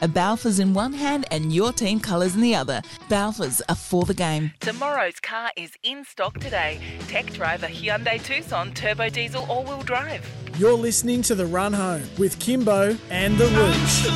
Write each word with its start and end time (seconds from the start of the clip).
A 0.00 0.06
Balfours 0.06 0.60
in 0.60 0.74
one 0.74 0.92
hand 0.92 1.26
and 1.32 1.52
your 1.52 1.72
team 1.72 1.98
colours 1.98 2.36
in 2.36 2.40
the 2.40 2.54
other. 2.54 2.82
Balfours 3.08 3.60
are 3.68 3.74
for 3.74 4.04
the 4.04 4.14
game. 4.14 4.52
Tomorrow's 4.60 5.18
car 5.18 5.50
is 5.56 5.72
in 5.82 6.04
stock 6.04 6.38
today. 6.38 6.80
Tech 7.08 7.26
Driver 7.32 7.66
Hyundai 7.66 8.22
Tucson 8.22 8.72
turbo 8.74 9.08
diesel 9.08 9.44
all-wheel 9.48 9.82
drive. 9.82 10.24
You're 10.56 10.74
listening 10.74 11.22
to 11.22 11.34
The 11.34 11.46
Run 11.46 11.72
Home 11.72 12.04
with 12.16 12.38
Kimbo 12.38 12.96
and 13.10 13.36
The 13.38 13.46
Rooch. 13.46 14.06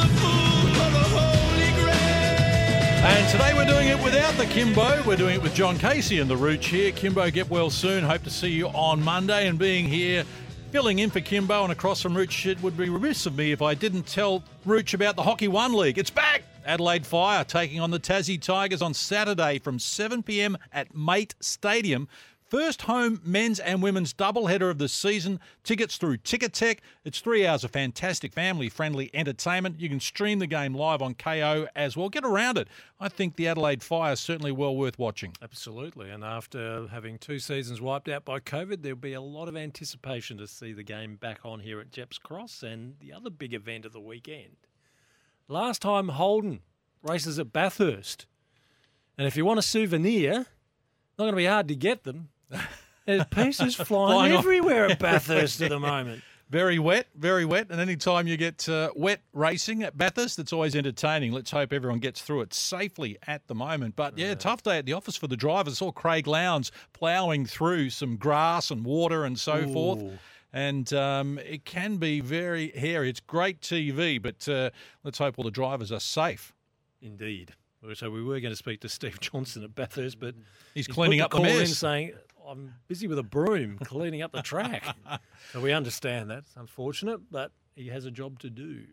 And 3.04 3.28
today 3.30 3.52
we're 3.52 3.66
doing 3.66 3.88
it 3.88 4.00
without 4.04 4.34
the 4.34 4.46
Kimbo. 4.46 5.02
We're 5.04 5.16
doing 5.16 5.34
it 5.34 5.42
with 5.42 5.52
John 5.52 5.76
Casey 5.76 6.20
and 6.20 6.30
the 6.30 6.36
Rooch 6.36 6.66
here. 6.66 6.92
Kimbo, 6.92 7.28
get 7.32 7.50
well 7.50 7.70
soon. 7.70 8.04
Hope 8.04 8.22
to 8.22 8.30
see 8.30 8.50
you 8.50 8.68
on 8.68 9.02
Monday. 9.02 9.48
And 9.48 9.58
being 9.58 9.88
here, 9.88 10.24
filling 10.72 11.00
in 11.00 11.10
for 11.10 11.20
Kimbo 11.20 11.64
and 11.64 11.70
across 11.70 12.00
from 12.00 12.16
Rooch, 12.16 12.46
it 12.46 12.60
would 12.62 12.78
be 12.78 12.88
remiss 12.88 13.26
of 13.26 13.36
me 13.36 13.52
if 13.52 13.60
I 13.60 13.74
didn't 13.74 14.06
tell 14.06 14.42
Rooch 14.64 14.94
about 14.94 15.16
the 15.16 15.22
Hockey 15.22 15.46
One 15.46 15.74
League. 15.74 15.98
It's 15.98 16.08
back! 16.08 16.44
Adelaide 16.64 17.04
Fire 17.04 17.44
taking 17.44 17.78
on 17.78 17.90
the 17.90 18.00
Tassie 18.00 18.40
Tigers 18.40 18.80
on 18.80 18.94
Saturday 18.94 19.58
from 19.58 19.78
7 19.78 20.22
p.m. 20.22 20.56
at 20.72 20.94
Mate 20.94 21.34
Stadium. 21.40 22.08
First 22.52 22.82
home 22.82 23.18
men's 23.24 23.60
and 23.60 23.82
women's 23.82 24.12
doubleheader 24.12 24.70
of 24.70 24.76
the 24.76 24.86
season. 24.86 25.40
Tickets 25.64 25.96
through 25.96 26.18
Ticketek. 26.18 26.80
It's 27.02 27.18
three 27.18 27.46
hours 27.46 27.64
of 27.64 27.70
fantastic 27.70 28.34
family 28.34 28.68
friendly 28.68 29.08
entertainment. 29.14 29.80
You 29.80 29.88
can 29.88 30.00
stream 30.00 30.38
the 30.38 30.46
game 30.46 30.74
live 30.74 31.00
on 31.00 31.14
Kayo 31.14 31.66
as 31.74 31.96
well. 31.96 32.10
Get 32.10 32.26
around 32.26 32.58
it. 32.58 32.68
I 33.00 33.08
think 33.08 33.36
the 33.36 33.48
Adelaide 33.48 33.82
Fire 33.82 34.12
is 34.12 34.20
certainly 34.20 34.52
well 34.52 34.76
worth 34.76 34.98
watching. 34.98 35.32
Absolutely. 35.40 36.10
And 36.10 36.22
after 36.22 36.88
having 36.88 37.16
two 37.16 37.38
seasons 37.38 37.80
wiped 37.80 38.10
out 38.10 38.26
by 38.26 38.38
COVID, 38.38 38.82
there'll 38.82 38.98
be 38.98 39.14
a 39.14 39.22
lot 39.22 39.48
of 39.48 39.56
anticipation 39.56 40.36
to 40.36 40.46
see 40.46 40.74
the 40.74 40.82
game 40.82 41.16
back 41.16 41.46
on 41.46 41.60
here 41.60 41.80
at 41.80 41.90
Gepps 41.90 42.18
Cross 42.18 42.62
and 42.62 42.96
the 43.00 43.14
other 43.14 43.30
big 43.30 43.54
event 43.54 43.86
of 43.86 43.94
the 43.94 43.98
weekend. 44.00 44.56
Last 45.48 45.80
time 45.80 46.10
Holden 46.10 46.60
races 47.02 47.38
at 47.38 47.50
Bathurst. 47.50 48.26
And 49.16 49.26
if 49.26 49.38
you 49.38 49.46
want 49.46 49.58
a 49.58 49.62
souvenir, 49.62 50.44
not 51.18 51.24
going 51.24 51.32
to 51.32 51.36
be 51.36 51.46
hard 51.46 51.68
to 51.68 51.74
get 51.74 52.04
them. 52.04 52.28
There's 53.06 53.24
pieces 53.26 53.74
flying, 53.76 53.86
Flying 54.12 54.32
everywhere 54.32 54.86
at 54.86 54.98
Bathurst 55.00 55.60
at 55.60 55.70
the 55.70 55.80
moment. 55.80 56.22
Very 56.50 56.78
wet, 56.78 57.06
very 57.16 57.46
wet. 57.46 57.68
And 57.70 57.80
anytime 57.80 58.26
you 58.26 58.36
get 58.36 58.68
uh, 58.68 58.90
wet 58.94 59.22
racing 59.32 59.82
at 59.82 59.96
Bathurst, 59.96 60.38
it's 60.38 60.52
always 60.52 60.76
entertaining. 60.76 61.32
Let's 61.32 61.50
hope 61.50 61.72
everyone 61.72 61.98
gets 61.98 62.20
through 62.20 62.42
it 62.42 62.52
safely 62.52 63.16
at 63.26 63.46
the 63.46 63.54
moment. 63.54 63.96
But 63.96 64.18
yeah, 64.18 64.34
tough 64.34 64.62
day 64.62 64.76
at 64.76 64.84
the 64.84 64.92
office 64.92 65.16
for 65.16 65.28
the 65.28 65.36
drivers. 65.36 65.78
Saw 65.78 65.90
Craig 65.92 66.26
Lowndes 66.26 66.70
ploughing 66.92 67.46
through 67.46 67.88
some 67.88 68.16
grass 68.18 68.70
and 68.70 68.84
water 68.84 69.24
and 69.24 69.40
so 69.40 69.66
forth. 69.68 70.04
And 70.52 70.92
um, 70.92 71.38
it 71.38 71.64
can 71.64 71.96
be 71.96 72.20
very 72.20 72.70
hairy. 72.72 73.08
It's 73.08 73.20
great 73.20 73.62
TV, 73.62 74.20
but 74.20 74.46
uh, 74.46 74.68
let's 75.04 75.16
hope 75.16 75.38
all 75.38 75.44
the 75.44 75.50
drivers 75.50 75.90
are 75.90 76.00
safe. 76.00 76.52
Indeed. 77.00 77.54
So 77.94 78.10
we 78.10 78.22
were 78.22 78.38
going 78.40 78.52
to 78.52 78.56
speak 78.56 78.80
to 78.82 78.88
Steve 78.90 79.18
Johnson 79.20 79.64
at 79.64 79.74
Bathurst, 79.74 80.20
but 80.20 80.34
He's 80.74 80.86
put 80.86 80.94
cleaning 80.94 81.20
up 81.22 81.30
the 81.30 81.38
in 81.38 81.42
mess. 81.44 81.78
saying, 81.78 82.12
I'm 82.46 82.74
busy 82.88 83.06
with 83.06 83.18
a 83.18 83.22
broom 83.22 83.78
cleaning 83.84 84.22
up 84.22 84.32
the 84.32 84.42
track. 84.42 84.84
so 85.52 85.60
we 85.60 85.72
understand 85.72 86.30
that. 86.30 86.38
It's 86.38 86.56
unfortunate, 86.56 87.20
but 87.30 87.52
he 87.74 87.88
has 87.88 88.04
a 88.04 88.10
job 88.10 88.38
to 88.40 88.50
do. 88.50 88.84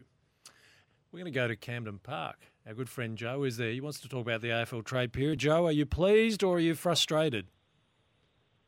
We're 1.11 1.19
going 1.19 1.33
to 1.33 1.39
go 1.39 1.47
to 1.47 1.55
Camden 1.55 1.99
Park. 1.99 2.37
Our 2.67 2.73
good 2.73 2.89
friend 2.89 3.17
Joe 3.17 3.43
is 3.43 3.57
there. 3.57 3.71
He 3.71 3.81
wants 3.81 3.99
to 4.01 4.09
talk 4.09 4.21
about 4.21 4.41
the 4.41 4.49
AFL 4.49 4.85
trade 4.85 5.11
period. 5.11 5.39
Joe, 5.39 5.65
are 5.65 5.71
you 5.71 5.85
pleased 5.85 6.43
or 6.43 6.57
are 6.57 6.59
you 6.59 6.75
frustrated? 6.75 7.47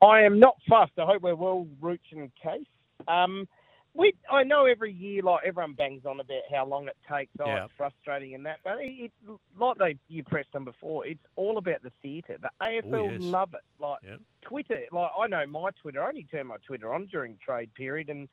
I 0.01 0.21
am 0.21 0.39
not 0.39 0.55
fussed. 0.67 0.93
I 0.97 1.05
hope 1.05 1.21
we're 1.21 1.35
well 1.35 1.67
Rooch 1.79 2.01
and 2.11 2.31
Case. 2.41 2.65
Um, 3.07 3.47
we, 3.93 4.13
I 4.31 4.43
know 4.43 4.65
every 4.65 4.93
year, 4.93 5.21
like 5.21 5.41
everyone 5.45 5.73
bangs 5.73 6.05
on 6.05 6.19
about 6.19 6.43
how 6.53 6.65
long 6.65 6.87
it 6.87 6.95
takes. 7.11 7.31
Oh, 7.39 7.45
Yeah. 7.45 7.65
it's 7.65 7.73
frustrating 7.75 8.33
and 8.35 8.45
that, 8.45 8.59
but 8.63 8.77
it, 8.79 9.11
it, 9.27 9.39
like 9.59 9.77
they 9.77 9.97
you 10.07 10.23
pressed 10.23 10.55
on 10.55 10.63
before, 10.63 11.05
it's 11.05 11.23
all 11.35 11.57
about 11.57 11.83
the 11.83 11.91
theatre. 12.01 12.37
The 12.41 12.49
AFL 12.61 12.93
Oh, 12.93 13.09
yes. 13.11 13.21
love 13.21 13.53
it. 13.53 13.61
Like 13.79 13.99
Yep. 14.03 14.19
Twitter, 14.43 14.81
like 14.91 15.11
I 15.19 15.27
know 15.27 15.45
my 15.45 15.71
Twitter. 15.81 16.01
I 16.03 16.07
only 16.09 16.23
turn 16.23 16.47
my 16.47 16.57
Twitter 16.65 16.93
on 16.93 17.07
during 17.07 17.37
trade 17.43 17.73
period, 17.73 18.09
and 18.09 18.29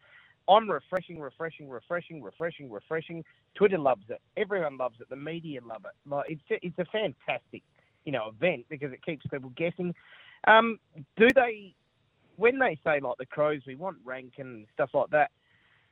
I'm 0.48 0.70
refreshing, 0.70 1.18
refreshing, 1.18 1.68
refreshing, 1.68 2.22
refreshing, 2.22 2.70
refreshing. 2.70 3.24
Twitter 3.54 3.78
loves 3.78 4.04
it. 4.08 4.20
Everyone 4.36 4.76
loves 4.78 5.00
it. 5.00 5.08
The 5.10 5.16
media 5.16 5.60
love 5.64 5.84
it. 5.84 6.08
Like 6.08 6.26
it's 6.30 6.42
a, 6.52 6.64
it's 6.66 6.78
a 6.78 6.84
fantastic, 6.86 7.62
you 8.04 8.12
know, 8.12 8.28
event 8.28 8.66
because 8.70 8.92
it 8.92 9.04
keeps 9.04 9.26
people 9.26 9.50
guessing. 9.56 9.92
Um, 10.46 10.78
do 11.16 11.26
they, 11.34 11.74
when 12.36 12.58
they 12.60 12.78
say 12.84 13.00
like 13.00 13.18
the 13.18 13.26
Crows, 13.26 13.62
we 13.66 13.74
want 13.74 13.98
rank 14.04 14.34
and 14.38 14.66
stuff 14.72 14.90
like 14.94 15.10
that? 15.10 15.32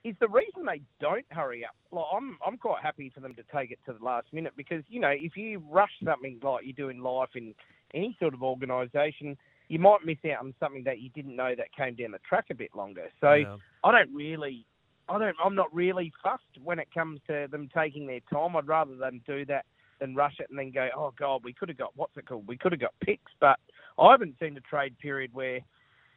Is 0.07 0.15
the 0.21 0.29
reason 0.29 0.65
they 0.65 0.81
don't 1.01 1.27
hurry 1.31 1.65
up? 1.65 1.75
Like 1.91 2.05
I'm, 2.15 2.39
I'm 2.47 2.57
quite 2.57 2.81
happy 2.81 3.11
for 3.13 3.19
them 3.19 3.35
to 3.35 3.43
take 3.53 3.73
it 3.73 3.81
to 3.87 3.93
the 3.93 4.05
last 4.05 4.29
minute 4.33 4.53
because 4.57 4.85
you 4.89 5.01
know 5.01 5.11
if 5.13 5.37
you 5.37 5.61
rush 5.69 5.91
something 6.05 6.39
like 6.45 6.65
you 6.65 6.73
do 6.73 6.91
in 6.91 7.03
life 7.03 7.31
in 7.35 7.53
any 7.93 8.17
sort 8.21 8.33
of 8.33 8.41
organisation, 8.41 9.37
you 9.67 9.81
might 9.81 10.05
miss 10.05 10.19
out 10.27 10.45
on 10.45 10.55
something 10.61 10.85
that 10.85 11.01
you 11.01 11.11
didn't 11.11 11.35
know 11.35 11.57
that 11.57 11.75
came 11.77 11.97
down 11.97 12.13
the 12.13 12.21
track 12.21 12.45
a 12.51 12.55
bit 12.55 12.71
longer. 12.77 13.11
So 13.21 13.33
Yeah. 13.33 13.57
I 13.83 13.91
don't 13.91 14.15
really, 14.15 14.65
I 15.09 15.19
don't, 15.19 15.37
I'm 15.45 15.57
not 15.57 15.75
really 15.75 16.13
fussed 16.23 16.63
when 16.63 16.79
it 16.79 16.87
comes 16.95 17.21
to 17.27 17.49
them 17.51 17.69
taking 17.77 18.07
their 18.07 18.21
time. 18.33 18.55
I'd 18.55 18.69
rather 18.69 18.95
them 18.95 19.23
do 19.27 19.45
that 19.47 19.67
than 19.99 20.15
rush 20.15 20.37
it 20.39 20.47
and 20.51 20.59
then 20.59 20.71
go, 20.71 20.89
oh 20.97 21.15
god, 21.19 21.43
we 21.43 21.53
could 21.53 21.69
have 21.69 21.79
got 21.79 21.91
what's 21.97 22.17
it 22.17 22.29
called? 22.29 22.47
We 22.47 22.57
could 22.57 22.71
have 22.71 22.81
got 22.81 22.95
picks, 23.05 23.33
but 23.41 23.59
I 23.99 24.13
haven't 24.13 24.37
seen 24.39 24.57
a 24.57 24.61
trade 24.61 24.97
period 25.01 25.35
where. 25.35 25.63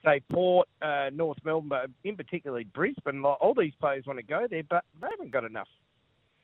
Say 0.06 0.22
Port, 0.32 0.68
uh, 0.82 1.10
North 1.14 1.40
Melbourne, 1.44 1.70
but 1.70 1.90
in 2.04 2.16
particularly 2.16 2.64
Brisbane. 2.64 3.22
Like 3.22 3.38
all 3.42 3.54
these 3.54 3.74
players 3.82 4.06
want 4.08 4.18
to 4.20 4.24
go 4.24 4.48
there, 4.50 4.64
but 4.70 4.86
they 5.02 5.08
haven't 5.12 5.32
got 5.32 5.44
enough 5.44 5.68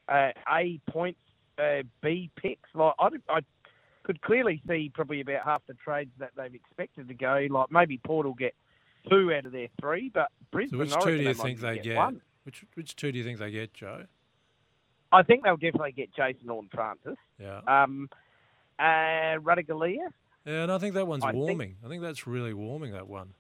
uh, 0.10 0.32
A 0.54 0.80
points, 0.90 1.20
uh, 1.58 1.84
B 2.02 2.30
picks. 2.36 2.70
Like 2.74 2.94
I, 3.00 3.08
I 3.30 3.40
could 4.04 4.22
clearly 4.22 4.62
see 4.68 4.92
probably 4.94 5.22
about 5.22 5.44
half 5.46 5.62
the 5.68 5.74
trades 5.76 6.12
that 6.20 6.32
they've 6.36 6.54
expected 6.54 7.08
to 7.08 7.14
go. 7.14 7.48
Like 7.50 7.72
maybe 7.72 7.98
Port 7.98 8.26
will 8.26 8.34
get 8.34 8.54
two 9.10 9.34
out 9.34 9.46
of 9.46 9.52
their 9.54 9.70
three, 9.80 10.12
but 10.14 10.32
Brisbane. 10.52 10.78
So 10.90 10.96
which 10.98 11.04
two 11.06 11.18
do 11.18 11.24
you 11.24 11.34
think 11.34 11.62
they 11.62 11.80
get? 11.80 11.96
One. 11.96 12.22
Which 12.44 12.66
which 12.76 12.96
two 12.98 13.12
do 13.12 13.18
you 13.18 13.24
think 13.24 13.40
they 13.40 13.52
get, 13.52 13.74
Joe? 13.74 14.04
I 15.12 15.24
think 15.24 15.44
they'll 15.44 15.56
definitely 15.56 15.94
get 15.94 16.14
Jason 16.14 16.50
Horne-Francis. 16.50 17.16
Yeah. 17.40 17.62
Um, 17.68 18.10
uh, 18.78 19.40
Ratugolea. 19.40 20.10
Yeah, 20.46 20.64
and 20.64 20.72
I 20.72 20.78
think 20.78 20.94
that 20.96 21.08
one's 21.08 21.24
I 21.24 21.32
think- 21.32 21.38
warming. 21.42 21.76
I 21.86 21.88
think 21.88 22.02
that's 22.02 22.28
really 22.28 22.54
warming, 22.54 22.92
that 22.92 23.08
one. 23.08 23.34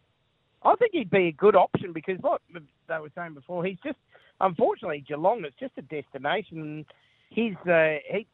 I 0.66 0.76
think 0.76 0.92
he'd 0.94 1.12
be 1.12 1.28
a 1.28 1.32
good 1.32 1.56
option 1.56 1.94
because, 1.94 2.18
like 2.24 2.42
they 2.88 2.98
were 3.00 3.12
saying 3.16 3.36
before, 3.36 3.64
he's 3.64 3.78
just 3.84 3.98
unfortunately 4.42 5.04
Geelong. 5.08 5.46
It's 5.46 5.56
just 5.60 5.74
a 5.78 5.82
destination. 5.84 6.86
He's 7.30 7.56
uh, 7.68 7.98
he 8.10 8.28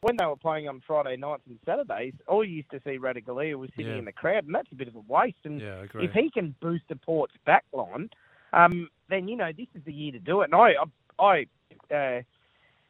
when 0.00 0.16
they 0.18 0.26
were 0.26 0.36
playing 0.36 0.68
on 0.68 0.82
Friday 0.86 1.16
nights 1.16 1.42
and 1.48 1.58
Saturdays, 1.64 2.12
all 2.28 2.44
you 2.44 2.56
used 2.56 2.70
to 2.70 2.80
see 2.84 2.98
Ratugolea 2.98 3.56
was 3.56 3.70
sitting 3.76 3.92
Yeah. 3.92 3.98
in 3.98 4.04
the 4.04 4.12
crowd, 4.12 4.44
and 4.44 4.54
that's 4.54 4.70
a 4.70 4.74
bit 4.74 4.88
of 4.88 4.96
a 4.96 5.00
waste. 5.00 5.38
And 5.44 5.60
Yeah, 5.60 5.86
if 5.94 6.12
he 6.12 6.30
can 6.30 6.54
boost 6.60 6.84
the 6.88 6.96
Port's 6.96 7.34
back 7.44 7.64
line, 7.72 8.10
um, 8.52 8.88
then 9.08 9.28
you 9.28 9.36
know 9.36 9.52
this 9.56 9.68
is 9.74 9.82
the 9.84 9.92
year 9.92 10.12
to 10.12 10.18
do 10.18 10.42
it. 10.42 10.50
And 10.52 10.54
I 10.54 10.74
I, 11.18 11.46
I 11.90 11.94
uh, 11.94 12.22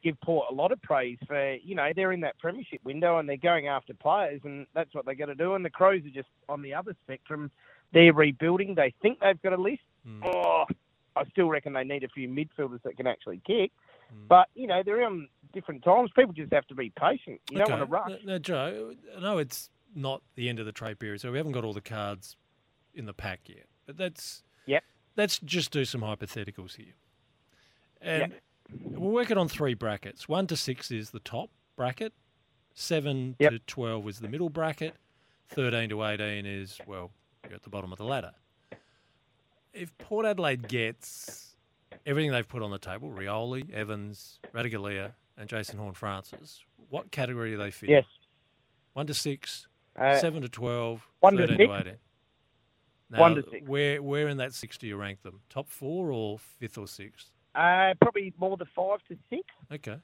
give 0.03 0.19
Port 0.21 0.47
a 0.49 0.53
lot 0.53 0.71
of 0.71 0.81
praise 0.81 1.17
for 1.27 1.53
you 1.55 1.75
know 1.75 1.91
they're 1.95 2.11
in 2.11 2.21
that 2.21 2.37
premiership 2.39 2.83
window 2.83 3.19
and 3.19 3.29
they're 3.29 3.37
going 3.37 3.67
after 3.67 3.93
players, 3.93 4.41
and 4.43 4.65
that's 4.73 4.93
what 4.93 5.05
they 5.05 5.15
got 5.15 5.27
to 5.27 5.35
do. 5.35 5.53
And 5.55 5.63
the 5.63 5.69
Crows 5.69 6.03
are 6.05 6.09
just 6.09 6.29
on 6.49 6.61
the 6.61 6.73
other 6.73 6.95
spectrum. 7.03 7.51
They're 7.93 8.13
rebuilding. 8.13 8.75
They 8.75 8.93
think 9.01 9.19
they've 9.19 9.41
got 9.41 9.53
a 9.53 9.61
list. 9.61 9.81
Hmm. 10.05 10.23
Oh, 10.25 10.65
I 11.15 11.23
still 11.31 11.49
reckon 11.49 11.73
they 11.73 11.83
need 11.83 12.03
a 12.03 12.09
few 12.09 12.27
midfielders 12.27 12.81
that 12.83 12.97
can 12.97 13.07
actually 13.07 13.41
kick. 13.45 13.71
Hmm. 14.11 14.27
But 14.27 14.47
you 14.55 14.67
know 14.67 14.81
they're 14.83 15.01
in 15.07 15.27
different 15.53 15.83
times. 15.83 16.11
People 16.15 16.33
just 16.33 16.53
have 16.53 16.67
to 16.67 16.75
be 16.75 16.91
patient. 16.99 17.41
You 17.49 17.59
don't 17.59 17.69
want 17.69 17.81
to 17.81 17.85
rush. 17.85 18.09
Now, 18.23 18.33
now, 18.33 18.37
Joe, 18.37 18.93
I 19.15 19.19
know 19.19 19.37
it's 19.37 19.69
not 19.95 20.21
the 20.35 20.49
end 20.49 20.59
of 20.59 20.65
the 20.65 20.71
trade 20.71 20.99
period, 20.99 21.21
so 21.21 21.31
we 21.31 21.37
haven't 21.37 21.53
got 21.53 21.63
all 21.63 21.73
the 21.73 21.81
cards 21.81 22.35
in 22.93 23.05
the 23.05 23.13
pack 23.13 23.41
yet. 23.47 23.65
But 23.85 23.97
that's 23.97 24.43
Yep. 24.65 24.83
Let's 25.15 25.39
just 25.39 25.71
do 25.71 25.85
some 25.85 26.01
hypotheticals 26.01 26.75
here. 26.75 26.93
And 28.01 28.33
we're 28.69 29.09
working 29.09 29.37
on 29.37 29.47
three 29.47 29.73
brackets. 29.73 30.27
One 30.29 30.45
to 30.47 30.57
six 30.57 30.91
is 30.91 31.11
the 31.11 31.19
top 31.19 31.49
bracket. 31.75 32.13
Seven 32.73 33.35
Yep. 33.39 33.51
to 33.51 33.59
twelve 33.59 34.07
is 34.07 34.19
the 34.19 34.27
middle 34.27 34.49
bracket. 34.49 34.95
Thirteen 35.47 35.89
to 35.89 36.03
eighteen 36.03 36.45
is 36.45 36.79
well, 36.85 37.11
you're 37.49 37.55
at 37.55 37.63
the 37.63 37.69
bottom 37.69 37.91
of 37.91 37.97
the 37.97 38.05
ladder. 38.05 38.31
If 39.73 39.95
Port 39.97 40.25
Adelaide 40.25 40.67
gets 40.67 41.55
everything 42.05 42.31
they've 42.31 42.47
put 42.47 42.61
on 42.63 42.71
the 42.71 42.79
table, 42.79 43.09
Rioli, 43.11 43.71
Evans, 43.71 44.39
Ratugolea, 44.53 45.11
and 45.37 45.47
Jason 45.47 45.77
Horne-Francis, 45.77 46.63
what 46.89 47.11
category 47.11 47.51
do 47.51 47.57
they 47.57 47.71
fit? 47.71 47.89
Yes. 47.89 48.05
One 48.93 49.05
to 49.07 49.13
six, 49.13 49.67
Uh, 49.95 50.17
seven 50.17 50.41
to 50.41 50.49
twelve, 50.49 51.07
one 51.19 51.35
to 51.37 51.47
13 51.47 51.57
six. 51.57 51.67
to 51.69 51.77
eighteen. 51.79 51.97
One 53.19 53.35
to 53.35 53.43
six. 53.49 53.67
Where 53.67 54.01
where 54.01 54.27
in 54.27 54.37
that 54.37 54.53
six 54.53 54.77
do 54.77 54.87
you 54.87 54.95
rank 54.97 55.21
them? 55.21 55.41
Top 55.49 55.69
four 55.69 56.11
or 56.11 56.39
fifth 56.39 56.77
or 56.77 56.87
sixth? 56.87 57.29
Uh, 57.55 57.93
probably 58.01 58.33
more 58.39 58.57
than 58.57 58.67
five 58.75 58.99
to 59.09 59.17
six. 59.29 59.43
Okay. 59.71 59.97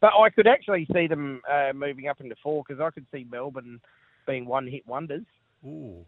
But 0.00 0.12
I 0.18 0.30
could 0.30 0.46
actually 0.46 0.86
see 0.92 1.06
them 1.06 1.42
uh, 1.50 1.72
moving 1.74 2.08
up 2.08 2.20
into 2.20 2.34
four 2.42 2.64
because 2.66 2.80
I 2.80 2.90
could 2.90 3.06
see 3.12 3.26
Melbourne 3.30 3.80
being 4.26 4.46
one 4.46 4.66
hit 4.66 4.86
wonders. 4.86 5.24
Ooh. 5.64 6.04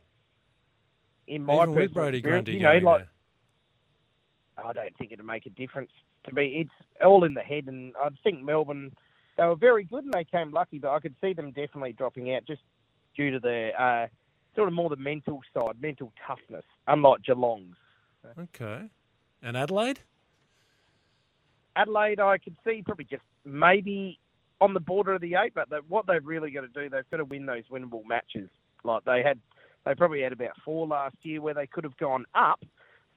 In 1.26 1.44
my 1.44 1.62
Even 1.62 1.75
with 1.75 1.94
Brodie 1.94 2.20
Grundy 2.20 2.52
you 2.52 2.60
know, 2.60 2.72
going 2.72 2.84
like 2.84 3.00
there. 4.56 4.66
I 4.66 4.72
don't 4.72 4.96
think 4.99 5.12
it'd 5.12 5.25
make 5.25 5.46
a 5.46 5.50
difference. 5.50 5.90
To 6.25 6.34
me, 6.34 6.60
it's 6.60 7.04
all 7.04 7.25
in 7.25 7.34
the 7.34 7.40
head, 7.40 7.66
and 7.66 7.94
I 8.00 8.08
think 8.22 8.43
Melbourne 8.43 8.93
they 9.37 9.44
were 9.44 9.56
very 9.56 9.84
good 9.84 10.04
and 10.04 10.12
they 10.12 10.25
came 10.25 10.52
lucky, 10.52 10.78
but 10.78 10.90
I 10.90 11.00
could 11.00 11.14
see 11.20 11.32
them 11.32 11.52
definitely 11.52 11.93
dropping 11.93 12.34
out 12.34 12.44
just 12.46 12.62
due 13.16 13.31
to 13.31 13.40
the 13.40 13.70
uh, 13.78 14.06
sort 14.54 14.69
of 14.69 14.75
more 14.75 14.90
the 14.90 14.96
mental 14.96 15.40
side, 15.54 15.81
mental 15.81 16.12
toughness, 16.26 16.64
unlike 16.87 17.22
Geelong's. 17.22 17.76
Okay. 18.38 18.90
And 19.43 19.56
Adelaide? 19.56 20.00
Adelaide, 21.75 22.20
I 22.20 22.38
could 22.38 22.56
see 22.64 22.82
probably 22.84 23.06
just 23.06 23.22
maybe 23.44 24.19
on 24.60 24.75
the 24.75 24.81
border 24.81 25.14
of 25.14 25.20
the 25.20 25.34
eight, 25.34 25.54
but 25.54 25.69
what 25.88 26.06
they've 26.06 26.25
really 26.25 26.50
got 26.50 26.60
to 26.60 26.69
do, 26.69 26.88
they've 26.88 27.10
got 27.10 27.16
to 27.16 27.25
win 27.25 27.46
those 27.46 27.64
winnable 27.70 28.06
matches. 28.06 28.49
Like 28.84 29.05
they 29.05 29.23
had, 29.23 29.38
they 29.84 29.94
probably 29.94 30.23
had 30.23 30.32
about 30.32 30.56
four 30.64 30.87
last 30.87 31.17
year 31.23 31.40
where 31.40 31.55
they 31.55 31.67
could 31.67 31.84
have 31.84 31.96
gone 31.96 32.25
up, 32.34 32.61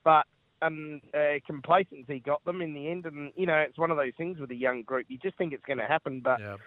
but 0.04 0.26
um, 0.62 1.02
uh, 1.14 1.40
complacency 1.46 2.20
got 2.20 2.44
them 2.46 2.62
in 2.62 2.74
the 2.74 2.90
end. 2.90 3.06
And 3.06 3.32
you 3.36 3.46
know, 3.46 3.58
it's 3.58 3.78
one 3.78 3.92
of 3.92 3.98
those 3.98 4.14
things 4.18 4.40
with 4.40 4.52
a 4.52 4.56
young 4.56 4.84
group. 4.84 5.06
You 5.10 5.18
just 5.18 5.38
think 5.38 5.54
it's 5.54 5.66
going 5.66 5.80
to 5.80 5.86
happen, 5.86 6.22
but 6.24 6.40
Yeah. 6.40 6.58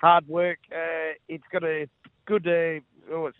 hard 0.00 0.28
work. 0.28 0.58
Uh, 0.70 1.14
it's 1.28 1.46
got 1.52 1.64
a 1.64 1.88
good. 2.26 2.46
Uh, 2.46 2.80
oh, 3.12 3.26
it's 3.26 3.38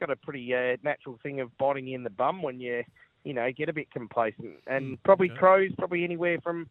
got 0.00 0.10
a 0.10 0.16
pretty 0.16 0.54
uh, 0.54 0.76
natural 0.82 1.18
thing 1.22 1.40
of 1.40 1.56
biting 1.58 1.88
in 1.88 2.04
the 2.04 2.10
bum 2.10 2.42
when 2.42 2.60
you, 2.60 2.84
you 3.24 3.34
know, 3.34 3.50
get 3.50 3.68
a 3.68 3.72
bit 3.72 3.90
complacent. 3.90 4.56
And 4.66 5.02
probably 5.02 5.30
okay. 5.30 5.38
Crows 5.38 5.70
probably 5.76 6.04
anywhere 6.04 6.38
from 6.40 6.68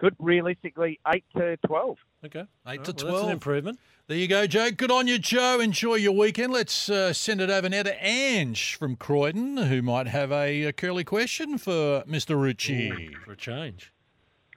could 0.00 0.16
realistically 0.18 0.98
eight 1.12 1.24
to 1.36 1.56
twelve. 1.66 1.98
Okay. 2.24 2.40
Eight 2.40 2.46
All 2.66 2.66
to 2.66 2.66
right, 2.66 2.78
well, 2.78 2.84
that's 2.84 3.02
12. 3.02 3.24
an 3.26 3.32
improvement. 3.32 3.78
There 4.08 4.16
you 4.18 4.26
go, 4.26 4.46
Joe. 4.46 4.70
Good 4.72 4.90
on 4.90 5.06
you, 5.06 5.18
Joe. 5.18 5.60
Enjoy 5.60 5.94
your 5.94 6.12
weekend. 6.12 6.52
Let's 6.52 6.88
uh, 6.90 7.12
send 7.12 7.40
it 7.40 7.48
over 7.48 7.68
now 7.68 7.84
to 7.84 8.04
Ange 8.04 8.74
from 8.74 8.96
Croydon, 8.96 9.56
who 9.56 9.82
might 9.82 10.08
have 10.08 10.32
a, 10.32 10.66
uh 10.66 10.72
curly 10.72 11.04
question 11.04 11.58
for 11.58 12.02
Mr. 12.08 12.34
Rucci. 12.36 13.14
For 13.24 13.32
a 13.32 13.36
change. 13.36 13.92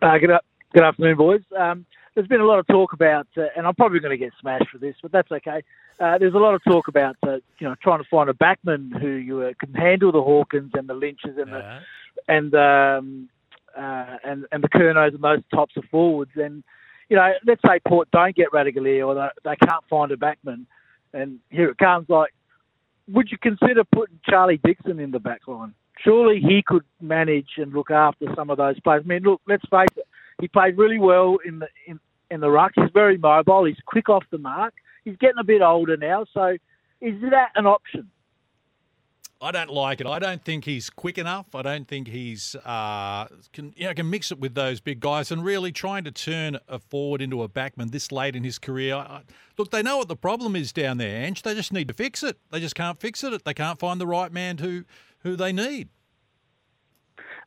Uh, 0.01 0.17
good, 0.17 0.31
up, 0.31 0.43
good 0.73 0.83
afternoon, 0.83 1.17
boys. 1.17 1.41
Um, 1.57 1.85
there's 2.15 2.27
been 2.27 2.41
a 2.41 2.45
lot 2.45 2.59
of 2.59 2.67
talk 2.67 2.93
about, 2.93 3.27
uh, 3.37 3.43
and 3.55 3.65
I'm 3.67 3.75
probably 3.75 3.99
going 3.99 4.11
to 4.11 4.17
get 4.17 4.33
smashed 4.41 4.69
for 4.71 4.77
this, 4.79 4.95
but 5.01 5.11
that's 5.11 5.31
okay. 5.31 5.63
Uh, 5.99 6.17
there's 6.17 6.33
a 6.33 6.37
lot 6.39 6.55
of 6.55 6.63
talk 6.63 6.87
about, 6.87 7.15
uh, 7.23 7.33
you 7.59 7.67
know, 7.67 7.75
trying 7.81 7.99
to 7.99 8.09
find 8.09 8.29
a 8.29 8.33
backman 8.33 8.91
who 8.99 9.43
uh, 9.43 9.53
can 9.59 9.73
handle 9.73 10.11
the 10.11 10.21
Hawkins 10.21 10.71
and 10.73 10.89
the 10.89 10.93
Lynches 10.95 11.37
and 11.37 11.49
Yeah. 11.49 11.79
the 11.79 12.33
and 12.33 12.55
um, 12.55 13.29
uh, 13.77 14.17
and 14.23 14.45
and 14.51 14.63
the 14.63 14.69
Curnows 14.69 15.13
and 15.13 15.23
those 15.23 15.41
types 15.53 15.75
of 15.77 15.83
forwards. 15.91 16.31
And 16.35 16.63
you 17.09 17.15
know, 17.15 17.31
let's 17.45 17.61
say 17.65 17.79
Port 17.87 18.09
don't 18.11 18.35
get 18.35 18.51
Ratugolea 18.51 19.05
or 19.05 19.15
they, 19.15 19.49
they 19.49 19.55
can't 19.67 19.83
find 19.89 20.11
a 20.11 20.17
backman, 20.17 20.65
and 21.13 21.39
here 21.49 21.69
it 21.69 21.77
comes. 21.77 22.07
Like, 22.09 22.33
would 23.09 23.29
you 23.31 23.37
consider 23.37 23.83
putting 23.83 24.19
Charlie 24.27 24.59
Dixon 24.63 24.99
in 24.99 25.11
the 25.11 25.19
back 25.19 25.47
line? 25.47 25.73
Surely 25.99 26.39
he 26.39 26.63
could 26.65 26.83
manage 27.01 27.51
and 27.57 27.71
look 27.73 27.91
after 27.91 28.25
some 28.35 28.49
of 28.49 28.57
those 28.57 28.79
players. 28.79 29.03
I 29.05 29.07
mean, 29.07 29.23
look, 29.23 29.41
let's 29.47 29.63
face 29.69 29.87
it, 29.95 30.07
he 30.41 30.47
played 30.47 30.77
really 30.77 30.99
well 30.99 31.37
in 31.45 31.59
the 31.59 31.67
in, 31.87 31.99
in 32.31 32.39
the 32.39 32.49
ruck. 32.49 32.71
He's 32.75 32.89
very 32.93 33.17
mobile. 33.17 33.65
He's 33.65 33.77
quick 33.85 34.09
off 34.09 34.23
the 34.31 34.37
mark. 34.37 34.73
He's 35.05 35.17
getting 35.17 35.39
a 35.39 35.43
bit 35.43 35.61
older 35.61 35.97
now, 35.97 36.25
so 36.33 36.57
is 37.01 37.21
that 37.29 37.49
an 37.55 37.65
option? 37.65 38.09
I 39.41 39.51
don't 39.51 39.69
like 39.69 39.99
it. 39.99 40.07
I 40.07 40.19
don't 40.19 40.43
think 40.43 40.63
he's 40.63 40.89
quick 40.89 41.17
enough. 41.17 41.53
I 41.53 41.61
don't 41.61 41.87
think 41.87 42.07
he's 42.07 42.55
uh, 42.63 43.27
can 43.51 43.73
you 43.75 43.87
know 43.87 43.93
can 43.93 44.09
mix 44.09 44.31
it 44.31 44.39
with 44.39 44.55
those 44.55 44.79
big 44.79 45.01
guys 45.01 45.31
and 45.31 45.43
really 45.43 45.71
trying 45.71 46.05
to 46.05 46.11
turn 46.11 46.57
a 46.67 46.79
forward 46.79 47.21
into 47.21 47.43
a 47.43 47.49
backman 47.49 47.91
this 47.91 48.11
late 48.11 48.35
in 48.35 48.43
his 48.43 48.57
career. 48.57 48.95
I, 48.95 49.23
look, 49.57 49.71
they 49.71 49.83
know 49.83 49.97
what 49.97 50.07
the 50.07 50.15
problem 50.15 50.55
is 50.55 50.71
down 50.71 50.97
there, 50.97 51.25
Ange. 51.25 51.41
They 51.41 51.53
just 51.55 51.73
need 51.73 51.89
to 51.89 51.93
fix 51.93 52.23
it. 52.23 52.37
They 52.51 52.61
just 52.61 52.75
can't 52.75 52.99
fix 52.99 53.23
it. 53.23 53.43
They 53.43 53.53
can't 53.53 53.79
find 53.79 53.99
the 53.99 54.07
right 54.07 54.31
man 54.31 54.59
who 54.59 54.85
who 55.19 55.35
they 55.35 55.51
need. 55.51 55.89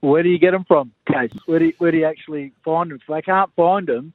Where 0.01 0.23
do 0.23 0.29
you 0.29 0.39
get 0.39 0.51
them 0.51 0.65
from, 0.69 0.93
Case? 1.07 1.33
Where 1.47 1.59
do 1.59 1.67
you, 1.67 1.73
where 1.79 1.91
do 1.91 1.99
you 1.99 2.05
actually 2.05 2.53
find 2.65 2.91
them? 2.91 2.99
If 3.01 3.13
they 3.13 3.23
can't 3.23 3.51
find 3.57 3.87
them, 3.87 4.13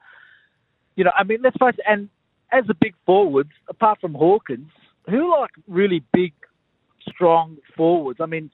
you 0.96 1.04
know, 1.04 1.12
I 1.18 1.24
mean, 1.24 1.40
let's 1.42 1.58
face 1.58 1.76
it. 1.78 1.86
And 1.88 2.10
as 2.52 2.66
the 2.68 2.76
big 2.76 2.94
forwards, 3.06 3.52
apart 3.68 4.00
from 4.00 4.14
Hawkins, 4.14 4.70
who 5.10 5.32
like 5.32 5.52
really 5.68 6.04
big, 6.14 6.34
strong 7.10 7.58
forwards? 7.76 8.20
I 8.22 8.26
mean, 8.26 8.52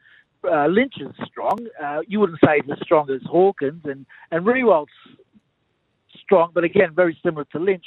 uh, 0.49 0.67
Lynch 0.67 0.95
is 0.99 1.09
strong. 1.25 1.57
Uh, 1.83 2.01
you 2.07 2.19
wouldn't 2.19 2.39
say 2.43 2.61
he's 2.61 2.71
as 2.71 2.79
strong 2.83 3.09
as 3.09 3.21
Hawkins, 3.25 3.81
and 3.85 4.05
and 4.31 4.45
Riewoldt's 4.45 4.91
strong, 6.23 6.51
but 6.53 6.63
again, 6.63 6.93
very 6.93 7.17
similar 7.23 7.45
to 7.53 7.59
Lynch. 7.59 7.85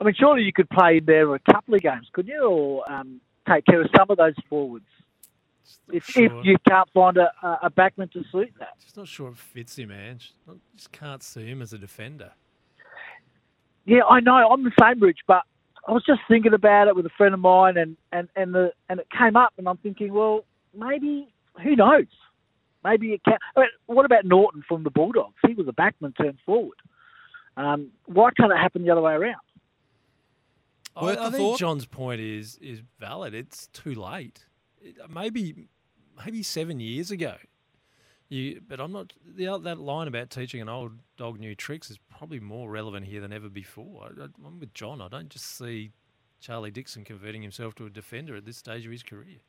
I 0.00 0.04
mean, 0.04 0.14
surely 0.18 0.42
you 0.42 0.52
could 0.52 0.68
play 0.70 0.98
in 0.98 1.04
there 1.04 1.32
a 1.34 1.38
couple 1.38 1.74
of 1.74 1.80
games, 1.82 2.08
couldn't 2.12 2.32
you, 2.32 2.42
or 2.44 2.90
um, 2.90 3.20
take 3.48 3.64
care 3.66 3.80
of 3.80 3.88
some 3.96 4.06
of 4.10 4.16
those 4.16 4.34
forwards? 4.48 4.86
If, 5.92 6.04
Sure. 6.04 6.24
if 6.24 6.32
you 6.44 6.56
can't 6.68 6.88
find 6.92 7.16
a, 7.18 7.30
a 7.62 7.70
backman 7.70 8.10
to 8.12 8.24
suit 8.32 8.50
that. 8.58 8.78
Just 8.80 8.96
not 8.96 9.06
sure 9.06 9.28
it 9.30 9.36
fits 9.36 9.76
him, 9.78 9.92
Ange. 9.92 10.32
Just 10.74 10.90
can't 10.92 11.22
see 11.22 11.46
him 11.46 11.62
as 11.62 11.72
a 11.72 11.78
defender. 11.78 12.32
Yeah, 13.84 14.02
I 14.08 14.20
know. 14.20 14.34
I'm 14.50 14.64
the 14.64 14.72
same, 14.80 15.00
Rich, 15.00 15.20
but 15.26 15.42
I 15.86 15.92
was 15.92 16.04
just 16.06 16.20
thinking 16.28 16.54
about 16.54 16.88
it 16.88 16.94
with 16.96 17.06
a 17.06 17.10
friend 17.16 17.34
of 17.34 17.40
mine, 17.40 17.76
and 17.76 17.96
and 18.12 18.28
and 18.36 18.54
the 18.54 18.72
and 18.88 19.00
it 19.00 19.08
came 19.16 19.36
up, 19.36 19.52
and 19.58 19.68
I'm 19.68 19.78
thinking, 19.78 20.12
well, 20.12 20.44
maybe 20.76 21.32
who 21.62 21.76
knows? 21.76 22.06
Maybe 22.84 23.12
it 23.12 23.22
can. 23.24 23.38
I 23.56 23.60
mean, 23.60 23.68
what 23.86 24.04
about 24.04 24.24
Naughton 24.24 24.62
from 24.66 24.84
the 24.84 24.90
Bulldogs? 24.90 25.34
He 25.46 25.54
was 25.54 25.66
a 25.68 25.72
backman 25.72 26.16
turned 26.16 26.38
forward. 26.44 26.76
Um, 27.56 27.90
why 28.06 28.30
can't 28.36 28.50
it 28.52 28.58
happen 28.58 28.84
the 28.84 28.90
other 28.90 29.00
way 29.00 29.12
around? 29.12 29.36
I, 30.96 31.16
I 31.16 31.30
think. 31.30 31.58
John's 31.58 31.86
point 31.86 32.20
is 32.20 32.58
is 32.60 32.80
valid. 32.98 33.34
It's 33.34 33.66
too 33.68 33.94
late. 33.94 34.46
It- 34.80 34.96
maybe 35.12 35.68
maybe 36.24 36.42
seven 36.42 36.80
years 36.80 37.10
ago. 37.10 37.34
You, 38.32 38.62
but 38.66 38.80
I'm 38.80 38.92
not. 38.92 39.12
The, 39.36 39.58
that 39.62 39.78
line 39.78 40.08
about 40.08 40.30
teaching 40.30 40.62
an 40.62 40.68
old 40.70 40.92
dog 41.18 41.38
new 41.38 41.54
tricks 41.54 41.90
is 41.90 41.98
probably 41.98 42.40
more 42.40 42.70
relevant 42.70 43.04
here 43.04 43.20
than 43.20 43.30
ever 43.30 43.50
before. 43.50 44.04
I, 44.04 44.22
I, 44.22 44.26
I'm 44.46 44.58
with 44.58 44.72
John. 44.72 45.02
I 45.02 45.08
don't 45.08 45.28
just 45.28 45.58
see 45.58 45.92
Charlie 46.40 46.70
Dixon 46.70 47.04
converting 47.04 47.42
himself 47.42 47.74
to 47.74 47.84
a 47.84 47.90
defender 47.90 48.34
at 48.34 48.46
this 48.46 48.56
stage 48.56 48.86
of 48.86 48.90
his 48.90 49.02
career. 49.02 49.40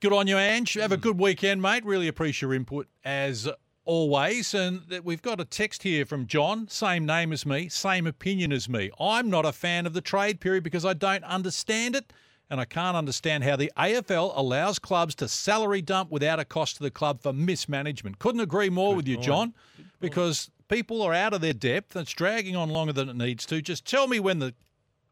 Good 0.00 0.14
on 0.14 0.26
you, 0.26 0.38
Ange. 0.38 0.72
Have 0.74 0.92
a 0.92 0.96
hmm. 0.96 1.02
good 1.02 1.18
weekend, 1.18 1.60
mate. 1.60 1.84
Really 1.84 2.08
appreciate 2.08 2.46
your 2.46 2.54
input 2.54 2.88
as 3.04 3.50
always. 3.84 4.54
And 4.54 4.80
that 4.88 5.04
we've 5.04 5.20
got 5.20 5.38
a 5.38 5.44
text 5.44 5.82
here 5.82 6.06
from 6.06 6.26
John, 6.26 6.68
same 6.68 7.04
name 7.04 7.34
as 7.34 7.44
me, 7.44 7.68
same 7.68 8.06
opinion 8.06 8.50
as 8.50 8.66
me. 8.66 8.90
I'm 8.98 9.28
not 9.28 9.44
a 9.44 9.52
fan 9.52 9.84
of 9.84 9.92
the 9.92 10.00
trade 10.00 10.40
period 10.40 10.64
because 10.64 10.86
I 10.86 10.94
don't 10.94 11.24
understand 11.24 11.94
it. 11.94 12.14
And 12.48 12.60
I 12.60 12.64
can't 12.64 12.96
understand 12.96 13.42
how 13.42 13.56
the 13.56 13.72
AFL 13.76 14.32
allows 14.36 14.78
clubs 14.78 15.16
to 15.16 15.28
salary 15.28 15.82
dump 15.82 16.10
without 16.10 16.38
a 16.38 16.44
cost 16.44 16.76
to 16.76 16.82
the 16.82 16.92
club 16.92 17.20
for 17.20 17.32
mismanagement. 17.32 18.20
Couldn't 18.20 18.40
agree 18.40 18.70
more 18.70 18.94
with 18.94 19.08
you, 19.08 19.16
point. 19.16 19.26
John, 19.26 19.54
because 20.00 20.50
people 20.68 21.02
are 21.02 21.12
out 21.12 21.34
of 21.34 21.40
their 21.40 21.52
depth. 21.52 21.96
It's 21.96 22.12
dragging 22.12 22.54
on 22.54 22.70
longer 22.70 22.92
than 22.92 23.08
it 23.08 23.16
needs 23.16 23.46
to. 23.46 23.60
Just 23.60 23.84
tell 23.84 24.06
me 24.06 24.20
when 24.20 24.38
the 24.38 24.54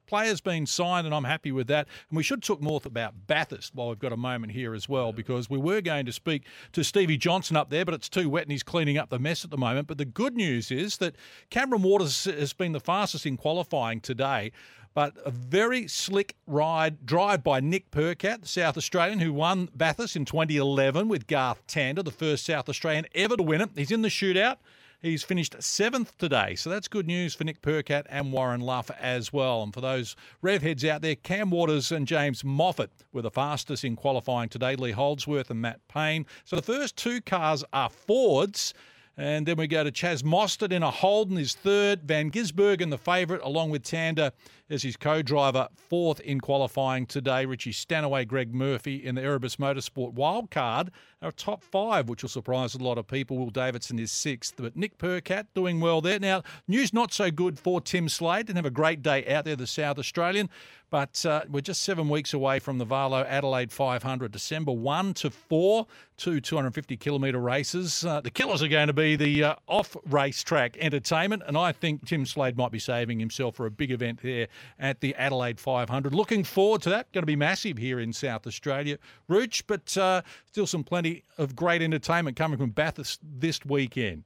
player's 0.07 0.41
been 0.41 0.67
signed, 0.67 1.07
and 1.07 1.15
I'm 1.15 1.25
happy 1.25 1.51
with 1.51 1.67
that. 1.69 1.89
And 2.09 2.17
we 2.17 2.23
should 2.23 2.43
talk 2.43 2.61
more 2.61 2.81
about 2.85 3.27
Bathurst 3.27 3.75
while 3.75 3.89
we've 3.89 3.99
got 3.99 4.13
a 4.13 4.17
moment 4.17 4.53
here 4.53 4.75
as 4.75 4.89
well, 4.89 5.13
because 5.13 5.49
we 5.49 5.59
were 5.59 5.81
going 5.81 6.07
to 6.07 6.13
speak 6.13 6.45
to 6.73 6.85
Stevie 6.85 7.17
Johnson 7.17 7.57
up 7.57 7.71
there, 7.71 7.85
but 7.85 7.95
it's 7.95 8.09
too 8.09 8.29
wet 8.29 8.45
and 8.45 8.53
he's 8.53 8.63
cleaning 8.63 8.99
up 8.99 9.11
the 9.11 9.19
mess 9.19 9.45
at 9.45 9.51
the 9.51 9.59
moment. 9.59 9.89
But 9.89 9.99
the 9.99 10.05
good 10.05 10.37
news 10.37 10.71
is 10.71 10.99
that 10.99 11.17
Cameron 11.51 11.83
Waters 11.83 12.27
has 12.27 12.53
been 12.53 12.73
the 12.73 12.81
fastest 12.81 13.27
in 13.27 13.37
qualifying 13.37 14.01
today. 14.01 14.53
But 14.95 15.15
a 15.25 15.31
very 15.33 15.89
slick 15.89 16.37
ride 16.47 17.05
drive 17.05 17.43
by 17.43 17.59
Nick 17.59 17.91
Percat, 17.91 18.43
the 18.43 18.49
South 18.49 18.77
Australian, 18.77 19.19
who 19.19 19.33
won 19.33 19.69
Bathurst 19.75 20.15
in 20.15 20.25
2011 20.25 21.09
with 21.09 21.27
Garth 21.27 21.67
Tander, 21.67 22.05
the 22.05 22.13
first 22.13 22.47
South 22.47 22.69
Australian 22.69 23.07
ever 23.13 23.37
to 23.37 23.43
win 23.43 23.61
it. 23.61 23.71
He's 23.75 23.91
in 23.91 24.03
the 24.03 24.09
shootout. 24.09 24.59
He's 25.03 25.23
finished 25.23 25.55
seventh 25.61 26.17
today, 26.17 26.55
so 26.55 26.71
that's 26.71 26.89
good 26.89 27.07
news 27.07 27.35
for 27.35 27.45
Nick 27.45 27.61
Percat 27.61 28.07
and 28.09 28.33
Warren 28.33 28.61
Luff 28.61 28.91
as 28.99 29.33
well. 29.33 29.63
And 29.63 29.75
for 29.75 29.83
those 29.83 30.17
rev 30.41 30.63
heads 30.63 30.85
out 30.85 31.03
there, 31.03 31.17
Cam 31.17 31.51
Waters 31.51 31.93
and 31.93 32.07
James 32.07 32.43
Moffat 32.43 32.91
were 33.13 33.21
the 33.21 33.31
fastest 33.31 33.85
in 33.85 33.97
qualifying 33.97 34.49
today. 34.49 34.77
Lee 34.77 34.93
Holdsworth 34.93 35.51
and 35.51 35.61
Matt 35.61 35.87
Payne. 35.89 36.25
So 36.45 36.57
the 36.57 36.63
first 36.63 36.97
two 36.97 37.21
cars 37.21 37.65
are 37.73 37.91
Fords. 37.91 38.73
And 39.17 39.47
then 39.47 39.57
we 39.57 39.69
go 39.69 39.85
to 39.85 39.93
Chaz 39.93 40.23
Mostert 40.25 40.73
in 40.73 40.83
a 40.83 40.91
Holden, 40.91 41.37
his 41.37 41.55
third. 41.55 42.03
Van 42.03 42.31
Gisbergen, 42.31 42.91
the 42.91 42.99
favourite, 42.99 43.43
along 43.45 43.71
with 43.71 43.85
Tander 43.85 44.33
as 44.71 44.83
his 44.83 44.97
co-driver, 44.97 45.69
fourth 45.77 46.21
in 46.21 46.41
qualifying 46.41 47.07
today. 47.07 47.45
Richie 47.45 47.73
Stanaway, 47.73 48.25
Greg 48.25 48.55
Murphy 48.55 48.97
in 49.05 49.15
the 49.15 49.23
Erebus 49.23 49.57
Motorsport 49.57 50.15
wildcard. 50.15 50.89
Our 51.21 51.33
top 51.33 51.63
five, 51.63 52.09
which 52.09 52.23
will 52.23 52.29
surprise 52.29 52.75
a 52.75 52.79
lot 52.79 52.99
of 52.99 53.07
people. 53.07 53.39
Will 53.39 53.51
Davidson 53.51 53.99
is 53.99 54.13
sixth, 54.13 54.55
but 54.57 54.77
Nick 54.77 54.99
Percat 54.99 55.47
doing 55.55 55.81
well 55.81 56.01
there. 56.01 56.19
Now, 56.19 56.43
news 56.69 56.93
not 56.93 57.13
so 57.13 57.31
good 57.31 57.59
for 57.59 57.81
Tim 57.81 58.09
Slade. 58.09 58.47
Didn't 58.47 58.57
have 58.57 58.67
a 58.67 58.71
great 58.71 59.03
day 59.03 59.27
out 59.27 59.45
there, 59.45 59.57
the 59.57 59.67
South 59.67 59.99
Australian. 59.99 60.51
But 60.91 61.27
uh, 61.27 61.43
we're 61.49 61.61
just 61.61 61.83
seven 61.83 62.09
weeks 62.09 62.35
away 62.35 62.61
from 62.61 62.79
the 62.79 62.85
VALO 62.85 63.25
Adelaide 63.25 63.73
500, 63.73 64.31
December 64.31 64.71
1 64.71 65.15
to 65.15 65.31
4, 65.31 65.87
two 66.17 66.41
250 66.41 66.97
kilometre 66.99 67.41
races. 67.41 68.05
Uh, 68.05 68.21
the 68.21 68.31
killers 68.31 68.63
are 68.63 68.69
going 68.69 68.87
to 68.87 68.93
be 68.93 69.17
the 69.17 69.43
uh, 69.43 69.55
off 69.67 69.97
racetrack 70.09 70.77
entertainment, 70.77 71.43
and 71.47 71.59
I 71.59 71.73
think 71.73 72.07
Tim 72.07 72.25
Slade 72.25 72.57
might 72.57 72.71
be 72.71 72.79
saving 72.79 73.19
himself 73.19 73.57
for 73.57 73.67
a 73.67 73.73
big 73.73 73.91
event 73.91 74.21
there 74.23 74.47
at 74.79 75.01
the 75.01 75.15
Adelaide 75.15 75.61
500. 75.61 76.15
Looking 76.15 76.45
forward 76.45 76.83
to 76.83 76.91
that. 76.91 77.13
Going 77.13 77.23
to 77.23 77.27
be 77.27 77.37
massive 77.37 77.79
here 77.79 78.01
in 78.01 78.13
South 78.13 78.47
Australia. 78.47 78.99
Rooch, 79.29 79.67
but 79.67 79.97
uh, 79.97 80.23
still 80.47 80.67
some 80.67 80.85
plenty 80.85 81.23
of 81.39 81.57
great 81.57 81.83
entertainment 81.83 82.37
coming 82.37 82.59
from 82.59 82.71
Bathurst 82.71 83.21
this 83.23 83.65
weekend. 83.65 84.25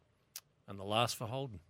And 0.67 0.79
the 0.79 0.85
last 0.85 1.17
for 1.17 1.27
Holden. 1.27 1.61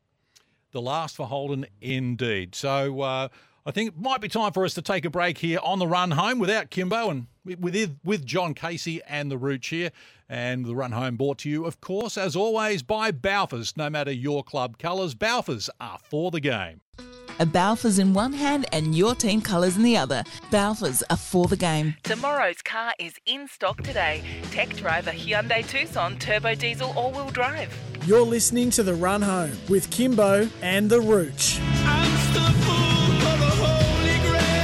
The 0.72 0.82
last 0.82 1.16
for 1.16 1.26
Holden, 1.26 1.66
indeed. 1.80 2.54
So 2.54 3.00
uh, 3.00 3.28
I 3.64 3.70
think 3.70 3.88
it 3.90 3.98
might 3.98 4.20
be 4.20 4.28
time 4.28 4.52
for 4.52 4.64
us 4.64 4.74
to 4.74 4.82
take 4.82 5.04
a 5.04 5.10
break 5.10 5.38
here 5.38 5.58
on 5.62 5.78
the 5.78 5.86
run 5.86 6.10
home 6.10 6.38
without 6.38 6.70
Kimbo 6.70 7.10
and 7.10 7.26
with 7.44 7.98
with 8.04 8.24
John 8.24 8.54
Casey 8.54 9.00
and 9.06 9.30
the 9.30 9.36
Rooch 9.36 9.68
here. 9.68 9.90
And 10.28 10.64
the 10.64 10.74
run 10.74 10.92
home 10.92 11.16
brought 11.16 11.38
to 11.38 11.50
you, 11.50 11.64
of 11.64 11.80
course, 11.80 12.18
as 12.18 12.36
always, 12.36 12.82
by 12.82 13.12
Balfours. 13.12 13.76
No 13.76 13.88
matter 13.88 14.12
your 14.12 14.42
club 14.42 14.78
colours, 14.78 15.14
Balfours 15.14 15.70
are 15.80 15.98
for 16.02 16.30
the 16.30 16.40
game. 16.40 16.80
A 17.40 17.46
Balfours 17.46 18.00
in 18.00 18.14
one 18.14 18.32
hand 18.32 18.66
and 18.72 18.96
your 18.96 19.14
team 19.14 19.40
colours 19.40 19.76
in 19.76 19.84
the 19.84 19.96
other. 19.96 20.24
Balfours 20.50 21.04
are 21.08 21.16
for 21.16 21.46
the 21.46 21.56
game. 21.56 21.94
Tomorrow's 22.02 22.62
car 22.62 22.94
is 22.98 23.14
in 23.26 23.46
stock 23.46 23.80
today. 23.82 24.24
Tech 24.50 24.74
driver 24.74 25.12
Hyundai 25.12 25.64
Tucson 25.64 26.18
turbo 26.18 26.56
diesel 26.56 26.92
all-wheel 26.96 27.30
drive. 27.30 27.72
You're 28.06 28.22
listening 28.22 28.70
to 28.70 28.82
The 28.82 28.94
Run 28.94 29.22
Home 29.22 29.52
with 29.68 29.88
Kimbo 29.90 30.48
and 30.62 30.90
the 30.90 31.00
Rooch. 31.00 31.60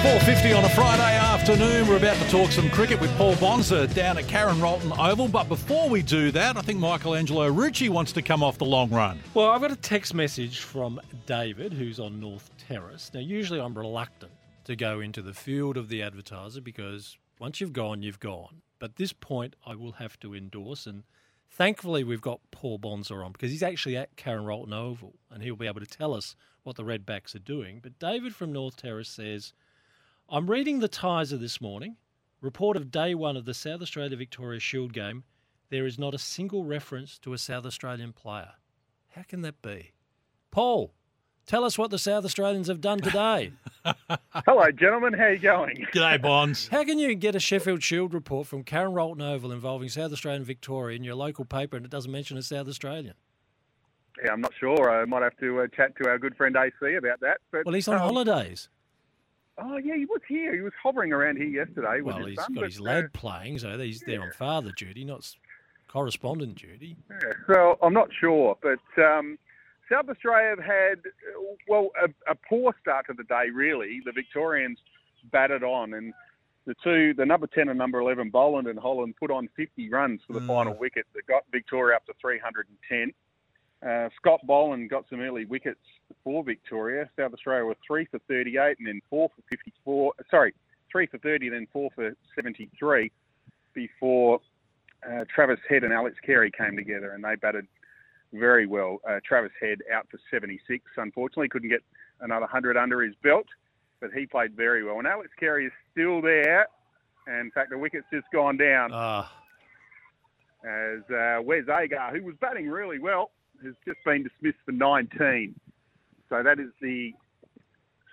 4.50 0.05 0.59
on 0.59 0.65
a 0.65 0.69
Friday 0.69 1.17
afternoon. 1.17 1.89
We're 1.89 1.97
about 1.97 2.17
to 2.17 2.29
talk 2.29 2.51
some 2.51 2.69
cricket 2.71 3.01
with 3.01 3.11
Paul 3.17 3.35
Bonser 3.37 3.87
down 3.87 4.19
at 4.19 4.29
Karen 4.29 4.61
Rolton 4.61 4.93
Oval. 4.99 5.29
But 5.29 5.49
before 5.49 5.89
we 5.89 6.03
do 6.03 6.31
that, 6.33 6.59
I 6.59 6.61
think 6.61 6.79
Michelangelo 6.79 7.51
Rucci 7.51 7.89
wants 7.89 8.13
to 8.13 8.21
come 8.21 8.43
off 8.43 8.59
the 8.59 8.67
long 8.67 8.91
run. 8.91 9.19
Well, 9.33 9.49
I've 9.49 9.63
got 9.63 9.73
a 9.73 9.77
text 9.77 10.13
message 10.13 10.61
from 10.61 11.01
David, 11.25 11.73
who's 11.73 11.99
on 11.99 12.21
North 12.21 12.51
Terrace. 12.69 13.11
Now, 13.13 13.21
usually 13.21 13.61
I'm 13.61 13.77
reluctant 13.77 14.33
to 14.65 14.77
go 14.77 15.01
into 15.01 15.23
the 15.23 15.35
field 15.35 15.77
of 15.77 15.89
the 15.89 16.03
advertiser 16.03 16.61
because 16.61 17.19
once 17.39 17.61
you've 17.61 17.73
gone, 17.73 18.03
you've 18.03 18.21
gone. 18.21 18.63
But 18.79 18.97
this 18.97 19.13
point, 19.13 19.55
I 19.67 19.75
will 19.75 19.93
have 19.93 20.19
to 20.21 20.35
endorse. 20.35 20.87
And 20.87 21.05
thankfully, 21.51 22.05
we've 22.05 22.21
got 22.21 22.41
Paul 22.51 22.79
Bonser 22.79 23.25
on 23.25 23.33
because 23.33 23.51
he's 23.51 23.63
actually 23.63 23.97
at 23.97 24.17
Karen 24.17 24.45
Rolton 24.45 24.73
Oval 24.73 25.15
and 25.31 25.43
he'll 25.43 25.57
be 25.57 25.67
able 25.67 25.81
to 25.81 25.87
tell 25.87 26.15
us 26.15 26.37
what 26.63 26.77
the 26.77 26.85
Redbacks 26.85 27.35
are 27.35 27.41
doing. 27.41 27.81
But 27.83 27.99
David 27.99 28.35
from 28.35 28.53
North 28.53 28.77
Terrace 28.77 29.09
says, 29.09 29.53
I'm 30.29 30.51
reading 30.51 30.79
the 30.79 30.89
Tiser 30.89 31.37
this 31.37 31.61
morning. 31.61 31.97
Report 32.41 32.77
of 32.77 32.91
day 32.91 33.15
one 33.15 33.37
of 33.37 33.45
the 33.45 33.55
South 33.55 33.83
Australia 33.83 34.17
Victoria 34.17 34.61
Shield 34.61 34.93
game. 34.93 35.25
There 35.71 35.87
is 35.87 35.99
not 35.99 36.15
a 36.15 36.19
single 36.19 36.65
reference 36.65 37.19
to 37.21 37.33
a 37.33 37.39
South 37.39 37.67
Australian 37.67 38.13
player. 38.13 38.53
How 39.09 39.23
can 39.23 39.43
that 39.43 39.61
be? 39.61 39.93
Paul, 40.51 40.95
tell 41.47 41.65
us 41.65 41.77
what 41.79 41.91
the 41.91 41.99
South 41.99 42.25
Australians 42.25 42.69
have 42.69 42.81
done 42.81 42.99
today. 42.99 43.53
Hello, 44.47 44.71
gentlemen. 44.71 45.13
How 45.13 45.29
you 45.29 45.39
going? 45.39 45.87
G'day, 45.93 46.21
Bonds. 46.21 46.69
How 46.69 46.85
can 46.85 46.99
you 46.99 47.15
get 47.15 47.35
a 47.35 47.41
Sheffield 47.41 47.83
Shield 47.83 48.15
report 48.15 48.47
from 48.47 48.63
Karen 48.65 48.93
Rolton 48.93 49.23
Oval 49.23 49.53
involving 49.53 49.89
South 49.89 50.13
Australian 50.13 50.45
Victoria 50.45 50.97
in 50.97 51.05
your 51.05 51.15
local 51.15 51.45
paper 51.45 51.77
and 51.77 51.85
it 51.85 51.91
doesn't 51.91 52.11
mention 52.11 52.37
a 52.37 52.43
South 52.43 52.69
Australian? 52.69 53.15
Yeah, 54.25 54.33
I'm 54.33 54.41
not 54.41 54.53
sure. 54.59 54.91
I 54.91 55.05
might 55.07 55.23
have 55.23 55.37
to 55.39 55.61
uh, 55.61 55.67
chat 55.75 55.97
to 55.97 56.09
our 56.09 56.19
good 56.19 56.37
friend 56.37 56.57
AC 56.57 56.95
about 56.95 57.21
that. 57.21 57.39
But 57.51 57.65
Well, 57.67 57.75
he's 57.75 57.89
on 57.89 57.97
um, 57.97 58.01
holidays. 58.03 58.69
Oh 59.59 59.77
yeah, 59.77 59.97
he 59.97 60.05
was 60.05 60.21
here. 60.29 60.55
He 60.55 60.63
was 60.63 60.73
hovering 60.83 61.13
around 61.13 61.37
here 61.37 61.47
yesterday 61.47 62.01
with 62.01 62.17
Well, 62.17 62.27
his 62.27 62.29
he's 62.29 62.45
son. 62.45 62.55
got 62.55 62.61
but, 62.61 62.71
his 62.71 62.81
uh, 62.81 62.85
lad 62.85 63.13
playing, 63.13 63.59
so 63.59 63.79
he's 63.79 64.01
there 64.01 64.21
on 64.23 64.31
father 64.33 64.73
duty, 64.77 65.05
not 65.05 65.29
correspondent 65.89 66.57
duty. 66.57 66.97
yeah, 67.09 67.33
so 67.47 67.79
I'm 67.83 67.93
not 67.93 68.09
sure, 68.19 68.57
but 68.63 68.81
um, 69.03 69.39
South 69.91 70.09
Australia 70.09 70.51
have 70.51 70.65
had 70.65 70.99
uh, 70.99 71.41
well 71.69 71.91
a, 72.03 72.09
a 72.31 72.35
poor 72.49 72.75
start 72.81 73.07
to 73.07 73.13
the 73.15 73.25
day. 73.25 73.51
Really, 73.53 74.01
the 74.05 74.13
Victorians 74.13 74.79
batted 75.33 75.63
on, 75.63 75.95
and 75.95 76.13
the 76.67 76.75
two, 76.83 77.15
the 77.15 77.27
number 77.27 77.47
ten 77.47 77.69
and 77.69 77.79
number 77.79 77.99
eleven, 78.01 78.31
Boland 78.31 78.67
and 78.69 78.79
Holland, 78.79 79.15
put 79.19 79.31
on 79.31 79.49
50 79.57 79.91
runs 79.91 80.21
for 80.27 80.33
the 80.33 80.41
Mm. 80.41 80.47
final 80.47 80.75
wicket 80.79 81.07
that 81.15 81.27
got 81.27 81.45
Victoria 81.53 81.97
up 81.97 82.07
to 82.07 82.15
310. 82.21 83.13
Uh, 83.87 84.09
Scott 84.17 84.41
Boland 84.47 84.89
got 84.89 85.05
some 85.11 85.21
early 85.21 85.45
wickets 85.45 85.81
for 86.23 86.43
Victoria. 86.43 87.09
South 87.19 87.35
Australia 87.35 87.67
were 87.67 87.77
three 87.87 88.07
for 88.07 88.19
38 88.29 88.79
and 88.79 88.89
then 88.89 89.03
four 89.11 89.29
for 89.37 89.43
54. 89.51 90.15
Sorry, 90.31 90.55
three 90.91 91.07
for 91.07 91.19
30 91.19 91.49
and 91.49 91.57
then 91.57 91.67
four 91.71 91.91
for 91.95 92.15
73 92.35 93.11
before 93.75 94.41
uh, 95.07 95.25
Travis 95.35 95.59
Head 95.69 95.85
and 95.85 95.93
Alex 95.93 96.17
Carey 96.25 96.51
came 96.51 96.77
together 96.77 97.11
and 97.13 97.23
they 97.23 97.35
batted 97.35 97.67
very 98.35 98.67
well. 98.67 98.99
Uh, 99.09 99.21
Travis 99.27 99.53
Head 99.61 99.79
out 99.93 100.07
for 100.11 100.19
76. 100.31 100.85
Unfortunately, 100.97 101.49
couldn't 101.49 101.69
get 101.71 101.83
another 102.21 102.43
100 102.43 102.77
under 102.77 103.03
his 103.03 103.15
belt, 103.23 103.47
but 104.01 104.11
he 104.13 104.27
played 104.27 104.55
very 104.57 104.85
well. 104.85 104.99
And 104.99 105.07
Alex 105.07 105.31
Carey 105.39 105.67
is 105.67 105.73
still 105.93 106.21
there. 106.21 106.67
And 107.27 107.47
in 107.47 107.51
fact, 107.53 107.71
the 107.71 107.79
wicket's 107.79 108.07
just 108.13 108.27
gone 108.33 108.57
down 108.57 108.91
Ah, 108.93 109.33
as 110.65 111.01
uh, 111.11 111.41
Wes 111.43 111.65
Agar, 111.69 112.11
who 112.15 112.25
was 112.25 112.35
batting 112.41 112.69
really 112.69 112.99
well, 112.99 113.31
has 113.63 113.75
just 113.87 113.99
been 114.05 114.23
dismissed 114.23 114.59
for 114.65 114.73
19. 114.73 115.55
So 116.29 116.43
that 116.43 116.59
is 116.59 116.69
the 116.81 117.15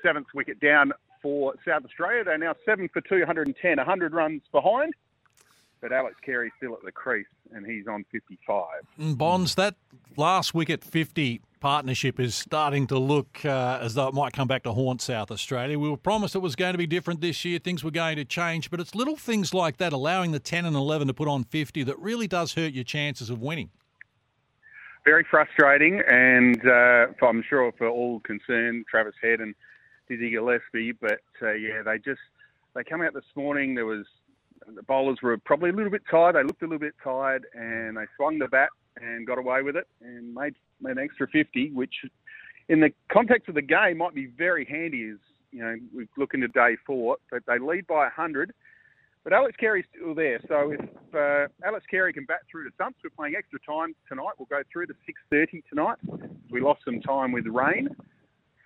seventh 0.03 0.27
wicket 0.33 0.59
down 0.59 0.91
for 1.21 1.53
South 1.67 1.85
Australia. 1.85 2.23
They're 2.23 2.37
now 2.37 2.55
seven 2.65 2.89
for 2.91 3.01
210, 3.01 3.77
100 3.77 4.13
runs 4.13 4.41
behind. 4.51 4.93
But 5.81 5.91
Alex 5.91 6.15
Carey's 6.23 6.51
still 6.57 6.73
at 6.73 6.83
the 6.83 6.91
crease, 6.91 7.25
and 7.53 7.65
he's 7.65 7.87
on 7.87 8.05
55. 8.11 8.65
Mm, 8.99 9.17
Bonds, 9.17 9.55
that 9.55 9.75
last 10.15 10.53
wicket 10.53 10.83
50 10.83 11.41
partnership 11.59 12.19
is 12.19 12.35
starting 12.35 12.87
to 12.87 12.97
look 12.97 13.43
uh, 13.45 13.79
as 13.81 13.95
though 13.95 14.07
it 14.07 14.13
might 14.13 14.33
come 14.33 14.47
back 14.47 14.63
to 14.63 14.73
haunt 14.73 15.01
South 15.01 15.31
Australia. 15.31 15.79
We 15.79 15.89
were 15.89 15.97
promised 15.97 16.35
it 16.35 16.39
was 16.39 16.55
going 16.55 16.73
to 16.73 16.77
be 16.77 16.87
different 16.87 17.21
this 17.21 17.43
year, 17.45 17.59
things 17.59 17.83
were 17.83 17.91
going 17.91 18.17
to 18.17 18.25
change, 18.25 18.69
but 18.69 18.79
it's 18.79 18.93
little 18.93 19.15
things 19.15 19.53
like 19.53 19.77
that, 19.77 19.93
allowing 19.93 20.31
the 20.31 20.39
10 20.39 20.65
and 20.65 20.75
11 20.75 21.07
to 21.07 21.13
put 21.13 21.27
on 21.27 21.43
50, 21.45 21.83
that 21.83 21.97
really 21.99 22.27
does 22.27 22.53
hurt 22.53 22.73
your 22.73 22.83
chances 22.83 23.29
of 23.29 23.41
winning. 23.41 23.69
Very 25.03 25.25
frustrating, 25.29 26.01
and 26.07 26.61
uh, 26.67 27.07
I'm 27.25 27.43
sure 27.49 27.71
for 27.77 27.87
all 27.87 28.19
concerned, 28.19 28.85
Travis 28.89 29.15
Head 29.21 29.39
and 29.39 29.55
Dizzy 30.07 30.29
Gillespie. 30.29 30.91
But 30.91 31.21
uh, 31.41 31.53
yeah, 31.53 31.81
they 31.83 31.97
just 31.97 32.21
they 32.75 32.83
come 32.83 33.01
out 33.01 33.15
this 33.15 33.23
morning. 33.35 33.73
There 33.73 33.87
was 33.87 34.05
the 34.67 34.83
bowlers 34.83 35.19
were 35.21 35.37
probably 35.37 35.69
a 35.69 35.73
little 35.73 35.91
bit 35.91 36.03
tired. 36.09 36.35
They 36.35 36.43
looked 36.43 36.61
a 36.61 36.65
little 36.65 36.79
bit 36.79 36.95
tired, 37.03 37.45
and 37.53 37.97
they 37.97 38.05
swung 38.15 38.39
the 38.39 38.47
bat 38.47 38.69
and 39.01 39.25
got 39.25 39.37
away 39.37 39.61
with 39.61 39.75
it 39.75 39.87
and 40.01 40.33
made, 40.33 40.55
made 40.81 40.97
an 40.97 40.99
extra 40.99 41.27
50, 41.27 41.71
which 41.71 41.93
in 42.69 42.79
the 42.79 42.91
context 43.11 43.49
of 43.49 43.55
the 43.55 43.61
game 43.61 43.97
might 43.97 44.13
be 44.13 44.27
very 44.27 44.65
handy. 44.65 45.09
As 45.09 45.17
you 45.51 45.61
know, 45.61 45.75
we 45.95 46.07
look 46.17 46.33
into 46.33 46.47
day 46.49 46.77
four, 46.85 47.17
but 47.29 47.43
they 47.47 47.59
lead 47.59 47.87
by 47.87 48.03
100. 48.03 48.53
But 49.23 49.33
Alex 49.33 49.55
Carey's 49.59 49.85
still 49.95 50.15
there, 50.15 50.39
so 50.47 50.71
if 50.71 50.81
uh, 51.13 51.47
Alex 51.63 51.85
Carey 51.91 52.11
can 52.11 52.25
bat 52.25 52.39
through 52.49 52.63
to 52.63 52.73
stumps, 52.73 52.97
we're 53.03 53.11
playing 53.11 53.35
extra 53.37 53.59
time 53.59 53.93
tonight. 54.09 54.31
We'll 54.39 54.47
go 54.47 54.63
through 54.73 54.87
to 54.87 54.95
6:30 55.31 55.63
tonight. 55.69 55.97
We 56.49 56.59
lost 56.59 56.81
some 56.83 57.01
time 57.01 57.31
with 57.31 57.45
rain, 57.45 57.89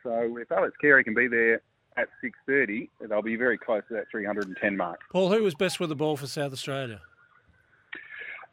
so 0.01 0.37
if 0.37 0.49
Alex 0.53 0.73
Carey 0.79 1.03
can 1.03 1.13
be 1.13 1.27
there 1.27 1.61
at 1.97 2.09
6:30, 2.21 2.89
they'll 3.07 3.21
be 3.21 3.35
very 3.35 3.57
close 3.57 3.83
to 3.87 3.93
that 3.95 4.05
310 4.11 4.77
mark. 4.77 4.99
Paul, 5.11 5.31
who 5.31 5.43
was 5.43 5.55
best 5.55 5.79
with 5.79 5.89
the 5.89 5.95
ball 5.95 6.17
for 6.17 6.27
South 6.27 6.51
Australia? 6.51 7.01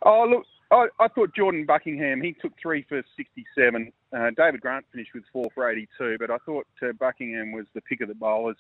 Oh, 0.03 0.27
look, 0.29 0.45
I, 0.71 0.87
I 1.05 1.09
thought 1.09 1.35
Jordan 1.35 1.67
Buckingham, 1.67 2.23
he 2.23 2.33
took 2.33 2.53
three 2.61 2.85
for 2.89 3.03
67. 3.17 3.93
Uh, 4.13 4.31
David 4.37 4.61
Grant 4.61 4.85
finished 4.91 5.13
with 5.15 5.25
four 5.33 5.49
for 5.55 5.71
82, 5.71 6.17
but 6.19 6.31
I 6.31 6.39
thought 6.47 6.67
uh, 6.83 6.93
Buckingham 6.99 7.53
was 7.53 7.67
the 7.75 7.83
pick 7.83 8.01
of 8.01 8.09
the 8.09 8.15
bowlers. 8.15 8.57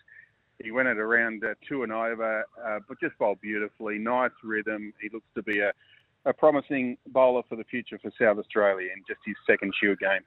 He 0.63 0.71
went 0.71 0.89
at 0.89 0.99
around 0.99 1.43
uh, 1.43 1.55
two 1.67 1.83
and 1.83 1.93
over, 1.93 2.45
uh, 2.65 2.79
but 2.87 3.01
just 3.01 3.19
bowled 3.19 3.41
beautifully. 3.41 3.99
Nice 3.99 4.31
rhythm. 4.45 4.93
He 5.01 5.09
looks 5.09 5.27
to 5.35 5.43
be 5.43 5.61
a, 5.61 5.73
a 6.27 6.33
promising 6.33 6.97
bowler 7.09 7.43
for 7.49 7.57
the 7.57 7.65
future 7.65 7.99
for 7.99 8.13
South 8.21 8.39
Australia 8.39 8.91
in 8.95 9.03
just 9.09 9.21
his 9.25 9.35
second 9.49 9.73
Shield 9.81 9.99
game. 9.99 10.21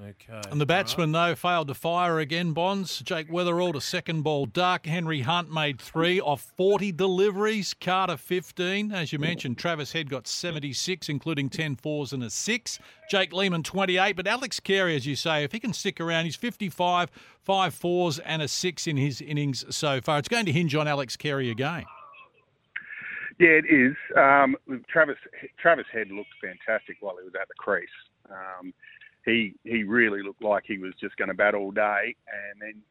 Okay. 0.00 0.40
And 0.50 0.58
the 0.58 0.64
batsman, 0.64 1.12
though, 1.12 1.34
failed 1.34 1.68
to 1.68 1.74
fire 1.74 2.18
again, 2.18 2.52
Bonds. 2.52 3.00
Jake 3.00 3.28
Weatherald 3.28 3.74
to 3.74 3.80
second 3.80 4.22
ball 4.22 4.46
duck. 4.46 4.86
Henry 4.86 5.20
Hunt 5.20 5.52
made 5.52 5.78
three 5.78 6.18
off 6.18 6.50
40 6.56 6.92
deliveries. 6.92 7.74
Carter 7.74 8.16
15. 8.16 8.90
As 8.90 9.12
you 9.12 9.18
mentioned, 9.18 9.58
Travis 9.58 9.92
Head 9.92 10.08
got 10.08 10.26
76, 10.26 11.10
including 11.10 11.50
10 11.50 11.76
fours 11.76 12.14
and 12.14 12.22
a 12.22 12.30
six. 12.30 12.78
Jake 13.10 13.34
Lehmann 13.34 13.62
28. 13.62 14.16
But 14.16 14.26
Alex 14.26 14.60
Carey, 14.60 14.96
as 14.96 15.06
you 15.06 15.14
say, 15.14 15.44
if 15.44 15.52
he 15.52 15.60
can 15.60 15.74
stick 15.74 16.00
around, 16.00 16.24
he's 16.24 16.36
55, 16.36 17.10
five 17.42 17.74
fours 17.74 18.18
and 18.20 18.40
a 18.40 18.48
six 18.48 18.86
in 18.86 18.96
his 18.96 19.20
innings 19.20 19.62
so 19.68 20.00
far. 20.00 20.18
It's 20.18 20.28
going 20.28 20.46
to 20.46 20.52
hinge 20.52 20.74
on 20.74 20.88
Alex 20.88 21.18
Carey 21.18 21.50
again. 21.50 21.84
Yeah, 23.38 23.48
it 23.48 23.66
is. 23.68 23.94
Um, 24.16 24.56
Travis 24.88 25.18
Travis 25.58 25.86
Head 25.92 26.10
looked 26.10 26.30
fantastic 26.40 26.96
while 27.00 27.16
he 27.18 27.24
was 27.24 27.34
at 27.38 27.48
the 27.48 27.54
crease. 27.58 27.88
Um, 28.30 28.72
he 29.24 29.54
he 29.64 29.82
really 29.84 30.22
looked 30.22 30.42
like 30.42 30.64
he 30.66 30.78
was 30.78 30.92
just 31.00 31.16
going 31.16 31.28
to 31.28 31.34
bat 31.34 31.54
all 31.54 31.70
day, 31.70 32.16
and 32.26 32.60
then 32.60 32.82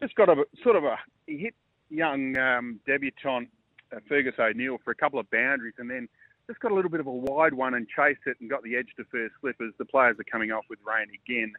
just 0.00 0.14
got 0.14 0.28
a 0.28 0.44
sort 0.62 0.76
of 0.76 0.84
a 0.84 0.96
he 1.26 1.38
hit 1.38 1.54
young 1.90 2.36
um, 2.38 2.80
debutant 2.86 3.48
uh, 3.94 4.00
Fergus 4.08 4.34
O'Neill 4.38 4.78
for 4.84 4.90
a 4.90 4.94
couple 4.94 5.18
of 5.18 5.30
boundaries, 5.30 5.74
and 5.78 5.90
then 5.90 6.08
just 6.46 6.60
got 6.60 6.72
a 6.72 6.74
little 6.74 6.90
bit 6.90 7.00
of 7.00 7.06
a 7.06 7.12
wide 7.12 7.54
one 7.54 7.74
and 7.74 7.86
chased 7.88 8.20
it 8.26 8.36
and 8.40 8.50
got 8.50 8.62
the 8.62 8.76
edge 8.76 8.88
to 8.96 9.04
first 9.10 9.34
slip 9.40 9.56
as 9.60 9.72
the 9.78 9.84
players 9.84 10.16
are 10.18 10.24
coming 10.24 10.50
off 10.50 10.64
with 10.68 10.78
rain 10.86 11.06
again 11.24 11.52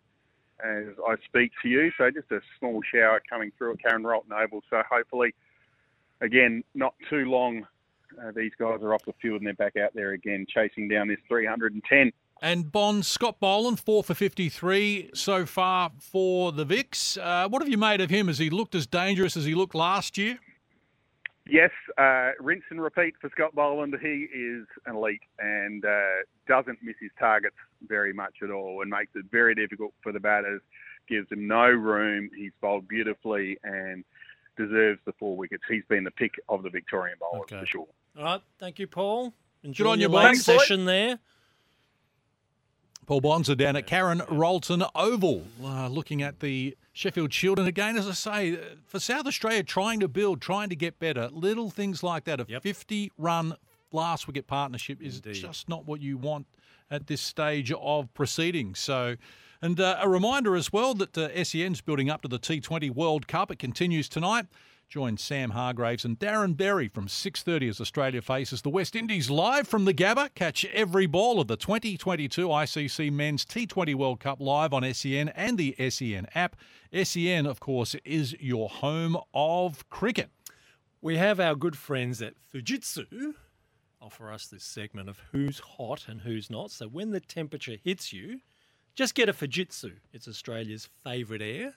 as 0.63 0.93
I 1.05 1.15
speak 1.25 1.51
to 1.63 1.69
you. 1.69 1.91
So 1.97 2.09
just 2.11 2.31
a 2.31 2.39
small 2.59 2.81
shower 2.93 3.21
coming 3.29 3.51
through 3.57 3.73
at 3.73 3.81
Karen 3.81 4.03
Rolton 4.03 4.31
Oval. 4.31 4.61
So 4.69 4.81
hopefully, 4.89 5.33
again, 6.21 6.63
not 6.73 6.93
too 7.09 7.25
long. 7.25 7.65
Uh, 8.21 8.31
these 8.33 8.51
guys 8.57 8.79
are 8.81 8.93
off 8.93 9.03
the 9.05 9.13
field 9.21 9.41
and 9.41 9.47
they're 9.47 9.53
back 9.55 9.75
out 9.75 9.93
there 9.93 10.11
again, 10.11 10.45
chasing 10.47 10.87
down 10.87 11.07
this 11.07 11.17
310. 11.27 12.11
And 12.45 12.71
Bond, 12.71 13.07
Scott 13.07 13.39
Boland, 13.39 13.79
four 13.79 14.03
for 14.03 14.13
53 14.13 15.09
so 15.15 15.47
far 15.47 15.91
for 15.99 16.51
the 16.51 16.63
Vicks. 16.63 17.17
Uh, 17.17 17.49
what 17.49 17.63
have 17.63 17.67
you 17.69 17.77
made 17.79 18.01
of 18.01 18.11
him? 18.11 18.27
Has 18.27 18.37
he 18.37 18.51
looked 18.51 18.75
as 18.75 18.85
dangerous 18.85 19.35
as 19.35 19.45
he 19.45 19.55
looked 19.55 19.73
last 19.73 20.15
year? 20.15 20.37
Yes, 21.47 21.71
uh, 21.97 22.33
rinse 22.39 22.61
and 22.69 22.79
repeat 22.79 23.15
for 23.19 23.31
Scott 23.31 23.55
Boland. 23.55 23.95
He 23.99 24.27
is 24.31 24.67
an 24.85 24.95
elite 24.95 25.23
and 25.39 25.83
uh, 25.83 25.97
doesn't 26.47 26.77
miss 26.83 26.93
his 27.01 27.09
targets 27.17 27.55
very 27.87 28.13
much 28.13 28.35
at 28.43 28.51
all 28.51 28.83
and 28.83 28.91
makes 28.91 29.11
it 29.15 29.25
very 29.31 29.55
difficult 29.55 29.93
for 30.03 30.11
the 30.11 30.19
batters, 30.19 30.61
gives 31.09 31.27
them 31.29 31.47
no 31.47 31.65
room. 31.65 32.29
He's 32.37 32.51
bowled 32.61 32.87
beautifully 32.87 33.57
and 33.63 34.03
deserves 34.55 34.99
the 35.07 35.13
four 35.13 35.35
wickets. 35.35 35.63
He's 35.67 35.83
been 35.89 36.03
the 36.03 36.11
pick 36.11 36.35
of 36.47 36.61
the 36.61 36.69
Victorian 36.69 37.17
bowlers 37.19 37.45
Okay. 37.51 37.61
for 37.61 37.65
sure. 37.65 37.87
All 38.19 38.23
right. 38.23 38.41
Thank 38.59 38.77
you, 38.77 38.85
Paul. 38.85 39.33
Enjoy 39.63 39.89
on 39.89 39.99
your 39.99 40.11
you, 40.11 40.15
late 40.15 40.23
Bonds. 40.25 40.45
Thanks, 40.45 40.59
boy. 40.59 40.63
session 40.63 40.85
there. 40.85 41.17
Paul 43.05 43.21
Bonds 43.21 43.49
are 43.51 43.55
down 43.55 43.75
at 43.75 43.85
Karen 43.85 44.23
Rolton 44.29 44.83
Oval, 44.95 45.43
uh, 45.63 45.87
looking 45.89 46.23
at 46.23 46.39
the 46.39 46.75
Sheffield 46.91 47.31
Shield. 47.31 47.59
And 47.59 47.67
again, 47.67 47.97
as 47.97 48.07
I 48.07 48.13
say, 48.13 48.53
uh, 48.53 48.57
for 48.87 48.99
South 48.99 49.27
Australia, 49.27 49.61
trying 49.61 49.99
to 49.99 50.07
build, 50.07 50.41
trying 50.41 50.69
to 50.69 50.75
get 50.75 50.97
better, 50.97 51.29
little 51.31 51.69
things 51.69 52.01
like 52.01 52.23
that. 52.23 52.39
A 52.39 52.59
50 52.59 53.11
run 53.17 53.55
last 53.91 54.25
wicket 54.25 54.47
partnership 54.47 55.01
is 55.01 55.19
just 55.19 55.69
not 55.69 55.85
what 55.85 56.01
you 56.01 56.17
want 56.17 56.47
at 56.89 57.05
this 57.05 57.21
stage 57.21 57.71
of 57.71 58.11
proceedings. 58.15 58.79
So, 58.79 59.17
and 59.61 59.79
uh, 59.79 59.97
a 60.01 60.09
reminder 60.09 60.55
as 60.55 60.73
well 60.73 60.95
that 60.95 61.15
uh, 61.15 61.43
SEN's 61.43 61.81
building 61.81 62.09
up 62.09 62.23
to 62.23 62.27
the 62.27 62.39
T20 62.39 62.89
World 62.89 63.27
Cup. 63.27 63.51
It 63.51 63.59
continues 63.59 64.09
tonight. 64.09 64.47
Join 64.87 65.17
Sam 65.17 65.51
Hargraves 65.51 66.05
and 66.05 66.17
Darren 66.17 66.55
Berry 66.55 66.87
from 66.87 67.07
6.30 67.07 67.69
as 67.69 67.81
Australia 67.81 68.21
faces 68.21 68.61
the 68.61 68.69
West 68.69 68.95
Indies 68.95 69.29
live 69.29 69.67
from 69.67 69.85
the 69.85 69.93
Gabba. 69.93 70.33
Catch 70.35 70.63
every 70.65 71.05
ball 71.05 71.41
of 71.41 71.47
the 71.47 71.57
2022 71.57 72.47
ICC 72.47 73.11
Men's 73.11 73.45
T20 73.45 73.95
World 73.95 74.19
Cup 74.19 74.39
live 74.39 74.73
on 74.73 74.93
SEN 74.93 75.29
and 75.29 75.57
the 75.57 75.75
SEN 75.89 76.27
app. 76.35 76.55
SEN, 77.03 77.45
of 77.45 77.59
course, 77.59 77.95
is 78.05 78.35
your 78.39 78.69
home 78.69 79.17
of 79.33 79.89
cricket. 79.89 80.29
We 81.01 81.17
have 81.17 81.39
our 81.39 81.55
good 81.55 81.77
friends 81.77 82.21
at 82.21 82.35
Fujitsu 82.53 83.33
offer 84.05 84.31
us 84.31 84.45
this 84.45 84.63
segment 84.63 85.09
of 85.09 85.19
who's 85.31 85.59
hot 85.59 86.05
and 86.07 86.21
who's 86.21 86.49
not. 86.49 86.69
So 86.69 86.87
when 86.87 87.09
the 87.09 87.19
temperature 87.19 87.77
hits 87.83 88.13
you, 88.13 88.39
just 88.93 89.15
get 89.15 89.29
a 89.29 89.33
Fujitsu. 89.33 89.93
It's 90.13 90.27
Australia's 90.27 90.87
favourite 91.03 91.41
air. 91.41 91.73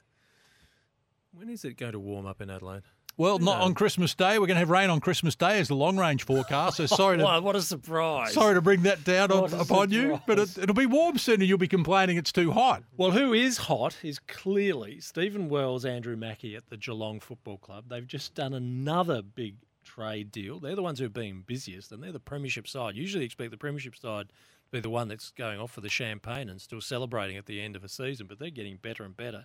When 1.32 1.48
is 1.48 1.64
it 1.64 1.78
going 1.78 1.92
to 1.92 1.98
warm 1.98 2.26
up 2.26 2.42
in 2.42 2.50
Adelaide? 2.50 2.82
Well, 3.18 3.40
not 3.40 3.60
on 3.60 3.74
Christmas 3.74 4.14
Day. 4.14 4.38
We're 4.38 4.46
going 4.46 4.54
to 4.54 4.60
have 4.60 4.70
rain 4.70 4.90
on 4.90 5.00
Christmas 5.00 5.34
Day 5.34 5.58
as 5.58 5.66
the 5.66 5.74
long 5.74 5.96
range 5.96 6.24
forecast. 6.24 6.76
So 6.76 6.86
sorry 6.86 7.18
to 7.18 7.24
Wow, 7.24 7.40
what 7.40 7.56
a 7.56 7.62
surprise. 7.62 8.32
sorry 8.32 8.54
to 8.54 8.62
bring 8.62 8.82
that 8.82 9.02
down 9.02 9.32
on, 9.32 9.52
upon 9.54 9.90
you, 9.90 10.20
but 10.24 10.38
it, 10.38 10.56
it'll 10.56 10.72
be 10.72 10.86
warm 10.86 11.18
soon, 11.18 11.40
and 11.40 11.48
you'll 11.48 11.58
be 11.58 11.66
complaining 11.66 12.16
it's 12.16 12.30
too 12.30 12.52
hot. 12.52 12.84
Well, 12.96 13.10
who 13.10 13.32
is 13.32 13.58
hot 13.58 13.96
is 14.04 14.20
clearly 14.20 15.00
Stephen 15.00 15.48
Wells, 15.48 15.84
Andrew 15.84 16.16
Mackie 16.16 16.54
at 16.54 16.70
the 16.70 16.76
Geelong 16.76 17.18
Football 17.18 17.58
Club. 17.58 17.86
They've 17.88 18.06
just 18.06 18.36
done 18.36 18.54
another 18.54 19.20
big 19.20 19.56
trade 19.82 20.30
deal. 20.30 20.60
They're 20.60 20.76
the 20.76 20.82
ones 20.82 21.00
who've 21.00 21.12
been 21.12 21.42
busiest, 21.44 21.90
and 21.90 22.00
they're 22.00 22.12
the 22.12 22.20
Premiership 22.20 22.68
side. 22.68 22.94
Usually, 22.94 23.24
expect 23.24 23.50
the 23.50 23.56
Premiership 23.56 23.96
side 23.96 24.28
to 24.28 24.34
be 24.70 24.78
the 24.78 24.90
one 24.90 25.08
that's 25.08 25.32
going 25.32 25.58
off 25.58 25.72
for 25.72 25.80
the 25.80 25.88
champagne 25.88 26.48
and 26.48 26.60
still 26.60 26.80
celebrating 26.80 27.36
at 27.36 27.46
the 27.46 27.60
end 27.60 27.74
of 27.74 27.82
a 27.82 27.88
season, 27.88 28.28
but 28.28 28.38
they're 28.38 28.50
getting 28.50 28.76
better 28.76 29.02
and 29.02 29.16
better. 29.16 29.44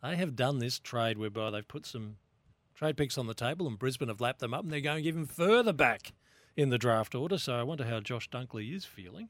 They 0.00 0.14
have 0.14 0.36
done 0.36 0.60
this 0.60 0.78
trade 0.78 1.18
whereby 1.18 1.50
they've 1.50 1.66
put 1.66 1.86
some 1.86 2.16
trade 2.74 2.96
picks 2.96 3.18
on 3.18 3.26
the 3.26 3.34
table, 3.34 3.66
and 3.66 3.78
Brisbane 3.78 4.08
have 4.08 4.20
lapped 4.20 4.40
them 4.40 4.54
up, 4.54 4.62
and 4.62 4.72
they're 4.72 4.80
going 4.80 5.04
even 5.04 5.26
further 5.26 5.72
back 5.72 6.12
in 6.56 6.70
the 6.70 6.78
draft 6.78 7.14
order. 7.14 7.38
So 7.38 7.54
I 7.54 7.62
wonder 7.62 7.84
how 7.84 8.00
Josh 8.00 8.28
Dunkley 8.28 8.74
is 8.74 8.84
feeling. 8.84 9.28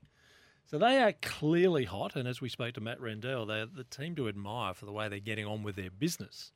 So 0.67 0.79
they 0.79 1.03
are 1.03 1.13
clearly 1.21 1.85
hot, 1.85 2.15
and 2.15 2.29
as 2.29 2.41
we 2.41 2.49
spoke 2.49 2.75
to 2.75 2.81
Matt 2.81 3.01
Rendell, 3.01 3.45
they're 3.45 3.67
the 3.67 3.85
team 3.85 4.15
to 4.17 4.29
admire 4.29 4.73
for 4.73 4.87
the 4.87 4.93
way 4.93 5.09
they're 5.09 5.19
getting 5.19 5.47
on 5.47 5.63
with 5.63 5.75
their 5.75 5.91
business. 5.91 6.53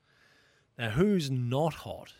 Now, 0.78 0.90
who's 0.90 1.30
not 1.30 1.74
hot? 1.74 2.12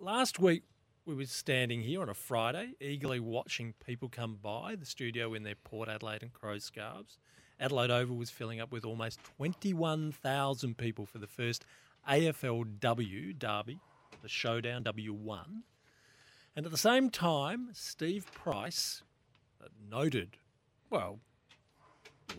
Last 0.00 0.38
week, 0.38 0.62
we 1.04 1.14
were 1.14 1.24
standing 1.24 1.80
here 1.82 2.02
on 2.02 2.08
a 2.08 2.14
Friday, 2.14 2.74
eagerly 2.80 3.18
watching 3.18 3.74
people 3.84 4.08
come 4.08 4.38
by 4.40 4.76
the 4.76 4.86
studio 4.86 5.34
in 5.34 5.42
their 5.42 5.54
Port 5.56 5.88
Adelaide 5.88 6.22
and 6.22 6.32
Crow 6.32 6.58
scarves. 6.58 7.18
Adelaide 7.58 7.90
Oval 7.90 8.16
was 8.16 8.30
filling 8.30 8.60
up 8.60 8.70
with 8.70 8.84
almost 8.84 9.18
21,000 9.38 10.76
people 10.76 11.06
for 11.06 11.18
the 11.18 11.26
first 11.26 11.64
AFLW 12.08 13.38
derby, 13.38 13.80
the 14.22 14.28
Showdown 14.28 14.84
W1. 14.84 15.62
And 16.56 16.66
at 16.66 16.72
the 16.72 16.78
same 16.78 17.10
time, 17.10 17.70
Steve 17.72 18.26
Price, 18.32 19.02
noted, 19.90 20.36
well, 20.90 21.20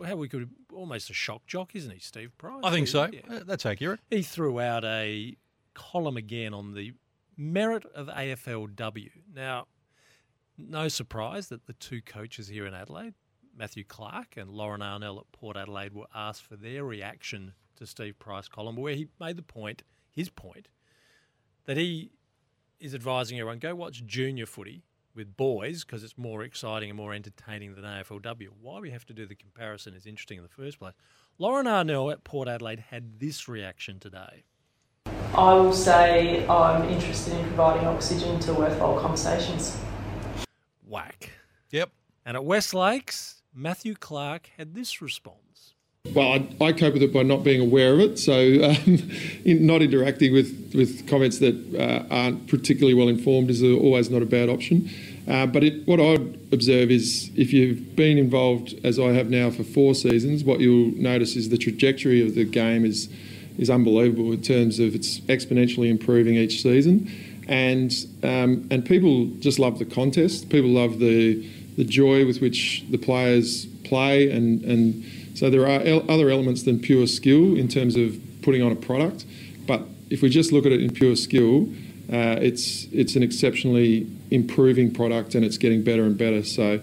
how 0.05 0.15
we 0.15 0.27
could 0.27 0.49
almost 0.73 1.09
a 1.09 1.13
shock 1.13 1.45
jock, 1.47 1.75
isn't 1.75 1.91
he, 1.91 1.99
Steve 1.99 2.37
Price? 2.37 2.61
I 2.63 2.71
think 2.71 2.87
He- 2.87 2.91
so. 2.91 3.09
yeah. 3.11 3.21
Uh, 3.29 3.39
That's 3.45 3.65
accurate. 3.65 3.99
He 4.09 4.21
threw 4.21 4.59
out 4.59 4.83
a 4.83 5.35
column 5.73 6.17
again 6.17 6.53
on 6.53 6.73
the 6.73 6.93
merit 7.37 7.85
of 7.95 8.07
AFLW. 8.07 9.11
Now, 9.33 9.67
no 10.57 10.89
surprise 10.89 11.47
that 11.49 11.65
the 11.67 11.73
two 11.73 12.01
coaches 12.01 12.49
here 12.49 12.65
in 12.65 12.73
Adelaide, 12.73 13.13
Matthew 13.55 13.85
Clarke 13.85 14.35
and 14.35 14.49
Lauren 14.51 14.81
Arnell 14.81 15.19
at 15.19 15.31
Port 15.31 15.55
Adelaide, 15.55 15.93
were 15.93 16.07
asked 16.13 16.43
for 16.43 16.57
their 16.57 16.83
reaction 16.83 17.53
to 17.79 17.87
Steve 17.87 18.19
Price 18.19 18.47
column, 18.47 18.75
where 18.75 18.95
he 18.95 19.07
made 19.19 19.37
the 19.37 19.41
point, 19.41 19.83
his 20.11 20.29
point, 20.29 20.67
that 21.65 21.77
he 21.77 22.11
is 22.79 22.95
advising 22.95 23.39
everyone 23.39 23.59
go 23.59 23.75
watch 23.75 24.05
junior 24.05 24.45
footy 24.45 24.83
with 25.15 25.35
boys 25.35 25.83
because 25.83 26.03
it's 26.03 26.17
more 26.17 26.43
exciting 26.43 26.89
and 26.89 26.97
more 26.97 27.13
entertaining 27.13 27.75
than 27.75 27.83
AFLW. 27.83 28.47
Why 28.61 28.79
we 28.79 28.91
have 28.91 29.05
to 29.07 29.13
do 29.13 29.25
the 29.25 29.35
comparison 29.35 29.93
is 29.93 30.05
interesting 30.05 30.37
in 30.37 30.43
the 30.43 30.49
first 30.49 30.79
place. 30.79 30.93
Lauren 31.37 31.65
Arnell 31.65 32.11
at 32.11 32.23
Port 32.23 32.47
Adelaide 32.47 32.79
had 32.89 33.19
this 33.19 33.47
reaction 33.47 33.99
today. 33.99 34.43
I 35.33 35.53
will 35.53 35.73
say 35.73 36.45
I'm 36.47 36.87
interested 36.89 37.33
in 37.33 37.45
providing 37.47 37.85
oxygen 37.85 38.39
to 38.41 38.53
worthwhile 38.53 38.99
conversations. 38.99 39.77
Whack. 40.85 41.31
Yep. 41.71 41.91
And 42.25 42.35
at 42.35 42.43
West 42.43 42.73
Lakes, 42.73 43.41
Matthew 43.53 43.95
Clarke 43.95 44.49
had 44.57 44.73
this 44.73 45.01
response. 45.01 45.48
Well, 46.13 46.33
I, 46.33 46.65
I 46.65 46.71
cope 46.73 46.93
with 46.93 47.03
it 47.03 47.13
by 47.13 47.23
not 47.23 47.43
being 47.43 47.61
aware 47.61 47.93
of 47.93 47.99
it, 47.99 48.19
so 48.19 48.33
um, 48.33 49.11
in, 49.45 49.65
not 49.65 49.81
interacting 49.81 50.33
with, 50.33 50.71
with 50.73 51.07
comments 51.07 51.39
that 51.39 51.55
uh, 51.75 52.13
aren't 52.13 52.47
particularly 52.47 52.93
well 52.93 53.09
informed 53.09 53.49
is 53.49 53.61
always 53.63 54.09
not 54.09 54.21
a 54.21 54.25
bad 54.25 54.49
option. 54.49 54.89
Uh, 55.27 55.45
but 55.45 55.63
it, 55.63 55.87
what 55.87 55.99
I'd 55.99 56.39
observe 56.51 56.89
is 56.89 57.29
if 57.35 57.53
you've 57.53 57.95
been 57.95 58.17
involved, 58.17 58.73
as 58.83 58.97
I 58.97 59.09
have 59.09 59.29
now 59.29 59.51
for 59.51 59.63
four 59.63 59.93
seasons, 59.93 60.43
what 60.43 60.59
you'll 60.59 60.91
notice 60.95 61.35
is 61.35 61.49
the 61.49 61.57
trajectory 61.57 62.25
of 62.25 62.35
the 62.35 62.45
game 62.45 62.85
is 62.85 63.09
is 63.59 63.69
unbelievable 63.69 64.31
in 64.31 64.41
terms 64.41 64.79
of 64.79 64.95
it's 64.95 65.19
exponentially 65.21 65.89
improving 65.89 66.35
each 66.35 66.63
season, 66.63 67.11
and 67.47 67.93
um, 68.23 68.67
and 68.71 68.85
people 68.85 69.27
just 69.39 69.59
love 69.59 69.77
the 69.77 69.85
contest. 69.85 70.49
People 70.49 70.69
love 70.71 70.97
the 70.99 71.45
the 71.75 71.83
joy 71.83 72.25
with 72.25 72.41
which 72.41 72.83
the 72.89 72.97
players 72.97 73.67
play, 73.89 74.29
and 74.35 74.63
and 74.63 75.03
so 75.37 75.49
there 75.49 75.65
are 75.73 75.81
el- 75.93 76.09
other 76.09 76.29
elements 76.29 76.63
than 76.63 76.79
pure 76.79 77.07
skill 77.07 77.57
in 77.61 77.67
terms 77.67 77.95
of 77.95 78.17
putting 78.41 78.61
on 78.61 78.71
a 78.71 78.75
product. 78.75 79.25
But 79.67 79.81
if 80.09 80.21
we 80.21 80.29
just 80.29 80.51
look 80.51 80.65
at 80.65 80.71
it 80.71 80.81
in 80.81 80.91
pure 81.01 81.15
skill, 81.15 81.67
uh, 82.11 82.37
it's 82.49 82.87
it's 82.91 83.15
an 83.15 83.23
exceptionally 83.23 84.07
improving 84.31 84.93
product, 84.93 85.35
and 85.35 85.43
it's 85.47 85.57
getting 85.57 85.83
better 85.83 86.03
and 86.03 86.17
better. 86.17 86.43
So. 86.43 86.79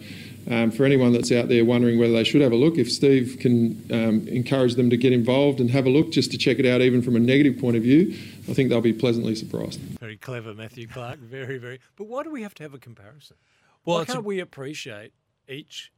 um, 0.49 0.71
for 0.71 0.85
anyone 0.85 1.13
that's 1.13 1.33
out 1.33 1.49
there 1.49 1.65
wondering 1.65 1.99
whether 1.99 2.13
they 2.13 2.23
should 2.25 2.41
have 2.41 2.53
a 2.53 2.57
look, 2.57 2.79
if 2.79 2.89
Steve 2.91 3.39
can 3.41 3.59
um, 3.91 4.29
encourage 4.29 4.77
them 4.77 4.91
to 4.91 4.97
get 4.97 5.13
involved 5.13 5.59
and 5.61 5.71
have 5.71 5.87
a 5.87 5.91
look 5.91 6.11
just 6.13 6.31
to 6.31 6.39
check 6.39 6.59
it 6.61 6.67
out, 6.67 6.81
even 6.83 7.03
from 7.03 7.17
a 7.17 7.19
negative 7.19 7.59
point 7.59 7.77
of 7.77 7.83
view, 7.83 8.15
I 8.49 8.55
think 8.55 8.69
they'll 8.71 8.81
be 8.81 8.93
pleasantly 8.93 9.35
surprised. 9.35 9.81
Very 9.99 10.17
clever, 10.17 10.55
Matthew 10.55 10.87
Clarke. 10.87 11.19
Very, 11.19 11.59
very. 11.59 11.81
But 11.97 12.07
why 12.07 12.23
do 12.23 12.31
we 12.31 12.43
have 12.43 12.55
to 12.55 12.63
have 12.63 12.75
a 12.75 12.79
comparison? 12.79 13.37
Well, 13.85 13.99
why 13.99 14.05
can't 14.05 14.25
we 14.25 14.39
appreciate 14.39 15.13
each 15.49 15.91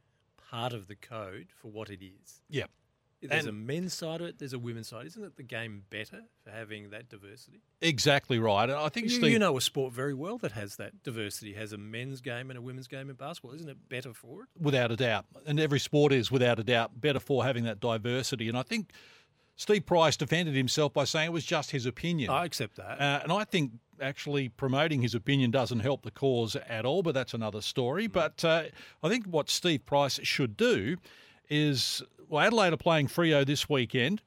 part 0.49 0.73
of 0.73 0.87
the 0.87 0.95
code 0.95 1.47
for 1.61 1.69
what 1.69 1.89
it 1.89 2.03
is? 2.03 2.41
Yeah. 2.49 2.65
There's 3.21 3.45
And- 3.45 3.49
a 3.49 3.51
men's 3.51 3.93
side 3.93 4.21
of 4.21 4.27
it. 4.27 4.39
There's 4.39 4.53
a 4.53 4.59
women's 4.59 4.87
side. 4.87 5.05
Isn't 5.05 5.23
it 5.25 5.35
the 5.35 5.43
game 5.43 5.83
better 5.89 6.21
for 6.41 6.51
having 6.51 6.91
that 6.91 7.09
diversity? 7.09 7.59
Exactly 7.81 8.39
right. 8.39 8.69
And 8.69 8.79
I 8.79 8.87
think 8.87 9.07
You, 9.07 9.17
Steve. 9.17 9.31
you 9.33 9.39
know 9.39 9.57
a 9.57 9.61
sport 9.61 9.91
very 9.91 10.13
well 10.13 10.37
that 10.37 10.53
has 10.53 10.77
that 10.77 11.03
diversity, 11.03 11.51
has 11.53 11.73
a 11.73 11.77
men's 11.77 12.21
game 12.21 12.49
and 12.49 12.57
a 12.57 12.61
women's 12.61 12.87
game 12.87 13.09
in 13.09 13.17
basketball. 13.17 13.51
Isn't 13.55 13.67
it 13.67 13.89
better 13.89 14.13
for 14.13 14.43
it? 14.43 14.49
without 14.57 14.89
a 14.91 14.95
doubt. 14.95 15.25
And 15.45 15.59
every 15.59 15.79
sport 15.79 16.13
is, 16.13 16.31
without 16.31 16.59
a 16.59 16.63
doubt, 16.63 17.01
better 17.01 17.19
for 17.19 17.43
having 17.43 17.65
that 17.65 17.81
diversity. 17.81 18.47
And 18.47 18.57
I 18.57 18.63
think 18.63 18.93
Steve 19.59 19.85
Price 19.85 20.15
defended 20.15 20.55
himself 20.55 20.93
by 20.93 21.03
saying 21.03 21.27
it 21.27 21.33
was 21.33 21.43
just 21.43 21.71
his 21.71 21.85
opinion. 21.85 22.29
I 22.29 22.45
accept 22.45 22.77
that. 22.77 22.97
Uh, 22.97 23.19
and 23.23 23.29
I 23.29 23.43
think 23.43 23.73
actually 23.99 24.47
promoting 24.47 25.01
his 25.01 25.13
opinion 25.13 25.51
doesn't 25.51 25.81
help 25.81 26.03
the 26.03 26.11
cause 26.11 26.55
at 26.55 26.85
all, 26.85 27.03
but 27.03 27.13
that's 27.13 27.33
another 27.33 27.59
story. 27.59 28.07
But 28.07 28.45
uh, 28.45 28.63
I 29.03 29.09
think 29.09 29.25
what 29.25 29.49
Steve 29.49 29.85
Price 29.85 30.17
should 30.23 30.55
do 30.55 30.95
is 31.49 32.01
well, 32.29 32.45
Adelaide 32.45 32.71
are 32.71 32.77
playing 32.77 33.07
Freo 33.07 33.45
this 33.45 33.67
weekend. 33.67 34.21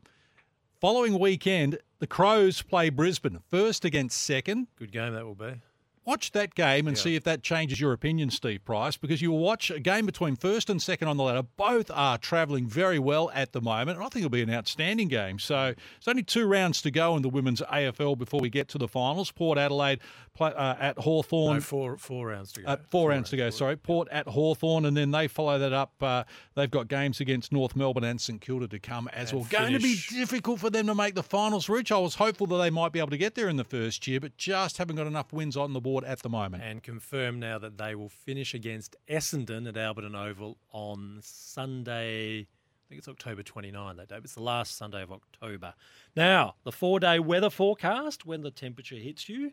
Following 0.83 1.18
weekend, 1.18 1.79
the 1.99 2.07
Crows 2.07 2.61
play 2.61 2.90
Brisbane, 2.90 3.38
first 3.49 3.87
against 3.87 4.23
second. 4.23 4.66
Good 4.79 4.92
game 4.92 5.14
that 5.14 5.25
will 5.25 5.35
be. 5.35 5.62
Watch 6.05 6.33
that 6.33 6.55
game 6.57 6.88
and 6.88 6.97
Yeah. 6.97 7.03
see 7.03 7.15
if 7.15 7.23
that 7.25 7.43
changes 7.45 7.81
your 7.81 7.93
opinion, 7.93 8.31
Steve 8.31 8.65
Price, 8.65 8.97
because 8.97 9.23
you'll 9.23 9.38
watch 9.38 9.71
a 9.71 9.79
game 9.79 10.05
between 10.05 10.35
first 10.35 10.69
and 10.69 10.83
second 10.83 11.07
on 11.07 11.17
the 11.17 11.23
ladder. 11.23 11.45
Both 11.57 11.93
are 11.93 12.19
travelling 12.19 12.67
very 12.67 12.99
well 12.99 13.31
at 13.33 13.53
the 13.53 13.61
moment, 13.61 13.99
and 13.99 14.01
I 14.05 14.09
think 14.09 14.25
it'll 14.25 14.31
be 14.31 14.43
an 14.43 14.51
outstanding 14.53 15.07
game. 15.07 15.38
So 15.38 15.75
it's 15.97 16.09
only 16.09 16.25
two 16.25 16.47
rounds 16.47 16.83
to 16.83 16.91
go 16.91 17.15
in 17.17 17.23
the 17.23 17.29
women's 17.29 17.62
AFL 17.62 18.17
before 18.17 18.41
we 18.41 18.51
get 18.51 18.67
to 18.71 18.79
the 18.79 18.88
finals. 18.88 19.31
Port 19.31 19.59
Adelaide 19.59 20.01
play, 20.35 20.53
uh, 20.53 20.75
at 20.81 20.99
Hawthorn. 20.99 21.59
No, 21.59 21.61
four 21.61 21.97
four 21.99 22.27
rounds 22.29 22.53
to 22.55 22.62
go. 22.62 22.69
Uh, 22.69 22.77
four, 22.91 23.11
rounds 23.11 23.31
to 23.31 23.37
go, 23.37 23.51
sorry. 23.51 23.77
Port 23.77 24.09
at 24.11 24.27
Hawthorn, 24.27 24.85
and 24.85 24.97
then 24.97 25.12
they 25.12 25.29
follow 25.29 25.57
that 25.59 25.73
up. 25.73 25.93
Uh, 26.03 26.25
they've 26.57 26.71
got 26.71 26.88
games 26.88 27.21
against 27.21 27.53
North 27.53 27.77
Melbourne 27.77 28.03
and 28.03 28.21
St 28.21 28.41
Kilda 28.41 28.67
to 28.67 28.81
come 28.81 29.07
as 29.12 29.31
And 29.31 29.43
well. 29.43 29.49
Going 29.51 29.73
to 29.75 29.79
be 29.79 29.97
difficult 30.11 30.59
for 30.59 30.69
them 30.71 30.88
to 30.88 30.95
make 30.97 31.15
the 31.15 31.23
finals 31.23 31.69
reach. 31.69 31.93
I 31.93 31.99
was 31.99 32.17
hopeful 32.17 32.49
that 32.49 32.57
they 32.57 32.71
might 32.71 32.91
be 32.91 32.99
able 32.99 33.11
to 33.11 33.17
get 33.19 33.37
there 33.37 33.49
in 33.49 33.57
the 33.57 33.62
first 33.65 34.09
year, 34.09 34.19
but 34.19 34.37
just 34.37 34.79
haven't 34.79 34.97
got 34.97 35.07
enough 35.07 35.33
wins 35.33 35.57
on 35.57 35.73
the 35.75 35.81
board 35.81 35.92
at 36.01 36.21
the 36.23 36.29
moment. 36.29 36.63
And 36.63 36.83
confirm 36.83 37.39
now 37.39 37.59
that 37.59 37.79
they 37.79 37.95
will 37.95 38.09
finish 38.09 38.55
against 38.55 38.97
Essendon 39.09 39.69
at 39.69 39.75
Alberton 39.75 40.15
Oval 40.17 40.57
on 40.73 41.19
Sunday. 41.23 42.41
I 42.41 42.89
think 42.89 42.99
it's 42.99 43.09
October 43.09 43.43
29 43.43 43.97
that 43.97 44.09
day. 44.09 44.17
but 44.17 44.25
It's 44.25 44.35
the 44.35 44.43
last 44.43 44.77
Sunday 44.77 45.03
of 45.03 45.13
October. 45.13 45.75
Now, 46.17 46.57
the 46.65 46.73
four 46.73 47.01
day 47.01 47.19
weather 47.19 47.51
forecast 47.51 48.27
when 48.27 48.43
the 48.43 48.51
temperature 48.51 48.97
hits 48.97 49.29
you. 49.29 49.53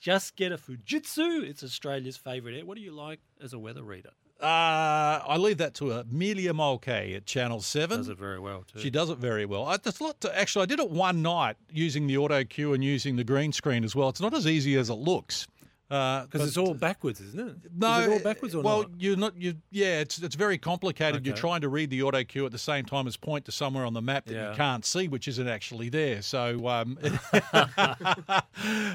Just 0.00 0.34
get 0.36 0.50
a 0.50 0.56
Fujitsu. 0.56 1.42
It's 1.44 1.62
Australia's 1.62 2.16
favourite 2.16 2.56
air. 2.56 2.64
What 2.64 2.76
do 2.76 2.82
you 2.82 2.92
like 2.92 3.20
as 3.42 3.52
a 3.52 3.58
weather 3.58 3.82
reader? 3.82 4.10
Uh, 4.40 5.20
I 5.28 5.36
leave 5.36 5.58
that 5.58 5.74
to 5.74 5.92
Amelia 5.92 6.54
Mulcahy 6.54 7.14
at 7.14 7.26
Channel 7.26 7.60
7. 7.60 7.98
Does 7.98 8.08
it 8.08 8.16
very 8.16 8.40
well, 8.40 8.64
too. 8.72 8.80
She 8.80 8.88
does 8.88 9.10
it 9.10 9.18
very 9.18 9.44
well. 9.44 9.66
I, 9.66 9.76
there's 9.76 10.00
a 10.00 10.04
lot 10.04 10.18
to, 10.22 10.38
actually, 10.38 10.62
I 10.62 10.66
did 10.66 10.80
it 10.80 10.88
one 10.88 11.20
night 11.20 11.56
using 11.70 12.06
the 12.06 12.16
auto 12.16 12.42
cue 12.44 12.72
and 12.72 12.82
using 12.82 13.16
the 13.16 13.24
green 13.24 13.52
screen 13.52 13.84
as 13.84 13.94
well. 13.94 14.08
It's 14.08 14.20
not 14.22 14.32
as 14.32 14.46
easy 14.46 14.76
as 14.76 14.88
it 14.88 14.94
looks. 14.94 15.46
Because 15.90 16.26
Because 16.30 16.48
it's 16.48 16.56
all 16.56 16.72
backwards, 16.74 17.20
isn't 17.20 17.48
it? 17.48 17.56
No, 17.76 17.98
Is 18.00 18.06
it 18.06 18.12
all 18.12 18.18
backwards 18.20 18.54
or 18.54 18.62
well, 18.62 18.82
not? 18.82 18.90
you're 18.98 19.16
not. 19.16 19.36
You 19.36 19.54
yeah, 19.72 19.98
it's 19.98 20.18
it's 20.22 20.36
very 20.36 20.56
complicated. 20.56 21.26
You're 21.26 21.34
trying 21.34 21.62
to 21.62 21.68
read 21.68 21.90
the 21.90 22.04
auto 22.04 22.22
cue 22.22 22.46
at 22.46 22.52
the 22.52 22.58
same 22.58 22.84
time 22.84 23.08
as 23.08 23.16
point 23.16 23.44
to 23.46 23.52
somewhere 23.52 23.84
on 23.84 23.92
the 23.92 24.00
map 24.00 24.26
that 24.26 24.34
Yeah. 24.34 24.50
you 24.50 24.56
can't 24.56 24.84
see, 24.84 25.08
which 25.08 25.26
isn't 25.26 25.48
actually 25.48 25.88
there. 25.88 26.22
So 26.22 26.68
um, 26.68 26.96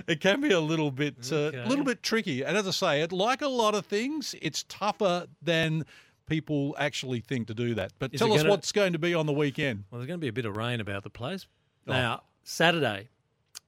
it 0.08 0.20
can 0.22 0.42
be 0.42 0.52
a 0.52 0.60
little 0.60 0.92
bit 0.92 1.16
uh, 1.32 1.36
a 1.36 1.40
Okay. 1.48 1.66
little 1.66 1.86
bit 1.86 2.04
tricky. 2.04 2.44
And 2.44 2.58
as 2.58 2.68
I 2.68 2.72
say, 2.72 3.02
it 3.02 3.12
like 3.12 3.42
a 3.42 3.48
lot 3.48 3.76
of 3.76 3.86
things, 3.86 4.36
it's 4.42 4.64
tougher 4.64 5.28
than 5.42 5.86
people 6.28 6.76
actually 6.80 7.20
think 7.20 7.48
to 7.48 7.54
do 7.54 7.76
that. 7.76 7.92
But 8.00 8.14
Is 8.14 8.20
tell 8.20 8.32
us 8.34 8.40
gonna- 8.40 8.50
what's 8.50 8.72
going 8.72 8.94
to 8.94 9.00
be 9.00 9.14
on 9.14 9.26
the 9.26 9.34
weekend. 9.34 9.86
Well, 9.92 10.00
there's 10.00 10.08
going 10.08 10.20
to 10.20 10.24
be 10.24 10.28
a 10.30 10.34
bit 10.34 10.46
of 10.46 10.58
rain 10.58 10.80
about 10.80 11.04
the 11.04 11.10
place. 11.10 11.48
Oh. 11.88 11.94
Now, 11.94 12.24
Saturday, 12.44 13.10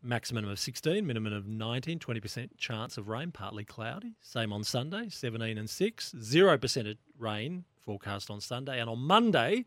maximum 0.02 0.48
of 0.48 0.60
16, 0.60 1.06
minimum 1.06 1.34
of 1.34 1.48
19, 1.48 2.00
20% 2.00 2.50
chance 2.58 2.98
of 2.98 3.08
rain, 3.08 3.32
partly 3.32 3.66
cloudy. 3.66 4.16
Same 4.22 4.54
on 4.54 4.64
Sunday, 4.64 5.10
17 5.10 5.58
and 5.58 5.70
6, 5.70 6.16
0% 6.18 6.92
of 6.92 6.98
rain 7.18 7.66
forecast 7.82 8.30
on 8.30 8.42
Sunday. 8.42 8.80
And 8.80 8.90
on 8.90 9.00
Monday, 9.00 9.66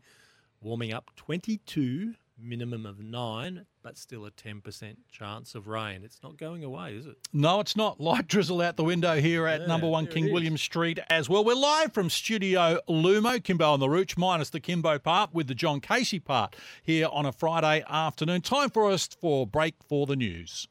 warming 0.61 0.93
up 0.93 1.11
22, 1.15 2.15
minimum 2.41 2.85
of 2.85 2.99
9, 2.99 3.65
but 3.83 3.97
still 3.97 4.25
a 4.25 4.31
10% 4.31 4.95
chance 5.11 5.55
of 5.55 5.67
rain. 5.67 6.03
It's 6.03 6.19
not 6.23 6.37
going 6.37 6.63
away, 6.63 6.95
is 6.95 7.05
it? 7.05 7.15
No, 7.33 7.59
it's 7.59 7.75
not. 7.75 7.99
Light 7.99 8.27
drizzle 8.27 8.61
out 8.61 8.77
the 8.77 8.83
window 8.83 9.19
here 9.19 9.47
at 9.47 9.61
Yeah, 9.61 9.67
number 9.67 9.87
one 9.87 10.07
King. 10.07 10.31
William 10.31 10.57
Street 10.57 10.99
as 11.09 11.29
well. 11.29 11.43
We're 11.43 11.55
live 11.55 11.93
from 11.93 12.09
Studio 12.09 12.79
Lumo, 12.89 13.43
Kimbo 13.43 13.71
on 13.71 13.79
the 13.79 13.89
Rooch, 13.89 14.17
minus 14.17 14.49
the 14.49 14.59
Kimbo 14.59 14.99
part 14.99 15.33
with 15.33 15.47
the 15.47 15.55
John 15.55 15.79
Casey 15.79 16.19
part 16.19 16.55
here 16.83 17.07
on 17.11 17.25
a 17.25 17.31
Friday 17.31 17.83
afternoon. 17.89 18.41
Time 18.41 18.69
for 18.69 18.89
us 18.89 19.07
for 19.07 19.45
break 19.47 19.75
for 19.87 20.05
the 20.05 20.15
news. 20.15 20.67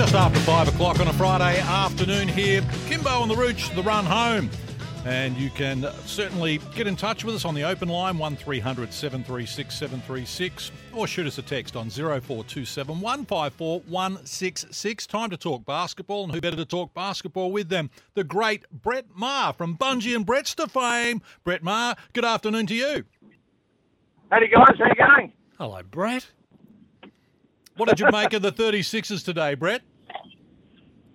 Just 0.00 0.14
after 0.14 0.40
five 0.40 0.66
o'clock 0.66 0.98
on 0.98 1.08
a 1.08 1.12
Friday 1.12 1.60
afternoon 1.60 2.26
here, 2.26 2.62
Kimbo 2.86 3.10
on 3.20 3.28
the 3.28 3.36
Rooch, 3.36 3.68
the 3.74 3.82
run 3.82 4.06
home. 4.06 4.48
And 5.04 5.36
you 5.36 5.50
can 5.50 5.86
certainly 6.06 6.58
get 6.74 6.86
in 6.86 6.96
touch 6.96 7.22
with 7.22 7.34
us 7.34 7.44
on 7.44 7.54
the 7.54 7.64
open 7.64 7.90
line, 7.90 8.16
1300 8.16 8.94
736 8.94 9.74
736, 9.74 10.72
or 10.94 11.06
shoot 11.06 11.26
us 11.26 11.36
a 11.36 11.42
text 11.42 11.76
on 11.76 11.90
0427 11.90 12.98
154 12.98 13.80
166. 13.80 15.06
Time 15.06 15.28
to 15.28 15.36
talk 15.36 15.66
basketball, 15.66 16.24
and 16.24 16.32
who 16.32 16.40
better 16.40 16.56
to 16.56 16.64
talk 16.64 16.94
basketball 16.94 17.52
with 17.52 17.68
them? 17.68 17.90
The 18.14 18.24
great 18.24 18.64
Brett 18.72 19.04
Maher 19.14 19.52
from 19.52 19.76
Bungie 19.76 20.16
and 20.16 20.24
Brett's 20.24 20.54
to 20.54 20.66
fame. 20.66 21.20
Brett 21.44 21.62
Maher, 21.62 21.94
good 22.14 22.24
afternoon 22.24 22.66
to 22.68 22.74
you. 22.74 23.04
Howdy 24.30 24.48
guys, 24.48 24.78
how 24.78 24.86
you 24.86 24.94
going? 24.94 25.32
Hello, 25.58 25.82
Brett. 25.82 26.26
What 27.76 27.90
did 27.90 28.00
you 28.00 28.10
make 28.10 28.32
of 28.32 28.40
the 28.40 28.52
36ers 28.52 29.22
today, 29.22 29.54
Brett? 29.54 29.82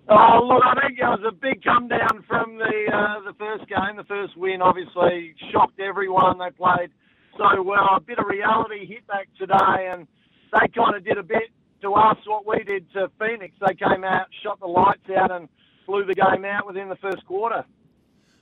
Oh 0.08 0.40
look, 0.46 0.62
I 0.64 0.86
think 0.86 0.98
it 0.98 1.02
was 1.02 1.24
a 1.26 1.32
big 1.32 1.64
come 1.64 1.88
down 1.88 2.24
from 2.28 2.58
the 2.58 2.92
uh, 2.92 3.20
the 3.26 3.34
first 3.38 3.68
game. 3.68 3.96
The 3.96 4.04
first 4.04 4.36
win 4.36 4.62
obviously 4.62 5.34
shocked 5.50 5.80
everyone. 5.80 6.38
They 6.38 6.50
played 6.50 6.90
so 7.36 7.62
well. 7.62 7.96
A 7.96 8.00
bit 8.00 8.18
of 8.18 8.26
reality 8.26 8.86
hit 8.86 9.06
back 9.06 9.28
today, 9.38 9.90
and 9.90 10.06
they 10.52 10.68
kind 10.68 10.94
of 10.94 11.04
did 11.04 11.18
a 11.18 11.22
bit 11.22 11.50
to 11.82 11.92
us 11.94 12.16
what 12.26 12.46
we 12.46 12.62
did 12.64 12.90
to 12.92 13.10
Phoenix. 13.18 13.54
They 13.60 13.74
came 13.74 14.04
out, 14.04 14.26
shot 14.42 14.60
the 14.60 14.66
lights 14.66 15.08
out, 15.16 15.30
and 15.32 15.48
blew 15.86 16.04
the 16.04 16.14
game 16.14 16.44
out 16.44 16.66
within 16.66 16.88
the 16.88 16.96
first 16.96 17.24
quarter. 17.26 17.64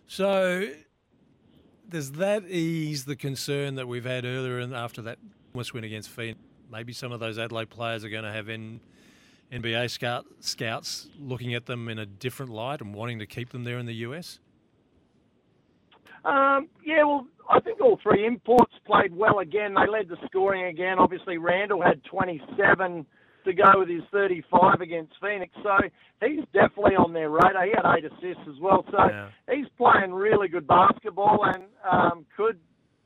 So, 0.07 0.68
does 1.88 2.12
that 2.12 2.44
ease 2.44 3.05
the 3.05 3.16
concern 3.16 3.77
that 3.77 3.88
we've 3.88 4.05
had 4.05 4.24
earlier 4.24 4.59
and 4.59 4.74
after 4.74 5.03
that 5.03 5.18
West 5.55 5.72
win 5.74 5.85
against 5.85 6.11
Phoenix? 6.11 6.38
Maybe 6.70 6.92
some 6.92 7.12
of 7.12 7.20
those 7.20 7.38
Adelaide 7.38 7.70
players 7.70 8.05
are 8.05 8.09
going 8.09 8.24
to 8.24 8.33
have 8.33 8.48
in, 8.48 8.81
NBA 9.52 9.90
scout, 9.90 10.26
scouts 10.40 11.09
looking 11.18 11.54
at 11.54 11.66
them 11.66 11.88
in 11.88 11.98
a 11.98 12.07
different 12.07 12.52
light 12.52 12.80
and 12.80 12.94
wanting 12.94 13.18
to 13.20 13.26
keep 13.26 13.50
them 13.50 13.64
there 13.64 13.78
in 13.78 13.87
the 13.87 13.94
US? 14.07 14.40
Um, 16.24 16.68
yeah, 16.85 17.04
well, 17.04 17.26
I 17.50 17.61
think 17.61 17.80
all 17.80 17.98
three 18.02 18.26
imports 18.26 18.72
played 18.87 19.14
well 19.14 19.40
again. 19.40 19.74
They 19.74 19.87
led 19.90 20.09
the 20.09 20.16
scoring 20.26 20.64
again. 20.64 20.98
Obviously, 20.98 21.37
Randall 21.38 21.83
had 21.83 22.02
27 22.04 23.07
to 23.44 23.52
go 23.52 23.64
with 23.80 23.90
his 23.90 24.02
35 24.11 24.80
against 24.80 25.12
Phoenix, 25.20 25.52
so 25.62 25.76
he's 26.26 26.40
definitely 26.54 26.96
on 26.96 27.12
their 27.12 27.28
radar. 27.28 27.66
He 27.66 27.72
had 27.76 27.85
eight 27.98 28.04
assists 28.07 28.48
as 28.48 28.59
well, 28.59 28.87
so 28.90 28.96
Yeah. 29.04 29.28
he's 29.52 29.68
playing 29.76 30.14
really 30.14 30.48
good 30.48 30.66
basketball 30.66 31.44
and 31.44 31.64
um, 31.85 32.24
could, 32.35 32.59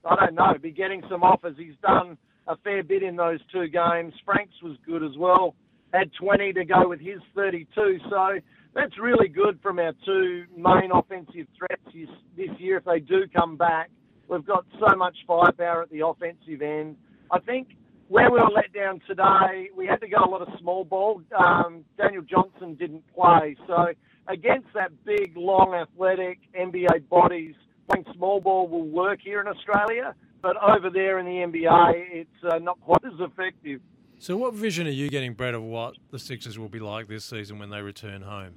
I 0.04 0.14
don't 0.14 0.34
know, 0.36 0.54
be 0.62 0.70
getting 0.70 1.02
some 1.10 1.24
offers. 1.24 1.56
He's 1.58 1.74
done 1.82 2.16
a 2.46 2.56
fair 2.58 2.84
bit 2.84 3.02
in 3.02 3.16
those 3.16 3.40
two 3.50 3.66
games. 3.66 4.14
Franks 4.24 4.54
was 4.62 4.76
good 4.86 5.02
as 5.02 5.16
well. 5.18 5.56
Had 5.92 6.10
20 6.20 6.52
to 6.52 6.64
go 6.64 6.88
with 6.88 7.00
his 7.00 7.18
32, 7.34 7.98
so 8.10 8.38
that's 8.74 8.98
really 9.00 9.28
good 9.28 9.58
from 9.62 9.78
our 9.78 9.92
two 10.04 10.44
main 10.56 10.90
offensive 10.92 11.46
threats 11.56 11.82
this- 12.36 12.48
year 12.60 12.76
if 12.76 12.84
they 12.84 13.00
do 13.00 13.26
come 13.28 13.56
back. 13.56 13.90
We've 14.28 14.44
got 14.44 14.66
so 14.78 14.94
much 14.96 15.16
firepower 15.26 15.82
at 15.82 15.90
the 15.90 16.06
offensive 16.06 16.60
end. 16.60 16.96
I 17.30 17.38
think 17.40 17.76
where 18.08 18.30
we 18.30 18.38
were 18.40 18.50
let 18.50 18.72
down 18.72 19.00
today, 19.06 19.70
we 19.74 19.86
had 19.86 20.00
to 20.00 20.08
go 20.08 20.18
a 20.18 20.28
lot 20.28 20.42
of 20.42 20.48
small 20.60 20.84
ball. 20.84 21.22
Um, 21.36 21.84
Daniel 21.96 22.22
Johnson 22.22 22.74
didn't 22.74 23.04
play, 23.14 23.56
so 23.66 23.92
against 24.28 24.68
that 24.74 24.92
big, 25.04 25.36
long, 25.36 25.74
athletic 25.74 26.38
NBA 26.54 27.08
bodies, 27.08 27.54
playing 27.88 28.06
small 28.14 28.40
ball 28.40 28.68
will 28.68 28.86
work 28.86 29.20
here 29.22 29.40
in 29.40 29.48
Australia, 29.48 30.14
but 30.42 30.56
over 30.56 30.90
there 30.90 31.18
in 31.18 31.26
the 31.26 31.42
NBA, 31.42 31.92
it's 32.12 32.44
uh, 32.44 32.58
not 32.58 32.80
quite 32.80 33.04
as 33.04 33.18
effective. 33.20 33.80
So, 34.20 34.36
what 34.36 34.52
vision 34.52 34.88
are 34.88 34.90
you 34.90 35.08
getting, 35.08 35.34
Brett, 35.34 35.54
of 35.54 35.62
what 35.62 35.94
the 36.10 36.18
Sixers 36.18 36.58
will 36.58 36.68
be 36.68 36.80
like 36.80 37.06
this 37.06 37.24
season 37.24 37.60
when 37.60 37.70
they 37.70 37.82
return 37.82 38.22
home? 38.22 38.56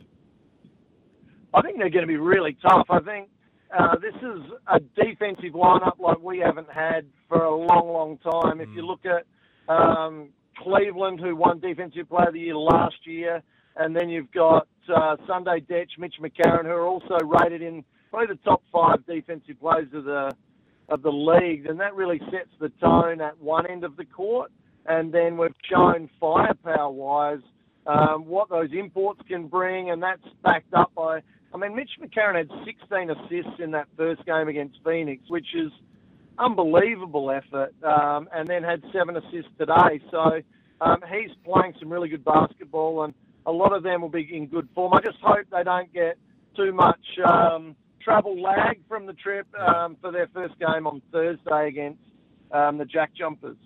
I 1.54 1.62
think 1.62 1.78
they're 1.78 1.92
going 1.92 2.02
to 2.02 2.08
be 2.08 2.18
really 2.18 2.58
tough. 2.68 2.88
I 2.90 3.00
think 3.00 3.30
uh, 3.78 3.96
this 4.02 4.16
is 4.16 4.42
a 4.68 4.80
defensive 4.80 5.54
lineup 5.54 6.00
like 6.00 6.20
we 6.20 6.40
haven't 6.40 6.70
had 6.72 7.06
for 7.30 7.44
a 7.44 7.56
long, 7.56 7.94
long 7.94 8.18
time. 8.18 8.60
If 8.60 8.70
you 8.76 8.86
look 8.86 9.02
at 9.06 9.26
um, 9.72 10.30
Cleveland, 10.58 11.20
who 11.20 11.36
won 11.36 11.60
Defensive 11.60 12.10
Player 12.10 12.30
of 12.30 12.34
the 12.34 12.40
Year 12.40 12.56
last 12.56 13.06
year, 13.06 13.44
and 13.76 13.96
then 13.96 14.10
you've 14.10 14.32
got 14.32 14.68
uh, 14.94 15.16
Sunday 15.28 15.60
Dech, 15.70 15.90
Mitch 16.00 16.16
McCarron, 16.20 16.64
who 16.64 16.72
are 16.72 16.88
also 16.88 17.18
rated 17.24 17.62
in 17.62 17.84
probably 18.10 18.36
the 18.36 18.42
top 18.44 18.64
five 18.74 19.06
defensive 19.06 19.60
players 19.60 19.88
of 19.94 20.06
the 20.06 20.32
of 20.90 21.04
the 21.04 21.12
league, 21.12 21.68
then 21.68 21.78
that 21.78 21.96
really 21.96 22.20
sets 22.32 22.50
the 22.60 22.68
tone 22.82 23.22
at 23.22 23.40
one 23.40 23.66
end 23.66 23.86
of 23.86 23.96
the 23.96 24.04
court. 24.04 24.52
And 24.86 25.14
then 25.14 25.38
we've 25.38 25.56
shown 25.70 26.10
firepower 26.20 26.90
wise 26.90 27.42
um, 27.86 28.26
what 28.26 28.50
those 28.50 28.70
imports 28.74 29.22
can 29.28 29.48
bring, 29.48 29.90
and 29.90 30.02
that's 30.02 30.22
backed 30.44 30.74
up 30.74 30.92
by. 30.96 31.22
I 31.54 31.58
mean, 31.58 31.76
Mitch 31.76 31.92
McCarron 32.02 32.36
had 32.36 32.50
16 32.66 33.10
assists 33.10 33.60
in 33.60 33.72
that 33.72 33.88
first 33.98 34.26
game 34.26 34.48
against 34.48 34.78
Phoenix, 34.86 35.24
which 35.28 35.48
is 35.54 35.72
unbelievable 36.40 37.30
effort, 37.32 37.74
um, 37.84 38.30
and 38.34 38.48
then 38.48 38.64
had 38.64 38.82
seven 38.94 39.18
assists 39.18 39.52
today. 39.58 40.02
So 40.10 40.42
um, 40.80 41.04
he's 41.12 41.32
playing 41.46 41.74
some 41.80 41.92
really 41.92 42.10
good 42.10 42.24
basketball, 42.24 43.04
and 43.04 43.14
a 43.46 43.52
lot 43.52 43.74
of 43.74 43.84
them 43.84 44.02
will 44.02 44.10
be 44.10 44.30
in 44.34 44.48
good 44.48 44.68
form. 44.74 44.94
I 44.94 45.02
just 45.02 45.18
hope 45.22 45.46
they 45.52 45.64
don't 45.64 45.92
get 45.94 46.18
too 46.56 46.72
much 46.74 47.00
um, 47.26 47.76
travel 48.02 48.42
lag 48.42 48.80
from 48.88 49.06
the 49.06 49.14
trip 49.14 49.48
um, 49.56 49.98
for 50.02 50.12
their 50.12 50.28
first 50.34 50.58
game 50.60 50.88
on 50.88 51.02
Thursday 51.12 51.68
against 51.68 52.00
um, 52.52 52.78
the 52.78 52.86
Jack 52.86 53.12
Jumpers. 53.16 53.58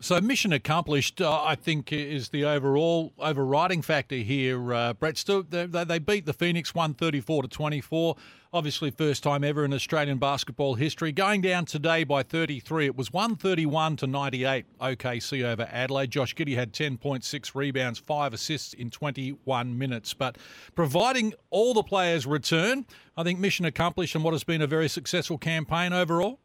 So 0.00 0.20
mission 0.20 0.52
accomplished, 0.52 1.20
uh, 1.20 1.42
I 1.42 1.56
think, 1.56 1.92
is 1.92 2.28
the 2.28 2.44
overall 2.44 3.12
overriding 3.18 3.82
factor 3.82 4.14
here. 4.14 4.72
Uh, 4.72 4.92
Brett, 4.92 5.18
still 5.18 5.42
they, 5.42 5.66
they 5.66 5.98
beat 5.98 6.24
the 6.24 6.32
Phoenix 6.32 6.72
one 6.72 6.94
thirty 6.94 7.20
four 7.20 7.42
to 7.42 7.48
twenty 7.48 7.80
four. 7.80 8.14
Obviously, 8.52 8.92
first 8.92 9.24
time 9.24 9.42
ever 9.42 9.64
in 9.64 9.74
Australian 9.74 10.18
basketball 10.18 10.76
history. 10.76 11.10
Going 11.10 11.40
down 11.40 11.64
today 11.64 12.04
by 12.04 12.22
thirty 12.22 12.60
three, 12.60 12.86
it 12.86 12.94
was 12.94 13.12
one 13.12 13.34
thirty 13.34 13.66
one 13.66 13.96
to 13.96 14.06
ninety 14.06 14.44
eight. 14.44 14.66
OKC 14.80 15.42
over 15.42 15.68
Adelaide. 15.68 16.12
Josh 16.12 16.32
Giddey 16.36 16.54
had 16.54 16.72
ten 16.72 16.96
point 16.96 17.24
six 17.24 17.56
rebounds, 17.56 17.98
five 17.98 18.32
assists 18.32 18.74
in 18.74 18.90
twenty 18.90 19.30
one 19.44 19.76
minutes. 19.76 20.14
But 20.14 20.38
providing 20.76 21.34
all 21.50 21.74
the 21.74 21.82
players 21.82 22.24
return, 22.24 22.86
I 23.16 23.24
think 23.24 23.40
mission 23.40 23.64
accomplished 23.64 24.14
and 24.14 24.22
what 24.22 24.32
has 24.32 24.44
been 24.44 24.62
a 24.62 24.68
very 24.68 24.88
successful 24.88 25.38
campaign 25.38 25.92
overall. 25.92 26.38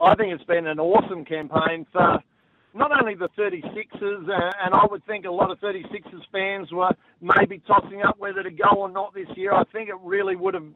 I 0.00 0.14
think 0.14 0.32
it's 0.32 0.44
been 0.44 0.66
an 0.66 0.78
awesome 0.78 1.24
campaign 1.24 1.86
for 1.92 2.18
not 2.74 2.92
only 3.00 3.14
the 3.14 3.28
36ers, 3.36 4.28
uh, 4.28 4.52
and 4.64 4.74
I 4.74 4.86
would 4.90 5.04
think 5.06 5.24
a 5.24 5.30
lot 5.30 5.50
of 5.50 5.58
36ers 5.60 6.22
fans 6.30 6.70
were 6.70 6.90
maybe 7.20 7.60
tossing 7.66 8.02
up 8.02 8.18
whether 8.18 8.42
to 8.42 8.50
go 8.50 8.68
or 8.76 8.90
not 8.90 9.14
this 9.14 9.28
year. 9.36 9.52
I 9.52 9.64
think 9.72 9.88
it 9.88 9.96
really 10.02 10.36
would 10.36 10.54
have 10.54 10.66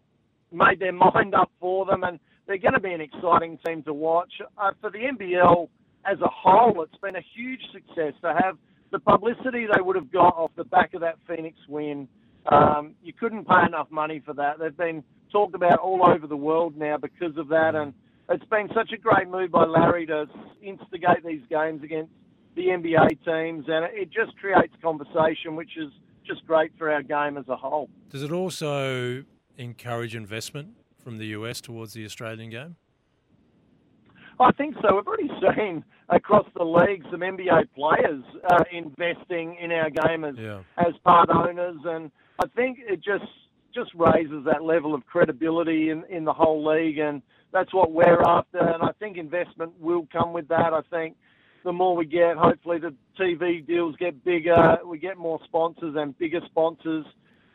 made 0.50 0.80
their 0.80 0.92
mind 0.92 1.34
up 1.34 1.50
for 1.60 1.86
them, 1.86 2.02
and 2.02 2.18
they're 2.46 2.58
going 2.58 2.74
to 2.74 2.80
be 2.80 2.92
an 2.92 3.00
exciting 3.00 3.58
team 3.64 3.82
to 3.84 3.92
watch. 3.92 4.32
Uh, 4.58 4.72
for 4.80 4.90
the 4.90 4.98
NBL 4.98 5.68
as 6.04 6.20
a 6.20 6.28
whole, 6.28 6.82
it's 6.82 7.00
been 7.00 7.16
a 7.16 7.24
huge 7.34 7.60
success 7.72 8.14
to 8.22 8.34
have 8.42 8.58
the 8.90 8.98
publicity 8.98 9.66
they 9.72 9.80
would 9.80 9.96
have 9.96 10.10
got 10.10 10.36
off 10.36 10.50
the 10.56 10.64
back 10.64 10.94
of 10.94 11.00
that 11.00 11.16
Phoenix 11.28 11.56
win. 11.68 12.08
Um, 12.50 12.94
you 13.02 13.12
couldn't 13.12 13.46
pay 13.46 13.64
enough 13.66 13.90
money 13.90 14.20
for 14.24 14.34
that. 14.34 14.58
They've 14.58 14.76
been 14.76 15.04
talked 15.30 15.54
about 15.54 15.78
all 15.78 16.04
over 16.04 16.26
the 16.26 16.36
world 16.36 16.76
now 16.76 16.96
because 16.98 17.36
of 17.36 17.48
that, 17.48 17.74
and 17.74 17.94
it's 18.30 18.44
been 18.46 18.68
such 18.74 18.92
a 18.92 18.96
great 18.96 19.28
move 19.28 19.50
by 19.50 19.64
Larry 19.64 20.06
to 20.06 20.26
instigate 20.62 21.24
these 21.24 21.42
games 21.50 21.82
against 21.82 22.12
the 22.54 22.66
NBA 22.66 23.08
teams, 23.24 23.64
and 23.68 23.84
it 23.92 24.10
just 24.10 24.36
creates 24.38 24.74
conversation, 24.82 25.56
which 25.56 25.76
is 25.76 25.90
just 26.26 26.46
great 26.46 26.70
for 26.78 26.90
our 26.90 27.02
game 27.02 27.36
as 27.36 27.48
a 27.48 27.56
whole. 27.56 27.88
Does 28.10 28.22
it 28.22 28.30
also 28.32 29.24
encourage 29.58 30.14
investment 30.14 30.74
from 31.02 31.18
the 31.18 31.26
US 31.28 31.60
towards 31.60 31.94
the 31.94 32.04
Australian 32.04 32.50
game? 32.50 32.76
I 34.40 34.50
think 34.52 34.74
so. 34.82 34.96
We've 34.96 35.06
already 35.06 35.30
seen 35.56 35.84
across 36.08 36.46
the 36.56 36.64
league 36.64 37.02
some 37.10 37.20
NBA 37.20 37.68
players 37.74 38.24
uh, 38.50 38.64
investing 38.72 39.56
in 39.60 39.70
our 39.72 39.90
game 39.90 40.24
as 40.24 40.36
Yeah. 40.36 40.60
as 40.78 40.94
part 41.04 41.28
owners, 41.30 41.76
and 41.84 42.10
I 42.42 42.46
think 42.56 42.78
it 42.80 43.00
just 43.02 43.24
just 43.74 43.90
raises 43.94 44.44
that 44.44 44.62
level 44.62 44.94
of 44.94 45.06
credibility 45.06 45.90
in, 45.90 46.04
in 46.08 46.24
the 46.24 46.32
whole 46.32 46.64
league, 46.64 46.98
and 46.98 47.22
that's 47.52 47.72
what 47.74 47.92
we're 47.92 48.20
after. 48.22 48.58
And 48.58 48.82
I 48.82 48.92
think 48.98 49.16
investment 49.16 49.72
will 49.80 50.06
come 50.12 50.32
with 50.32 50.48
that. 50.48 50.72
I 50.72 50.80
think 50.90 51.16
the 51.64 51.72
more 51.72 51.94
we 51.96 52.06
get, 52.06 52.36
hopefully 52.36 52.78
the 52.78 52.94
TV 53.20 53.64
deals 53.66 53.94
get 53.96 54.24
bigger, 54.24 54.78
we 54.86 54.98
get 54.98 55.16
more 55.18 55.38
sponsors 55.44 55.94
and 55.96 56.16
bigger 56.18 56.40
sponsors. 56.46 57.04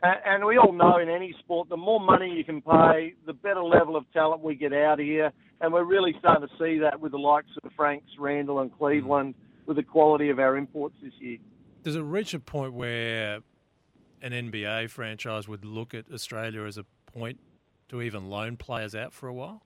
A- 0.02 0.26
And 0.28 0.44
we 0.44 0.56
all 0.56 0.72
know 0.72 0.98
in 0.98 1.08
any 1.08 1.34
sport, 1.40 1.68
the 1.68 1.76
more 1.76 2.00
money 2.00 2.32
you 2.34 2.44
can 2.44 2.62
pay, 2.62 3.14
the 3.26 3.32
better 3.34 3.62
level 3.62 3.96
of 3.96 4.04
talent 4.12 4.42
we 4.42 4.54
get 4.54 4.72
out 4.72 4.98
here. 4.98 5.32
And 5.60 5.72
we're 5.72 5.84
really 5.84 6.14
starting 6.20 6.46
to 6.48 6.54
see 6.58 6.78
that 6.78 7.00
with 7.00 7.12
the 7.12 7.18
likes 7.18 7.50
of 7.62 7.72
Franks, 7.76 8.12
Randall, 8.18 8.60
and 8.60 8.72
Cleveland 8.78 9.34
with 9.66 9.76
the 9.76 9.82
quality 9.82 10.30
of 10.30 10.38
our 10.38 10.56
imports 10.56 10.94
this 11.02 11.12
year. 11.18 11.38
Does 11.82 11.96
it 11.96 12.02
reach 12.02 12.32
a 12.32 12.38
point 12.38 12.72
where 12.74 13.40
an 14.22 14.32
NBA 14.32 14.90
franchise 14.90 15.48
would 15.48 15.64
look 15.64 15.94
at 15.94 16.06
Australia 16.12 16.62
as 16.64 16.78
a 16.78 16.84
point 17.06 17.38
to 17.88 18.02
even 18.02 18.28
loan 18.28 18.56
players 18.56 18.94
out 18.94 19.12
for 19.12 19.28
a 19.28 19.34
while? 19.34 19.62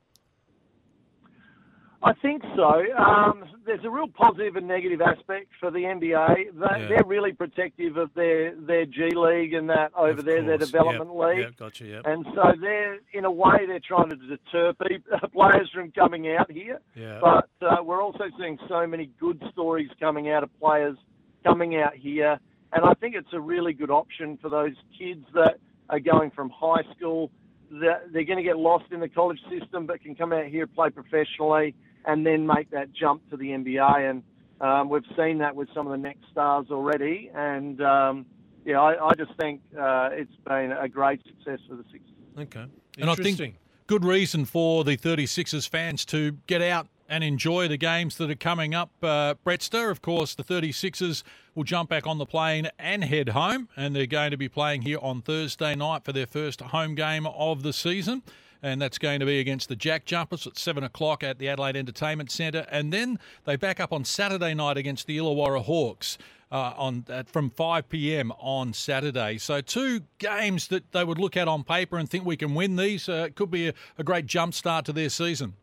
I 2.05 2.15
think 2.15 2.43
so. 2.57 2.83
Um, 2.99 3.45
there's 3.65 3.85
a 3.85 3.91
real 3.91 4.09
positive 4.09 4.57
and 4.57 4.67
negative 4.67 5.01
aspect 5.01 5.47
for 5.61 5.71
the 5.71 5.79
NBA. 5.85 6.37
They, 6.53 6.81
Yeah. 6.83 6.89
They're 6.89 7.05
really 7.07 7.33
protective 7.33 7.97
of 7.97 8.13
their, 8.15 8.57
their 8.57 8.87
G 8.87 9.11
League 9.15 9.55
and 9.55 9.71
that 9.71 9.93
over 9.97 10.21
there, 10.21 10.43
their 10.43 10.59
development 10.59 11.11
Yep, 11.15 11.25
league. 11.29 11.39
yep, 11.39 11.57
gotcha, 11.57 11.85
yep. 11.87 12.03
And 12.05 12.27
so 12.35 12.55
they're, 12.61 12.99
in 13.13 13.25
a 13.25 13.31
way, 13.31 13.67
they're 13.69 13.79
trying 13.79 14.11
to 14.11 14.17
deter 14.17 14.73
people, 14.89 15.17
players 15.33 15.71
from 15.73 15.93
coming 15.93 16.29
out 16.35 16.51
here. 16.51 16.81
Yeah. 16.97 17.21
But 17.21 17.49
uh, 17.65 17.85
we're 17.85 18.03
also 18.03 18.25
seeing 18.37 18.59
so 18.69 18.85
many 18.85 19.09
good 19.21 19.41
stories 19.53 19.89
coming 20.01 20.29
out 20.29 20.43
of 20.43 20.51
players 20.59 20.97
coming 21.45 21.77
out 21.77 21.95
here. 21.95 22.41
And 22.73 22.85
I 22.85 22.95
think 22.95 23.15
it's 23.15 23.33
a 23.33 23.41
really 23.41 23.73
good 23.73 23.91
option 23.91 24.39
for 24.41 24.49
those 24.49 24.75
kids 24.99 25.25
that 25.35 25.59
are 25.91 26.01
going 26.01 26.31
from 26.31 26.51
high 26.51 26.83
school. 26.97 27.31
That 27.71 28.13
they're 28.13 28.25
going 28.25 28.39
to 28.39 28.43
get 28.43 28.59
lost 28.59 28.85
in 28.93 29.01
the 29.01 29.09
college 29.09 29.41
system, 29.51 29.87
but 29.87 30.03
can 30.03 30.15
come 30.15 30.33
out 30.33 30.47
here, 30.47 30.67
play 30.67 30.91
professionally, 30.91 31.75
and 32.05 32.27
then 32.27 32.47
make 32.47 32.71
that 32.71 32.93
jump 32.93 33.29
to 33.31 33.37
the 33.37 33.47
NBA. 33.47 34.11
And 34.11 34.23
um, 34.61 34.89
we've 34.89 35.07
seen 35.17 35.39
that 35.39 35.57
with 35.57 35.69
some 35.75 35.87
of 35.87 35.93
the 35.93 35.99
next 35.99 36.21
stars 36.31 36.67
already. 36.71 37.31
And 37.35 37.81
um, 37.83 38.27
yeah, 38.65 38.81
I, 38.81 39.09
I 39.09 39.15
just 39.15 39.33
think 39.41 39.61
uh, 39.79 40.11
it's 40.13 40.37
been 40.47 40.73
a 40.73 40.89
great 40.89 41.23
success 41.25 41.61
for 41.69 41.77
the 41.77 41.85
Sixers. 41.91 42.11
Okay. 42.39 42.67
And 42.99 43.09
I 43.09 43.13
Interesting. 43.13 43.37
think 43.37 43.57
good 43.87 44.05
reason 44.05 44.45
for 44.45 44.85
the 44.85 44.97
36ers 44.97 45.69
fans 45.69 46.05
to 46.07 46.39
get 46.47 46.63
out 46.63 46.89
and 47.09 47.23
enjoy 47.23 47.69
the 47.69 47.77
games 47.77 48.17
that 48.17 48.31
are 48.31 48.35
coming 48.35 48.75
up. 48.75 48.91
Uh, 49.03 49.35
Brettster, 49.45 49.91
of 49.91 50.01
course, 50.01 50.35
the 50.35 50.45
36ers 50.45 51.23
will 51.55 51.65
jump 51.65 51.91
back 51.91 52.07
on 52.07 52.19
the 52.19 52.27
plane 52.27 52.69
and 52.79 53.05
head 53.05 53.31
home, 53.31 53.69
and 53.77 53.95
they're 53.95 54.07
going 54.07 54.31
to 54.31 54.37
be 54.37 54.49
playing 54.49 54.83
here 54.83 54.99
on 55.01 55.23
Thursday 55.23 55.75
night 55.75 56.05
for 56.05 56.13
their 56.13 56.27
first 56.27 56.61
home 56.61 56.95
game 56.95 57.27
of 57.27 57.63
the 57.63 57.73
season. 57.73 58.23
And 58.65 58.81
that's 58.81 58.99
going 58.99 59.19
to 59.19 59.27
be 59.27 59.41
against 59.41 59.69
the 59.69 59.75
Jack 59.75 60.05
Jumpers 60.05 60.47
at 60.47 60.57
7 60.57 60.85
o'clock 60.85 61.25
at 61.25 61.41
the 61.41 61.49
Adelaide 61.49 61.77
Entertainment 61.77 62.31
Centre. 62.31 62.65
And 62.71 62.93
then 62.93 63.19
they 63.45 63.57
back 63.57 63.81
up 63.81 63.93
on 63.93 64.05
Saturday 64.05 64.55
night 64.55 64.77
against 64.77 65.09
the 65.09 65.19
Illawarra 65.19 65.65
Hawks 65.65 66.17
uh, 66.53 66.73
on 66.77 67.05
from 67.27 67.51
5 67.51 67.89
p.m. 67.89 68.31
on 68.39 68.73
Saturday. 68.73 69.39
So 69.39 69.61
two 69.63 70.03
games 70.19 70.69
that 70.69 70.93
they 70.93 71.03
would 71.03 71.19
look 71.19 71.37
at 71.37 71.49
on 71.49 71.65
paper 71.65 71.99
and 71.99 72.09
think 72.09 72.25
we 72.25 72.37
can 72.37 72.55
win 72.55 72.77
these. 72.77 73.09
Uh, 73.09 73.25
it 73.27 73.35
could 73.35 73.51
be 73.51 73.69
a, 73.69 73.75
a 73.99 74.05
great 74.05 74.27
jump 74.27 74.55
start 74.55 74.85
to 74.85 74.93
their 74.93 75.09
season. 75.09 75.55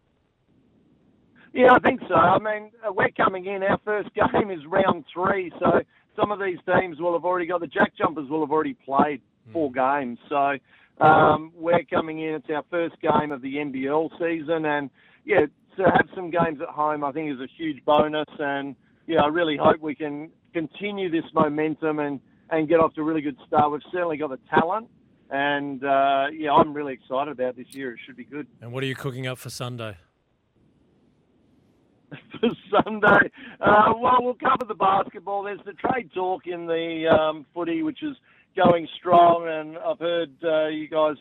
Yeah, 1.53 1.73
I 1.73 1.79
think 1.79 2.01
so. 2.07 2.15
I 2.15 2.37
mean, 2.39 2.71
uh, 2.87 2.91
we're 2.91 3.09
coming 3.11 3.45
in. 3.45 3.63
Our 3.63 3.79
first 3.83 4.09
game 4.13 4.51
is 4.51 4.59
round 4.67 5.05
three, 5.13 5.51
so 5.59 5.81
some 6.15 6.31
of 6.31 6.39
these 6.39 6.57
teams 6.65 6.99
will 6.99 7.13
have 7.13 7.25
already 7.25 7.47
got 7.47 7.61
the 7.61 7.67
Jack 7.67 7.93
Jumpers 7.97 8.29
will 8.29 8.41
have 8.41 8.51
already 8.51 8.75
played 8.85 9.21
four 9.51 9.71
games. 9.71 10.19
So 10.27 10.57
um, 11.03 11.51
we're 11.55 11.83
coming 11.83 12.19
in. 12.19 12.35
It's 12.35 12.49
our 12.49 12.63
first 12.69 12.95
game 13.01 13.31
of 13.31 13.41
the 13.41 13.55
NBL 13.55 14.09
season, 14.19 14.65
and 14.65 14.89
yeah, 15.25 15.45
to 15.77 15.83
have 15.83 16.07
some 16.13 16.29
games 16.29 16.59
at 16.61 16.69
home, 16.69 17.03
I 17.03 17.11
think 17.11 17.31
is 17.31 17.39
a 17.39 17.47
huge 17.57 17.83
bonus. 17.85 18.27
And 18.37 18.75
yeah, 19.07 19.21
I 19.21 19.27
really 19.27 19.57
hope 19.57 19.81
we 19.81 19.95
can 19.95 20.29
continue 20.53 21.09
this 21.09 21.25
momentum 21.33 21.99
and 21.99 22.19
and 22.51 22.67
get 22.67 22.79
off 22.79 22.93
to 22.95 23.01
a 23.01 23.03
really 23.03 23.21
good 23.21 23.37
start. 23.47 23.71
We've 23.71 23.81
certainly 23.91 24.17
got 24.17 24.31
the 24.31 24.39
talent, 24.49 24.87
and 25.29 25.83
uh, 25.83 26.27
yeah, 26.33 26.51
I'm 26.51 26.73
really 26.73 26.93
excited 26.93 27.31
about 27.31 27.55
this 27.55 27.67
year. 27.71 27.93
It 27.93 27.99
should 28.05 28.17
be 28.17 28.23
good. 28.23 28.47
And 28.61 28.71
what 28.71 28.83
are 28.83 28.87
you 28.87 28.95
cooking 28.95 29.27
up 29.27 29.37
for 29.37 29.49
Sunday? 29.49 29.97
for 32.71 32.83
Sunday. 32.83 33.31
Uh, 33.59 33.93
well, 33.99 34.17
we'll 34.19 34.35
cover 34.35 34.65
the 34.67 34.75
basketball. 34.75 35.43
There's 35.43 35.59
the 35.65 35.73
trade 35.73 36.09
talk 36.13 36.47
in 36.47 36.65
the 36.65 37.07
um, 37.07 37.45
footy, 37.53 37.83
which 37.83 38.03
is 38.03 38.15
going 38.55 38.87
strong, 38.97 39.47
and 39.47 39.77
I've 39.77 39.99
heard 39.99 40.31
uh, 40.43 40.67
you 40.67 40.87
guys 40.87 41.17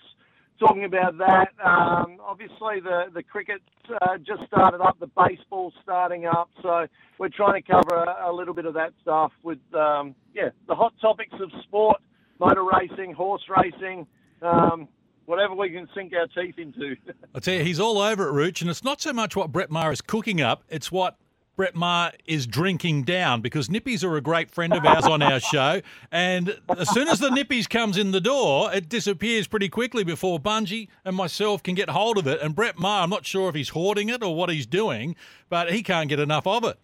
talking 0.59 0.85
about 0.85 1.19
that. 1.19 1.49
Um, 1.65 2.19
obviously, 2.21 2.81
the 2.83 3.05
the 3.15 3.23
cricket 3.23 3.63
uh, 4.03 4.19
just 4.19 4.47
started 4.47 4.81
up, 4.81 4.99
the 5.01 5.09
baseball 5.09 5.73
starting 5.83 6.27
up, 6.27 6.51
so 6.63 6.87
we're 7.19 7.29
trying 7.29 7.63
to 7.63 7.71
cover 7.73 7.95
a, 7.95 8.31
a 8.31 8.33
little 8.33 8.55
bit 8.55 8.67
of 8.67 8.75
that 8.75 8.93
stuff 9.03 9.33
with 9.43 9.59
um, 9.75 10.15
yeah 10.35 10.51
the 10.69 10.75
hot 10.75 10.95
topics 11.01 11.35
of 11.41 11.51
sport, 11.65 12.01
motor 12.39 12.65
racing, 12.65 13.13
horse 13.13 13.43
racing. 13.49 14.07
Um, 14.43 14.89
Whatever 15.29 15.55
we 15.55 15.69
can 15.69 15.87
sink 15.95 16.15
our 16.15 16.27
teeth 16.29 16.59
into. 16.59 16.97
I 17.35 17.41
tell 17.41 17.53
you, 17.53 17.63
he's 17.63 17.79
all 17.79 17.99
over 17.99 18.27
it, 18.29 18.33
Rooch, 18.33 18.63
and 18.63 18.71
it's 18.71 18.83
not 18.83 19.03
so 19.03 19.13
much 19.13 19.37
what 19.37 19.53
Brett 19.53 19.71
Maher 19.71 19.93
is 19.93 20.01
cooking 20.01 20.41
up; 20.41 20.65
it's 20.71 20.91
what 20.91 21.19
Brett 21.55 21.75
Maher 21.75 22.13
is 22.25 22.47
drinking 22.47 23.03
down 23.03 23.43
because 23.43 23.69
Nippies 23.69 24.03
are 24.03 24.17
a 24.17 24.23
great 24.23 24.51
friend 24.51 24.73
of 24.73 24.87
ours 24.87 25.05
on 25.05 25.21
our 25.21 25.39
show. 25.39 25.83
And 26.11 26.59
as 26.75 26.89
soon 26.95 27.09
as 27.09 27.19
the 27.19 27.29
Nippies 27.29 27.69
comes 27.69 27.99
in 27.99 28.13
the 28.13 28.23
door, 28.23 28.73
it 28.73 28.89
disappears 28.89 29.47
pretty 29.47 29.69
quickly 29.69 30.03
before 30.03 30.41
Bungie 30.41 30.89
and 31.05 31.15
myself 31.15 31.63
can 31.63 31.75
get 31.75 31.91
hold 31.91 32.17
of 32.17 32.27
it. 32.27 32.41
And 32.41 32.55
Brett 32.55 32.79
Maher, 32.79 33.03
I'm 33.03 33.11
not 33.11 33.27
sure 33.27 33.51
if 33.51 33.55
he's 33.55 33.71
hoarding 33.71 34.09
it 34.09 34.23
or 34.23 34.35
what 34.35 34.49
he's 34.49 34.67
doing, 34.67 35.15
but 35.51 35.71
he 35.71 35.83
can't 35.83 36.09
get 36.09 36.21
enough 36.21 36.47
of 36.47 36.65
it. 36.65 36.79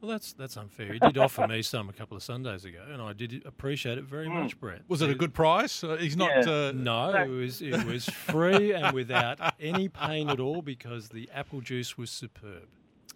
Well, 0.00 0.10
that's 0.10 0.32
that's 0.32 0.56
unfair. 0.56 0.94
He 0.94 0.98
did 0.98 1.18
offer 1.18 1.46
me 1.46 1.60
some 1.60 1.90
a 1.90 1.92
couple 1.92 2.16
of 2.16 2.22
Sundays 2.22 2.64
ago, 2.64 2.82
and 2.90 3.02
I 3.02 3.12
did 3.12 3.42
appreciate 3.44 3.98
it 3.98 4.04
very 4.04 4.28
much, 4.30 4.58
Brett. 4.58 4.80
Was 4.88 5.02
it 5.02 5.10
a 5.10 5.14
good 5.14 5.34
price? 5.34 5.84
Uh, 5.84 5.96
he's 5.96 6.16
not. 6.16 6.46
Uh, 6.46 6.72
No, 6.72 7.12
it 7.12 7.28
was 7.28 7.60
it 7.60 7.84
was 7.84 8.06
free 8.06 8.72
and 8.72 8.94
without 8.94 9.38
any 9.60 9.88
pain 9.90 10.30
at 10.30 10.40
all 10.40 10.62
because 10.62 11.10
the 11.10 11.28
apple 11.34 11.60
juice 11.60 11.98
was 11.98 12.10
superb. 12.10 12.68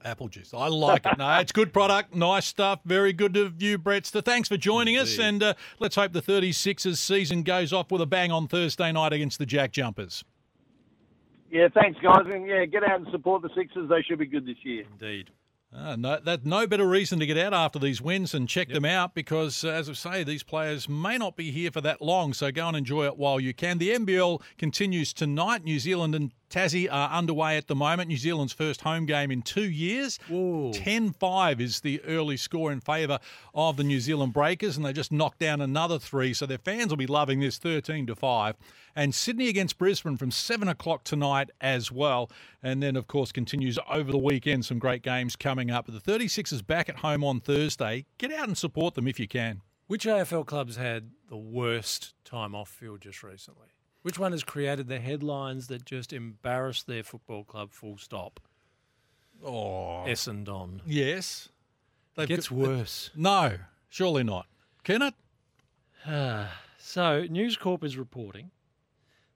Apple 0.05 0.29
juice. 0.29 0.53
I 0.53 0.69
like 0.69 1.07
it. 1.07 1.17
No, 1.17 1.39
it's 1.39 1.53
good 1.53 1.73
product, 1.73 2.15
nice 2.15 2.45
stuff. 2.45 2.81
Very 2.85 3.15
good 3.15 3.39
of 3.39 3.63
you, 3.63 3.79
Brett. 3.79 4.05
So 4.05 4.21
thanks 4.21 4.51
for 4.51 4.59
joining 4.59 4.99
us, 4.99 5.19
and 5.19 5.43
uh, 5.43 5.55
let's 5.79 5.97
hope 5.97 6.13
the 6.13 6.21
36ers 6.21 6.99
season 6.99 7.43
goes 7.43 7.73
off 7.73 7.91
with 7.91 8.03
a 8.03 8.07
bang 8.07 8.31
on 8.31 8.47
Thursday 8.47 8.93
night 8.93 9.15
against 9.15 9.39
the 9.39 9.47
Jack 9.47 9.73
Jumpers. 9.73 10.23
Yeah, 11.51 11.69
thanks, 11.73 11.99
guys. 12.03 12.27
And 12.27 12.47
yeah, 12.47 12.67
get 12.67 12.83
out 12.85 13.01
and 13.01 13.09
support 13.13 13.41
the 13.41 13.49
Sixers. 13.57 13.89
They 13.89 14.03
should 14.03 14.19
be 14.19 14.27
good 14.27 14.45
this 14.45 14.57
year. 14.63 14.85
Indeed. 14.93 15.31
Uh, 15.77 15.97
no, 15.97 16.21
that 16.21 16.47
no 16.47 16.69
better 16.69 16.87
reason 16.87 17.19
to 17.19 17.27
get 17.27 17.37
out 17.37 17.53
after 17.53 17.81
these 17.81 18.01
wins 18.01 18.33
and 18.33 18.49
check 18.49 18.69
them 18.69 18.85
out 18.85 19.13
because, 19.13 19.65
uh, 19.65 19.69
as 19.69 19.89
I 19.89 19.95
say, 19.95 20.23
these 20.23 20.45
players 20.45 20.89
may 20.89 21.19
not 21.19 21.37
be 21.37 21.51
here 21.51 21.73
for 21.73 21.81
that 21.81 22.01
long. 22.01 22.33
So 22.33 22.53
go 22.53 22.69
and 22.69 22.77
enjoy 22.77 23.07
it 23.07 23.17
while 23.17 23.41
you 23.41 23.53
can. 23.53 23.79
The 23.79 23.91
NBL 23.91 24.41
continues 24.57 25.13
tonight. 25.13 25.65
New 25.65 25.81
Zealand 25.81 26.15
and 26.15 26.31
Tassie 26.55 26.89
are 26.89 27.11
underway 27.11 27.57
at 27.57 27.67
the 27.67 27.75
moment. 27.75 28.07
New 28.07 28.17
Zealand's 28.17 28.53
first 28.53 28.83
home 28.83 29.07
game 29.07 29.33
in 29.33 29.43
two 29.43 29.69
years. 29.69 30.21
10 30.73 31.11
5 31.11 31.61
is 31.61 31.81
the 31.81 32.01
early 32.05 32.37
score 32.37 32.71
in 32.71 32.81
favour 32.81 33.19
of 33.57 33.77
the 33.77 33.83
New 33.83 33.99
Zealand 33.99 34.33
Breakers, 34.33 34.77
and 34.77 34.87
they 34.87 34.93
just 34.93 35.11
knocked 35.11 35.41
down 35.41 35.61
another 35.61 35.99
three. 35.99 36.33
So 36.33 36.47
their 36.47 36.59
fans 36.59 36.91
will 36.91 36.97
be 36.97 37.09
loving 37.09 37.41
this 37.41 37.59
13 37.59 38.07
to 38.07 38.15
5. 38.15 38.55
And 38.95 39.13
Sydney 39.13 39.49
against 39.49 39.79
Brisbane 39.79 40.17
from 40.17 40.31
7 40.31 40.69
o'clock 40.69 41.03
tonight 41.03 41.51
as 41.61 41.91
well. 41.91 42.31
And 42.63 42.81
then, 42.81 42.95
of 42.95 43.09
course, 43.09 43.33
continues 43.33 43.77
over 43.91 44.13
the 44.13 44.19
weekend. 44.19 44.65
Some 44.65 44.79
great 44.79 45.03
games 45.03 45.35
coming 45.35 45.73
up. 45.73 45.87
The 45.87 45.99
36ers 45.99 46.65
back 46.65 46.89
at 46.89 46.99
home 46.99 47.25
on 47.25 47.41
Thursday. 47.41 48.07
Get 48.17 48.31
out 48.33 48.47
and 48.47 48.57
support 48.57 48.95
them 48.95 49.09
if 49.09 49.19
you 49.19 49.27
can. 49.27 49.63
Which 49.89 50.07
AFL 50.07 50.47
clubs 50.47 50.77
had 50.77 51.11
the 51.29 51.37
worst 51.37 52.15
time 52.25 52.55
off 52.55 52.69
field 52.69 53.01
just 53.01 53.25
recently? 53.25 53.75
Which 54.05 54.19
one 54.19 54.33
has 54.33 54.45
created 54.45 54.87
the 54.87 55.01
headlines 55.01 55.69
that 55.69 55.87
just 55.87 56.13
embarrass 56.13 56.83
their 56.83 57.03
football 57.03 57.43
club 57.43 57.73
full 57.73 57.97
stop? 57.97 58.39
Oh. 59.43 60.05
Essendon. 60.07 60.83
Yes. 60.85 61.49
It 62.19 62.29
gets 62.29 62.51
worse. 62.51 63.09
No, 63.17 63.57
surely 63.89 64.23
not. 64.23 64.45
Can 64.83 65.01
it? 65.01 65.15
so, 66.77 67.23
News 67.31 67.57
Corp 67.57 67.83
is 67.83 67.97
reporting 67.97 68.51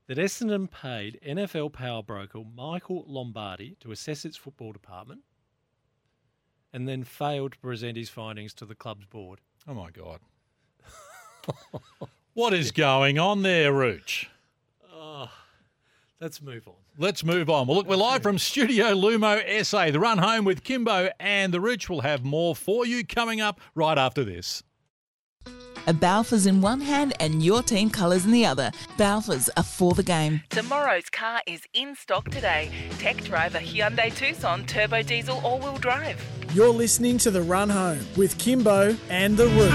that 0.07 0.19
Essendon 0.19 0.71
paid 0.71 1.19
NFL 1.27 1.73
power 1.73 2.03
broker 2.03 2.43
Michael 2.55 3.07
Lombardi 3.09 3.79
to 3.81 3.91
assess 3.91 4.27
its 4.27 4.37
football 4.37 4.73
department 4.73 5.23
and 6.75 6.87
then 6.87 7.05
failed 7.05 7.53
to 7.53 7.59
present 7.61 7.97
his 7.97 8.11
findings 8.11 8.53
to 8.53 8.67
the 8.67 8.75
club's 8.75 9.07
board. 9.07 9.41
Oh, 9.67 9.73
my 9.73 9.89
God. 9.91 10.21
what 12.35 12.53
is 12.53 12.71
going 12.71 13.19
on 13.19 13.41
there, 13.41 13.73
Rooch? 13.73 14.29
Let's 16.21 16.43
move 16.43 16.67
on. 16.67 16.75
Let's 16.99 17.25
move 17.25 17.49
on. 17.49 17.69
Well, 17.69 17.77
look, 17.77 17.87
we're 17.87 17.95
live 17.95 18.25
from 18.25 18.39
Studio 18.39 18.87
Lumo 18.87 19.65
SA. 19.65 19.93
The 19.93 20.01
run 20.01 20.19
home 20.19 20.45
with 20.45 20.65
Kimbo 20.65 21.11
and 21.21 21.55
the 21.55 21.61
Rooch 21.61 21.89
will 21.89 22.01
have 22.01 22.25
more 22.25 22.57
for 22.57 22.85
you 22.85 23.07
coming 23.07 23.41
up 23.41 23.61
right 23.77 23.97
after 23.97 24.25
this. 24.25 24.65
A 25.87 25.95
Balfours 25.95 26.49
in 26.49 26.61
one 26.61 26.81
hand 26.81 27.15
and 27.21 27.41
your 27.41 27.63
team 27.63 27.89
colours 27.89 28.25
in 28.25 28.33
the 28.33 28.45
other. 28.45 28.73
Balfours 28.97 29.49
are 29.57 29.63
for 29.63 29.95
the 29.95 30.03
game. 30.03 30.43
Tomorrow's 30.51 31.09
car 31.09 31.41
is 31.47 31.63
in 31.73 31.95
stock 31.95 32.29
today. 32.31 32.73
Tech 32.99 33.23
driver 33.23 33.61
Hyundai 33.61 34.13
Tucson 34.13 34.67
turbo 34.67 35.03
diesel 35.03 35.41
all-wheel 35.45 35.77
drive. 35.77 36.21
You're 36.53 36.69
listening 36.69 37.19
to 37.19 37.31
The 37.31 37.43
Run 37.43 37.71
Home 37.71 38.01
with 38.17 38.37
Kimbo 38.39 38.97
and 39.09 39.37
the 39.37 39.47
Rooch. 39.47 39.73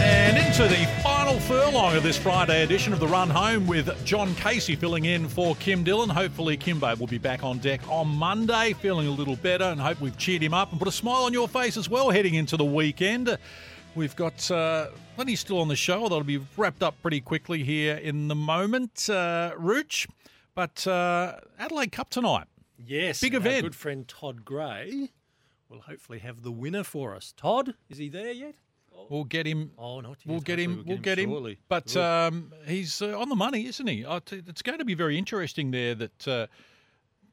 And 0.00 0.38
into 0.38 0.62
the 0.62 0.88
final 1.24 1.40
furlong 1.40 1.96
of 1.96 2.02
this 2.02 2.18
Friday 2.18 2.64
edition 2.64 2.92
of 2.92 3.00
the 3.00 3.08
Run 3.08 3.30
Home 3.30 3.66
with 3.66 3.88
John 4.04 4.34
Casey 4.34 4.76
filling 4.76 5.06
in 5.06 5.26
for 5.26 5.56
Kim 5.56 5.82
Dillon. 5.82 6.10
Hopefully, 6.10 6.54
Kimbo 6.54 6.94
will 6.96 7.06
be 7.06 7.16
back 7.16 7.42
on 7.42 7.56
deck 7.60 7.80
on 7.88 8.08
Monday, 8.08 8.74
feeling 8.74 9.06
a 9.06 9.10
little 9.10 9.36
better, 9.36 9.64
and 9.64 9.80
hope 9.80 10.02
we've 10.02 10.18
cheered 10.18 10.42
him 10.42 10.52
up 10.52 10.70
and 10.70 10.78
put 10.78 10.86
a 10.86 10.92
smile 10.92 11.22
on 11.22 11.32
your 11.32 11.48
face 11.48 11.78
as 11.78 11.88
well 11.88 12.10
heading 12.10 12.34
into 12.34 12.58
the 12.58 12.64
weekend. 12.66 13.38
We've 13.94 14.14
got 14.14 14.50
uh, 14.50 14.88
plenty 15.14 15.34
still 15.34 15.62
on 15.62 15.68
the 15.68 15.76
show, 15.76 16.02
although 16.02 16.16
it'll 16.16 16.26
be 16.26 16.42
wrapped 16.58 16.82
up 16.82 17.00
pretty 17.00 17.22
quickly 17.22 17.62
here 17.62 17.94
in 17.94 18.28
the 18.28 18.34
moment, 18.34 19.08
uh, 19.08 19.52
Rooch. 19.56 20.06
But 20.54 20.86
uh, 20.86 21.36
Adelaide 21.58 21.92
Cup 21.92 22.10
tonight. 22.10 22.48
Yes, 22.76 23.22
Big 23.22 23.32
event. 23.32 23.62
good 23.62 23.74
friend 23.74 24.06
Todd 24.06 24.44
Gray 24.44 25.08
will 25.70 25.80
hopefully 25.80 26.18
have 26.18 26.42
the 26.42 26.52
winner 26.52 26.84
for 26.84 27.14
us. 27.14 27.32
Todd, 27.34 27.72
is 27.88 27.96
he 27.96 28.10
there 28.10 28.32
yet? 28.32 28.56
We'll 29.08 29.24
get 29.24 29.46
him. 29.46 29.72
Oh, 29.78 30.00
not 30.00 30.16
yet. 30.24 30.26
We'll 30.26 30.40
get 30.40 30.58
him. 30.58 30.84
We'll 30.86 30.98
get 30.98 31.18
him. 31.18 31.30
shortly. 31.30 31.58
But 31.68 31.96
um, 31.96 32.52
he's 32.66 33.02
uh, 33.02 33.18
on 33.18 33.28
the 33.28 33.36
money, 33.36 33.66
isn't 33.66 33.86
he? 33.86 34.04
It's 34.08 34.62
going 34.62 34.78
to 34.78 34.84
be 34.84 34.94
very 34.94 35.18
interesting 35.18 35.70
there. 35.70 35.94
That 35.94 36.28
uh, 36.28 36.46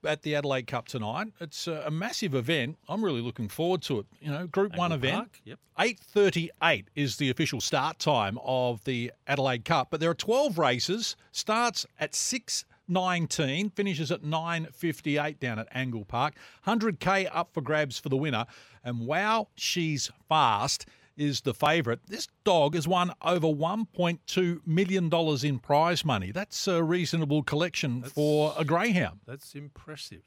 at 0.04 0.24
the 0.24 0.36
Adelaide 0.36 0.68
Cup 0.68 0.88
tonight, 0.88 1.28
it's 1.40 1.68
uh, 1.68 1.84
a 1.86 1.92
massive 1.92 2.34
event. 2.36 2.78
I'm 2.90 3.04
really 3.04 3.22
looking 3.22 3.48
forward 3.48 3.82
to 3.84 4.00
it. 4.00 4.06
You 4.20 4.32
know, 4.32 4.48
Group 4.48 4.76
One 4.76 4.92
event. 4.92 5.16
Park, 5.16 5.42
yep. 5.44 5.60
Eight 5.80 6.00
thirty-eight 6.00 6.90
is 6.96 7.18
the 7.18 7.30
official 7.30 7.62
start 7.62 8.00
time 8.00 8.38
of 8.44 8.84
the 8.84 9.12
Adelaide 9.28 9.66
Cup, 9.66 9.88
but 9.92 10.00
there 10.00 10.10
are 10.10 10.16
twelve 10.16 10.58
races. 10.58 11.16
Starts 11.32 11.86
at 12.00 12.12
6:19, 12.14 13.72
finishes 13.74 14.12
at 14.12 14.22
9.58 14.22 15.40
down 15.40 15.60
at 15.60 15.68
Angle 15.72 16.06
Park 16.06 16.34
100k 16.68 17.30
up 17.32 17.54
for 17.54 17.62
grabs 17.62 17.98
for 17.98 18.10
the 18.10 18.18
winner 18.18 18.46
and 18.84 19.00
wow 19.08 19.48
she's 19.56 20.12
fast 20.28 20.86
is 21.18 21.42
the 21.42 21.54
favourite. 21.54 22.00
This 22.08 22.28
dog 22.44 22.76
has 22.76 22.88
won 22.88 23.12
over 23.22 23.48
$1.2 23.48 24.62
million 24.66 25.12
in 25.46 25.60
prize 25.60 26.06
money. 26.06 26.32
That's 26.32 26.68
a 26.68 26.84
reasonable 26.84 27.44
collection 27.44 28.04
for 28.04 28.54
a 28.58 28.64
greyhound. 28.66 29.20
That's 29.26 29.54
impressive. 29.56 30.24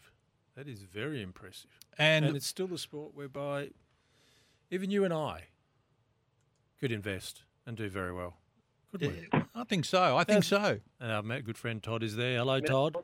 That 0.56 0.68
is 0.68 0.82
very 0.82 1.22
impressive. 1.22 1.70
And- 1.98 2.24
and 2.26 2.36
it's 2.36 2.46
still 2.46 2.72
a 2.72 2.78
sport 2.78 3.14
whereby 3.14 3.70
even 4.70 4.90
you 4.90 5.04
and 5.04 5.12
I 5.12 5.44
could 6.80 6.92
invest 6.92 7.42
and 7.66 7.76
do 7.76 7.88
very 7.88 8.12
well. 8.12 8.36
Could 8.92 9.00
we? 9.00 9.28
I 9.54 9.64
think 9.64 9.84
so. 9.84 10.16
I 10.16 10.22
think 10.24 10.44
so. 10.44 10.78
And 11.00 11.10
our 11.12 11.40
good 11.40 11.58
friend 11.58 11.82
Todd 11.82 12.02
is 12.04 12.14
there. 12.14 12.38
Hello, 12.38 12.60
Todd. 12.60 12.96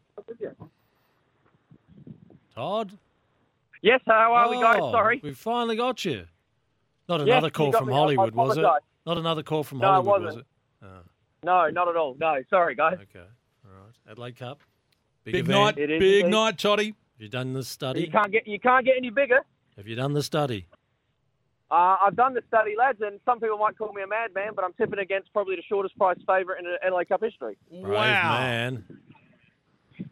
Todd? 2.54 2.98
Yes, 3.82 4.00
how 4.06 4.32
are 4.34 4.50
we, 4.50 4.60
guys? 4.60 4.78
Oh, 4.80 4.92
Sorry. 4.92 5.20
We've 5.22 5.36
finally 5.36 5.76
got 5.76 6.04
you. 6.04 6.26
Not 7.10 7.20
another 7.22 7.48
you 7.48 7.50
call 7.50 7.72
from 7.72 7.88
me. 7.88 7.92
I- 7.92 7.96
I 7.96 8.00
Hollywood, 8.00 8.34
was 8.34 8.56
it? 8.56 8.62
Not 8.62 9.18
another 9.18 9.42
call 9.42 9.64
from 9.64 9.78
No, 9.78 9.86
Hollywood, 9.88 10.22
was 10.22 10.34
wasn't. 10.36 10.46
it? 10.82 10.86
No, 11.44 11.68
not 11.70 11.88
at 11.88 11.96
all. 11.96 12.16
No, 12.18 12.36
sorry, 12.48 12.74
guys. 12.74 12.98
Okay. 13.02 13.18
All 13.64 13.72
right. 13.84 13.94
Adelaide 14.10 14.36
Cup. 14.36 14.60
Big, 15.24 15.32
Big 15.32 15.44
event. 15.48 15.58
night, 15.76 15.78
It 15.78 15.90
is 15.90 15.98
big 16.00 16.28
night, 16.28 16.56
Toddy. 16.58 16.86
Have 16.86 16.94
you 17.18 17.28
done 17.28 17.52
the 17.52 17.62
study? 17.64 18.00
You 18.02 18.10
can't 18.10 18.30
get 18.32 18.46
you 18.46 18.58
can't 18.60 18.84
get 18.86 18.94
any 18.96 19.10
bigger. 19.10 19.40
Have 19.76 19.86
you 19.86 19.94
done 19.96 20.12
the 20.14 20.22
study? 20.22 20.66
Uh, 21.70 21.96
I've 22.02 22.16
done 22.16 22.34
the 22.34 22.42
study, 22.48 22.74
lads, 22.76 23.00
and 23.00 23.20
some 23.24 23.38
people 23.40 23.56
might 23.58 23.76
call 23.78 23.92
me 23.92 24.02
a 24.02 24.06
madman, 24.06 24.52
but 24.56 24.64
I'm 24.64 24.72
tipping 24.74 24.98
against 24.98 25.32
probably 25.32 25.56
the 25.56 25.62
shortest 25.68 25.96
price 25.96 26.16
favourite 26.26 26.58
in 26.64 26.92
LA 26.92 27.04
Cup 27.04 27.22
history. 27.22 27.56
Brave 27.70 27.84
man. 27.94 28.84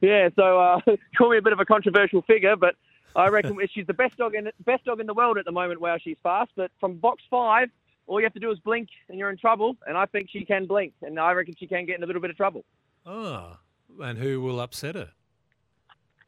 Yeah, 0.00 0.28
so 0.36 0.58
uh, 0.60 0.80
call 1.18 1.30
me 1.30 1.38
a 1.38 1.42
bit 1.42 1.52
of 1.52 1.60
a 1.60 1.64
controversial 1.64 2.22
figure, 2.22 2.56
but 2.56 2.74
I 3.18 3.28
reckon 3.28 3.58
she's 3.74 3.86
the 3.86 3.94
best 3.94 4.16
dog 4.16 4.34
in 4.34 4.50
best 4.64 4.84
dog 4.84 5.00
in 5.00 5.06
the 5.06 5.14
world 5.14 5.38
at 5.38 5.44
the 5.44 5.52
moment. 5.52 5.80
Wow, 5.80 5.96
she's 6.02 6.16
fast. 6.22 6.50
But 6.56 6.70
from 6.80 6.96
box 6.96 7.22
five, 7.30 7.68
all 8.06 8.20
you 8.20 8.24
have 8.24 8.34
to 8.34 8.40
do 8.40 8.50
is 8.50 8.58
blink, 8.60 8.88
and 9.08 9.18
you're 9.18 9.30
in 9.30 9.36
trouble. 9.36 9.76
And 9.86 9.96
I 9.96 10.06
think 10.06 10.30
she 10.30 10.44
can 10.44 10.66
blink, 10.66 10.94
and 11.02 11.18
I 11.18 11.32
reckon 11.32 11.54
she 11.58 11.66
can 11.66 11.84
get 11.84 11.98
in 11.98 12.04
a 12.04 12.06
little 12.06 12.22
bit 12.22 12.30
of 12.30 12.36
trouble. 12.36 12.64
Oh, 13.04 13.56
and 14.00 14.18
who 14.18 14.40
will 14.40 14.60
upset 14.60 14.94
her? 14.94 15.10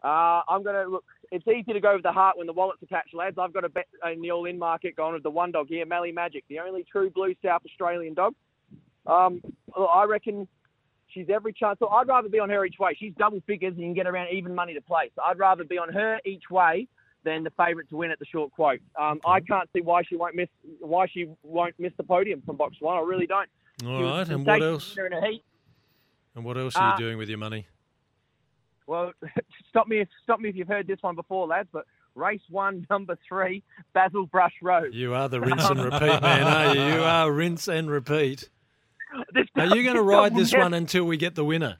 Uh, 0.03 0.43
I'm 0.49 0.63
going 0.63 0.77
to 0.77 0.91
look. 0.91 1.05
It's 1.31 1.47
easy 1.47 1.73
to 1.73 1.81
go 1.81 1.95
with 1.95 2.03
the 2.03 2.13
heart 2.13 2.37
when 2.37 2.49
the 2.49 2.53
wallet's 2.53 2.83
attached, 2.83 3.15
lads. 3.15 3.39
I've 3.39 3.53
got 3.53 3.65
a 3.65 3.69
bet 3.69 3.87
in 4.13 4.21
the 4.21 4.33
all-in 4.33 4.59
market 4.59 4.97
going 4.97 5.15
with 5.15 5.23
the 5.23 5.31
one 5.31 5.53
dog 5.53 5.69
here, 5.69 5.87
Mally 5.87 6.11
Magic, 6.11 6.43
the 6.49 6.59
only 6.59 6.85
true 6.91 7.09
blue 7.11 7.35
South 7.45 7.63
Australian 7.65 8.15
dog. 8.15 8.35
Um, 9.07 9.41
I 9.77 10.05
reckon 10.05 10.49
She's 11.13 11.27
every 11.33 11.53
chance. 11.53 11.79
So 11.79 11.89
I'd 11.89 12.09
rather 12.09 12.29
be 12.29 12.39
on 12.39 12.49
her 12.51 12.65
each 12.65 12.79
way. 12.79 12.97
She's 12.99 13.13
double 13.19 13.41
figures 13.47 13.73
and 13.73 13.81
you 13.81 13.87
can 13.87 13.95
get 13.95 14.07
around 14.07 14.29
even 14.33 14.55
money 14.55 14.75
to 14.75 14.81
play. 14.81 15.11
So 15.17 15.23
I'd 15.23 15.39
rather 15.39 15.65
be 15.65 15.79
on 15.79 15.93
her 15.93 16.19
each 16.25 16.45
way 16.51 16.87
than 17.25 17.45
the 17.45 17.51
favourite 17.51 17.89
to 17.91 17.97
win 17.97 18.11
at 18.11 18.19
the 18.19 18.25
short 18.25 18.51
quote. 18.53 18.81
Um, 18.99 19.21
I 19.27 19.41
can't 19.41 19.69
see 19.75 19.83
why 19.83 20.03
she 20.09 20.17
won't 20.17 20.35
miss 20.35 20.49
why 20.81 21.07
she 21.07 21.27
won't 21.43 21.75
miss 21.79 21.93
the 21.97 22.05
podium 22.05 22.43
from 22.47 22.57
box 22.57 22.77
one. 22.81 22.97
I 22.97 23.01
really 23.01 23.27
don't. 23.27 23.49
All 23.87 24.03
right, 24.03 24.29
and 24.29 24.47
what 24.47 24.63
else? 24.63 24.97
And 26.35 26.45
what 26.45 26.57
else 26.57 26.77
are 26.77 26.93
Uh, 26.95 26.99
you 26.99 27.05
doing 27.05 27.19
with 27.19 27.29
your 27.29 27.39
money? 27.39 27.67
Well, 28.87 29.13
stop 29.69 29.87
me 29.89 30.01
if 30.01 30.09
stop 30.23 30.41
me 30.41 30.49
if 30.49 30.57
you've 30.57 30.69
heard 30.69 30.87
this 30.87 30.99
one 31.03 31.15
before, 31.15 31.47
lads. 31.47 31.69
But 31.73 31.85
race 32.15 32.41
one, 32.49 32.87
number 32.91 33.17
three, 33.29 33.63
Basil 33.93 34.27
Brush 34.27 34.55
Road. 34.63 34.95
You 34.95 35.15
are 35.15 35.29
the 35.29 35.41
rinse 35.41 35.69
and 35.69 35.81
repeat 35.85 36.23
man, 36.23 36.43
are 36.43 36.75
you? 36.75 36.83
You 36.95 37.01
are 37.03 37.31
rinse 37.31 37.69
and 37.69 37.91
repeat. 37.91 38.49
This 39.33 39.47
Are 39.57 39.67
dog- 39.67 39.77
you 39.77 39.83
going 39.83 39.97
to 39.97 40.03
ride 40.03 40.35
this 40.35 40.53
never- 40.53 40.65
one 40.65 40.75
until 40.75 41.05
we 41.05 41.17
get 41.17 41.35
the 41.35 41.45
winner? 41.45 41.77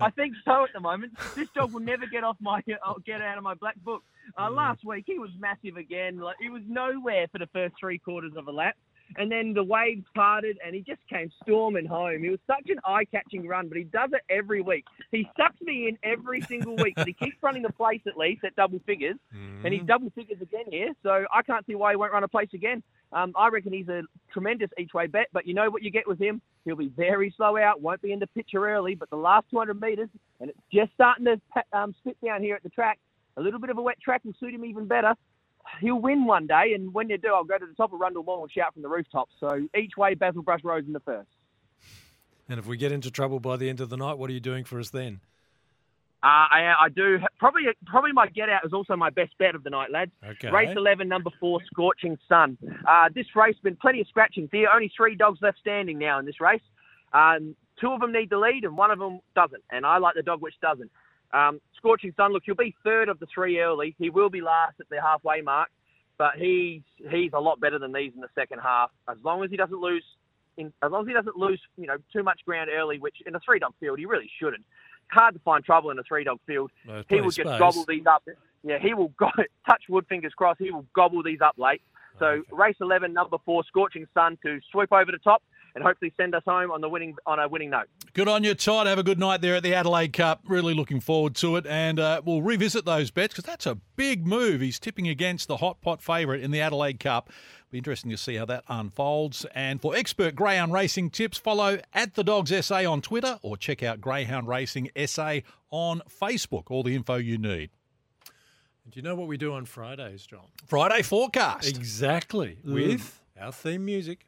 I 0.00 0.10
think 0.10 0.34
so 0.44 0.64
at 0.64 0.72
the 0.72 0.80
moment. 0.80 1.12
This 1.34 1.48
dog 1.54 1.72
will 1.72 1.80
never 1.80 2.06
get 2.06 2.24
off 2.24 2.36
my 2.40 2.62
uh, 2.84 2.94
get 3.04 3.20
out 3.20 3.36
of 3.38 3.44
my 3.44 3.54
black 3.54 3.76
book. 3.84 4.02
Uh, 4.36 4.50
last 4.50 4.84
week 4.84 5.04
he 5.06 5.18
was 5.18 5.30
massive 5.38 5.76
again. 5.76 6.18
Like 6.18 6.36
he 6.40 6.48
was 6.48 6.62
nowhere 6.66 7.26
for 7.30 7.38
the 7.38 7.46
first 7.52 7.74
three 7.78 7.98
quarters 7.98 8.32
of 8.36 8.48
a 8.48 8.50
lap, 8.50 8.74
and 9.16 9.30
then 9.30 9.54
the 9.54 9.62
waves 9.62 10.04
parted 10.14 10.58
and 10.64 10.74
he 10.74 10.82
just 10.82 11.00
came 11.08 11.30
storming 11.42 11.86
home. 11.86 12.22
He 12.22 12.30
was 12.30 12.40
such 12.46 12.68
an 12.68 12.78
eye-catching 12.84 13.46
run, 13.46 13.68
but 13.68 13.78
he 13.78 13.84
does 13.84 14.10
it 14.12 14.22
every 14.28 14.60
week. 14.60 14.84
He 15.10 15.28
sucks 15.36 15.60
me 15.60 15.88
in 15.88 15.98
every 16.02 16.40
single 16.42 16.76
week, 16.76 16.94
but 16.96 17.06
he 17.06 17.12
keeps 17.12 17.36
running 17.42 17.62
the 17.62 17.72
place 17.72 18.00
at 18.06 18.16
least 18.16 18.44
at 18.44 18.54
double 18.56 18.80
figures, 18.86 19.16
and 19.64 19.72
he's 19.72 19.82
double 19.84 20.10
figures 20.10 20.40
again 20.40 20.64
here. 20.70 20.92
So 21.02 21.24
I 21.32 21.42
can't 21.42 21.64
see 21.66 21.74
why 21.74 21.92
he 21.92 21.96
won't 21.96 22.12
run 22.12 22.24
a 22.24 22.28
place 22.28 22.50
again. 22.52 22.82
Um, 23.12 23.32
I 23.36 23.48
reckon 23.48 23.72
he's 23.72 23.88
a 23.88 24.02
tremendous 24.32 24.70
each-way 24.78 25.06
bet, 25.06 25.28
but 25.32 25.46
you 25.46 25.54
know 25.54 25.70
what 25.70 25.82
you 25.82 25.90
get 25.90 26.06
with 26.06 26.18
him? 26.18 26.40
He'll 26.64 26.76
be 26.76 26.88
very 26.96 27.32
slow 27.36 27.56
out, 27.56 27.80
won't 27.80 28.02
be 28.02 28.12
in 28.12 28.18
the 28.18 28.26
picture 28.26 28.68
early, 28.68 28.94
but 28.94 29.08
the 29.10 29.16
last 29.16 29.46
200 29.50 29.80
metres, 29.80 30.08
and 30.40 30.50
it's 30.50 30.58
just 30.72 30.92
starting 30.94 31.24
to 31.24 31.40
um, 31.72 31.94
spit 32.00 32.16
down 32.24 32.42
here 32.42 32.56
at 32.56 32.62
the 32.62 32.68
track. 32.68 32.98
A 33.36 33.40
little 33.40 33.60
bit 33.60 33.70
of 33.70 33.78
a 33.78 33.82
wet 33.82 34.00
track 34.00 34.22
will 34.24 34.32
suit 34.40 34.54
him 34.54 34.64
even 34.64 34.86
better. 34.86 35.14
He'll 35.80 36.00
win 36.00 36.26
one 36.26 36.46
day, 36.46 36.72
and 36.74 36.92
when 36.94 37.08
you 37.10 37.18
do, 37.18 37.28
I'll 37.34 37.44
go 37.44 37.58
to 37.58 37.66
the 37.66 37.74
top 37.74 37.92
of 37.92 38.00
Rundle 38.00 38.22
Mall 38.22 38.42
and 38.42 38.50
shout 38.50 38.72
from 38.72 38.82
the 38.82 38.88
rooftops. 38.88 39.32
So 39.40 39.68
each 39.76 39.96
way, 39.96 40.14
Basil 40.14 40.42
Brush 40.42 40.64
Road's 40.64 40.86
in 40.86 40.92
the 40.92 41.00
first. 41.00 41.28
And 42.48 42.58
if 42.58 42.66
we 42.66 42.76
get 42.76 42.92
into 42.92 43.10
trouble 43.10 43.40
by 43.40 43.56
the 43.56 43.68
end 43.68 43.80
of 43.80 43.90
the 43.90 43.96
night, 43.96 44.18
what 44.18 44.30
are 44.30 44.32
you 44.32 44.40
doing 44.40 44.64
for 44.64 44.78
us 44.78 44.90
then? 44.90 45.20
Uh, 46.22 46.48
I, 46.50 46.74
I 46.80 46.88
do 46.88 47.18
probably 47.38 47.64
probably 47.84 48.12
my 48.12 48.26
get 48.28 48.48
out 48.48 48.64
is 48.64 48.72
also 48.72 48.96
my 48.96 49.10
best 49.10 49.36
bet 49.38 49.54
of 49.54 49.62
the 49.62 49.70
night, 49.70 49.90
lads. 49.90 50.10
Okay. 50.26 50.50
Race 50.50 50.74
eleven, 50.76 51.08
number 51.08 51.30
four, 51.38 51.60
Scorching 51.66 52.18
Sun. 52.28 52.56
Uh, 52.88 53.08
this 53.14 53.26
race 53.36 53.56
been 53.62 53.76
plenty 53.76 54.00
of 54.00 54.08
scratchings 54.08 54.48
here. 54.50 54.68
Only 54.72 54.90
three 54.96 55.14
dogs 55.14 55.40
left 55.42 55.58
standing 55.58 55.98
now 55.98 56.18
in 56.18 56.24
this 56.24 56.40
race. 56.40 56.62
Um, 57.12 57.54
two 57.80 57.92
of 57.92 58.00
them 58.00 58.12
need 58.12 58.30
the 58.30 58.38
lead, 58.38 58.64
and 58.64 58.76
one 58.76 58.90
of 58.90 58.98
them 58.98 59.20
doesn't. 59.34 59.62
And 59.70 59.84
I 59.84 59.98
like 59.98 60.14
the 60.14 60.22
dog 60.22 60.40
which 60.40 60.54
doesn't. 60.60 60.90
Um, 61.32 61.60
Scorching 61.76 62.12
Sun. 62.16 62.32
Look, 62.32 62.44
he'll 62.46 62.54
be 62.54 62.74
third 62.84 63.08
of 63.08 63.18
the 63.18 63.26
three 63.32 63.60
early. 63.60 63.94
He 63.98 64.10
will 64.10 64.30
be 64.30 64.40
last 64.40 64.74
at 64.80 64.88
the 64.88 65.00
halfway 65.00 65.40
mark, 65.40 65.68
but 66.18 66.32
he's 66.36 66.82
he's 67.10 67.32
a 67.34 67.40
lot 67.40 67.60
better 67.60 67.78
than 67.78 67.92
these 67.92 68.12
in 68.14 68.20
the 68.20 68.28
second 68.34 68.60
half. 68.60 68.90
As 69.08 69.16
long 69.24 69.44
as 69.44 69.50
he 69.50 69.56
doesn't 69.56 69.80
lose. 69.80 70.04
In, 70.58 70.72
as 70.82 70.90
long 70.90 71.02
as 71.02 71.08
he 71.08 71.12
doesn't 71.12 71.36
lose, 71.36 71.60
you 71.76 71.86
know, 71.86 71.96
too 72.10 72.22
much 72.22 72.40
ground 72.46 72.70
early, 72.74 72.98
which 72.98 73.16
in 73.26 73.34
a 73.34 73.40
three 73.40 73.58
dog 73.58 73.74
field 73.78 73.98
he 73.98 74.06
really 74.06 74.30
shouldn't. 74.40 74.64
Hard 75.08 75.34
to 75.34 75.40
find 75.40 75.62
trouble 75.62 75.90
in 75.90 75.98
a 75.98 76.02
three 76.02 76.24
dog 76.24 76.40
field. 76.46 76.70
He 77.10 77.20
will 77.20 77.30
just 77.30 77.58
gobble 77.58 77.84
these 77.86 78.06
up. 78.06 78.26
Yeah, 78.64 78.78
he 78.78 78.94
will 78.94 79.12
go, 79.18 79.28
touch 79.68 79.82
wood, 79.90 80.06
fingers 80.08 80.32
crossed. 80.34 80.58
He 80.58 80.70
will 80.70 80.86
gobble 80.94 81.22
these 81.22 81.42
up 81.42 81.56
late. 81.58 81.82
So 82.18 82.42
race 82.50 82.76
eleven, 82.80 83.12
number 83.12 83.36
four, 83.44 83.64
Scorching 83.64 84.06
Sun, 84.14 84.38
to 84.46 84.58
swoop 84.72 84.90
over 84.92 85.12
the 85.12 85.18
top 85.18 85.42
and 85.76 85.84
hopefully 85.84 86.12
send 86.16 86.34
us 86.34 86.42
home 86.46 86.70
on 86.70 86.80
the 86.80 86.88
winning 86.88 87.14
on 87.26 87.38
a 87.38 87.46
winning 87.46 87.68
note. 87.70 87.86
Good 88.14 88.28
on 88.28 88.42
you, 88.42 88.54
Todd. 88.54 88.86
Have 88.86 88.98
a 88.98 89.02
good 89.02 89.18
night 89.18 89.42
there 89.42 89.56
at 89.56 89.62
the 89.62 89.74
Adelaide 89.74 90.14
Cup. 90.14 90.40
Really 90.48 90.72
looking 90.72 91.00
forward 91.00 91.36
to 91.36 91.56
it. 91.56 91.66
And 91.66 92.00
uh, 92.00 92.22
we'll 92.24 92.40
revisit 92.40 92.86
those 92.86 93.10
bets 93.10 93.34
because 93.34 93.44
that's 93.44 93.66
a 93.66 93.74
big 93.94 94.26
move. 94.26 94.62
He's 94.62 94.78
tipping 94.78 95.06
against 95.06 95.48
the 95.48 95.58
hot 95.58 95.82
pot 95.82 96.00
favourite 96.00 96.40
in 96.40 96.50
the 96.50 96.62
Adelaide 96.62 96.98
Cup. 96.98 97.30
Be 97.70 97.76
interesting 97.76 98.10
to 98.10 98.16
see 98.16 98.36
how 98.36 98.46
that 98.46 98.64
unfolds. 98.68 99.44
And 99.54 99.82
for 99.82 99.94
expert 99.94 100.34
greyhound 100.34 100.72
racing 100.72 101.10
tips, 101.10 101.36
follow 101.36 101.78
at 101.92 102.14
the 102.14 102.24
Dogs 102.24 102.52
SA 102.64 102.90
on 102.90 103.02
Twitter 103.02 103.38
or 103.42 103.58
check 103.58 103.82
out 103.82 104.00
Greyhound 104.00 104.48
Racing 104.48 104.90
SA 105.04 105.40
on 105.70 106.00
Facebook. 106.08 106.70
All 106.70 106.84
the 106.84 106.94
info 106.94 107.16
you 107.16 107.36
need. 107.36 107.68
Do 108.88 108.98
you 108.98 109.02
know 109.02 109.14
what 109.14 109.28
we 109.28 109.36
do 109.36 109.52
on 109.52 109.66
Fridays, 109.66 110.24
John? 110.24 110.46
Friday 110.66 111.02
forecast. 111.02 111.68
Exactly. 111.68 112.56
Mm. 112.64 112.72
With 112.72 113.20
our 113.38 113.52
theme 113.52 113.84
music. 113.84 114.26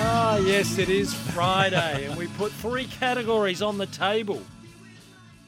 Ah, 0.00 0.36
yes, 0.38 0.78
it 0.78 0.88
is 0.88 1.12
Friday, 1.14 2.06
and 2.06 2.16
we 2.16 2.26
put 2.28 2.52
three 2.52 2.86
categories 2.86 3.62
on 3.62 3.78
the 3.78 3.86
table. 3.86 4.42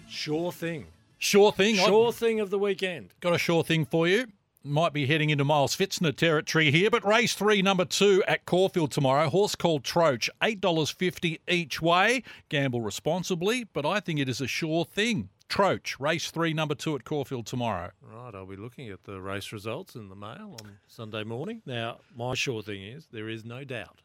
Sure 0.08 0.50
thing. 0.52 0.86
Sure 1.18 1.52
thing. 1.52 1.78
I- 1.78 1.84
Sure 1.86 2.12
thing 2.12 2.40
of 2.40 2.50
the 2.50 2.58
weekend. 2.58 3.10
Got 3.20 3.34
a 3.34 3.38
sure 3.38 3.62
thing 3.62 3.84
for 3.84 4.08
you. 4.08 4.26
Might 4.62 4.92
be 4.92 5.06
heading 5.06 5.30
into 5.30 5.42
Miles 5.42 5.74
Fitzner 5.74 6.14
territory 6.14 6.70
here, 6.70 6.90
but 6.90 7.02
race 7.02 7.32
three, 7.34 7.62
number 7.62 7.86
two 7.86 8.22
at 8.28 8.44
Caulfield 8.44 8.90
tomorrow. 8.90 9.30
Horse 9.30 9.54
called 9.54 9.84
Troach, 9.84 10.28
$8.50 10.42 11.40
each 11.48 11.80
way. 11.80 12.22
Gamble 12.50 12.82
responsibly, 12.82 13.64
but 13.64 13.86
I 13.86 14.00
think 14.00 14.20
it 14.20 14.28
is 14.28 14.42
a 14.42 14.46
sure 14.46 14.84
thing. 14.84 15.30
Troach, 15.48 15.98
race 15.98 16.30
three, 16.30 16.52
number 16.52 16.74
two 16.74 16.94
at 16.94 17.04
Caulfield 17.04 17.46
tomorrow. 17.46 17.92
Right, 18.02 18.34
I'll 18.34 18.44
be 18.44 18.56
looking 18.56 18.90
at 18.90 19.04
the 19.04 19.18
race 19.22 19.50
results 19.50 19.94
in 19.94 20.10
the 20.10 20.14
mail 20.14 20.56
on 20.62 20.76
Sunday 20.86 21.24
morning. 21.24 21.62
Now, 21.64 22.00
my 22.14 22.34
sure 22.34 22.62
thing 22.62 22.82
is 22.82 23.08
there 23.10 23.30
is 23.30 23.46
no 23.46 23.64
doubt 23.64 24.02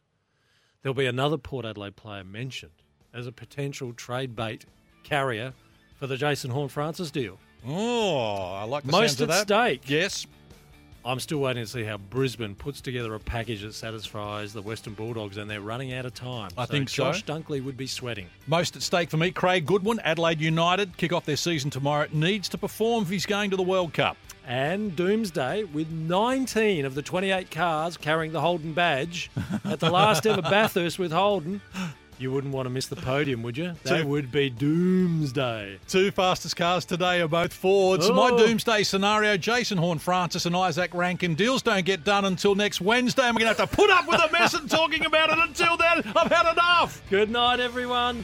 there'll 0.81 0.93
be 0.93 1.05
another 1.05 1.37
Port 1.37 1.65
Adelaide 1.65 1.97
player 1.97 2.23
mentioned 2.23 2.71
as 3.13 3.27
a 3.27 3.31
potential 3.33 3.91
trade 3.91 4.37
bait 4.37 4.65
carrier 5.03 5.53
for 5.99 6.07
the 6.07 6.15
Jason 6.15 6.51
Horne-Francis 6.51 7.11
deal. 7.11 7.39
Oh, 7.67 8.53
I 8.53 8.63
like 8.63 8.83
the 8.85 8.91
Most 8.93 9.19
at 9.19 9.27
that. 9.27 9.43
stake. 9.43 9.89
Yes. 9.89 10.25
I'm 11.05 11.19
still 11.19 11.37
waiting 11.37 11.63
to 11.63 11.69
see 11.69 11.83
how 11.83 11.97
Brisbane 11.97 12.55
puts 12.55 12.81
together 12.81 13.13
a 13.13 13.19
package 13.19 13.61
that 13.61 13.73
satisfies 13.73 14.53
the 14.53 14.61
Western 14.63 14.95
Bulldogs, 14.95 15.37
and 15.37 15.47
they're 15.47 15.61
running 15.61 15.93
out 15.93 16.05
of 16.07 16.15
time. 16.15 16.49
I 16.57 16.65
think 16.65 16.89
so. 16.89 17.03
Josh 17.03 17.23
Dunkley 17.23 17.63
would 17.63 17.77
be 17.77 17.85
sweating. 17.85 18.27
Most 18.47 18.75
at 18.75 18.81
stake 18.81 19.11
for 19.11 19.17
me, 19.17 19.29
Craig 19.29 19.67
Goodwin, 19.67 19.99
Adelaide 19.99 20.41
United, 20.41 20.97
kick 20.97 21.13
off 21.13 21.23
their 21.25 21.35
season 21.35 21.69
tomorrow. 21.69 22.05
It 22.05 22.13
needs 22.15 22.49
to 22.49 22.57
perform 22.57 23.03
if 23.03 23.09
he's 23.09 23.27
going 23.27 23.51
to 23.51 23.55
the 23.55 23.63
World 23.63 23.93
Cup. 23.93 24.17
And 24.47 24.95
Doomsday, 24.95 25.63
with 25.65 25.89
19 25.91 26.85
of 26.85 26.95
the 26.95 27.01
28 27.03 27.51
cars 27.51 27.97
carrying 27.97 28.31
the 28.31 28.41
Holden 28.41 28.73
badge 28.73 29.29
at 29.63 29.79
the 29.79 29.89
last 29.89 30.25
ever 30.25 30.41
Bathurst 30.49 30.97
with 30.97 31.11
Holden, 31.11 31.61
you 32.17 32.31
wouldn't 32.31 32.53
want 32.53 32.65
to 32.65 32.69
miss 32.69 32.87
the 32.87 32.95
podium, 32.95 33.43
would 33.43 33.57
you? 33.57 33.73
That 33.83 34.01
Two- 34.01 34.07
would 34.07 34.31
be 34.31 34.49
Doomsday. 34.49 35.79
Two 35.87 36.11
fastest 36.11 36.55
cars 36.55 36.85
today 36.85 37.21
are 37.21 37.27
both 37.27 37.53
Fords. 37.53 38.09
My 38.09 38.29
Oh. 38.31 38.37
doomsday 38.37 38.83
scenario 38.83 39.37
Jason 39.37 39.77
Horne-Francis 39.77 40.45
and 40.45 40.55
Isaac 40.55 40.93
Rankine. 40.93 41.35
Deals 41.35 41.61
don't 41.61 41.85
get 41.85 42.03
done 42.03 42.25
until 42.25 42.55
next 42.55 42.81
Wednesday, 42.81 43.23
and 43.23 43.35
we're 43.35 43.41
going 43.43 43.55
to 43.55 43.61
have 43.61 43.69
to 43.69 43.75
put 43.75 43.89
up 43.89 44.07
with 44.07 44.19
a 44.21 44.31
mess 44.31 44.53
and 44.53 44.69
talking 44.69 45.05
about 45.05 45.29
it 45.29 45.37
until 45.39 45.77
then. 45.77 46.03
I've 46.15 46.31
had 46.31 46.51
enough. 46.51 47.01
Good 47.09 47.29
night, 47.29 47.59
everyone. 47.59 48.23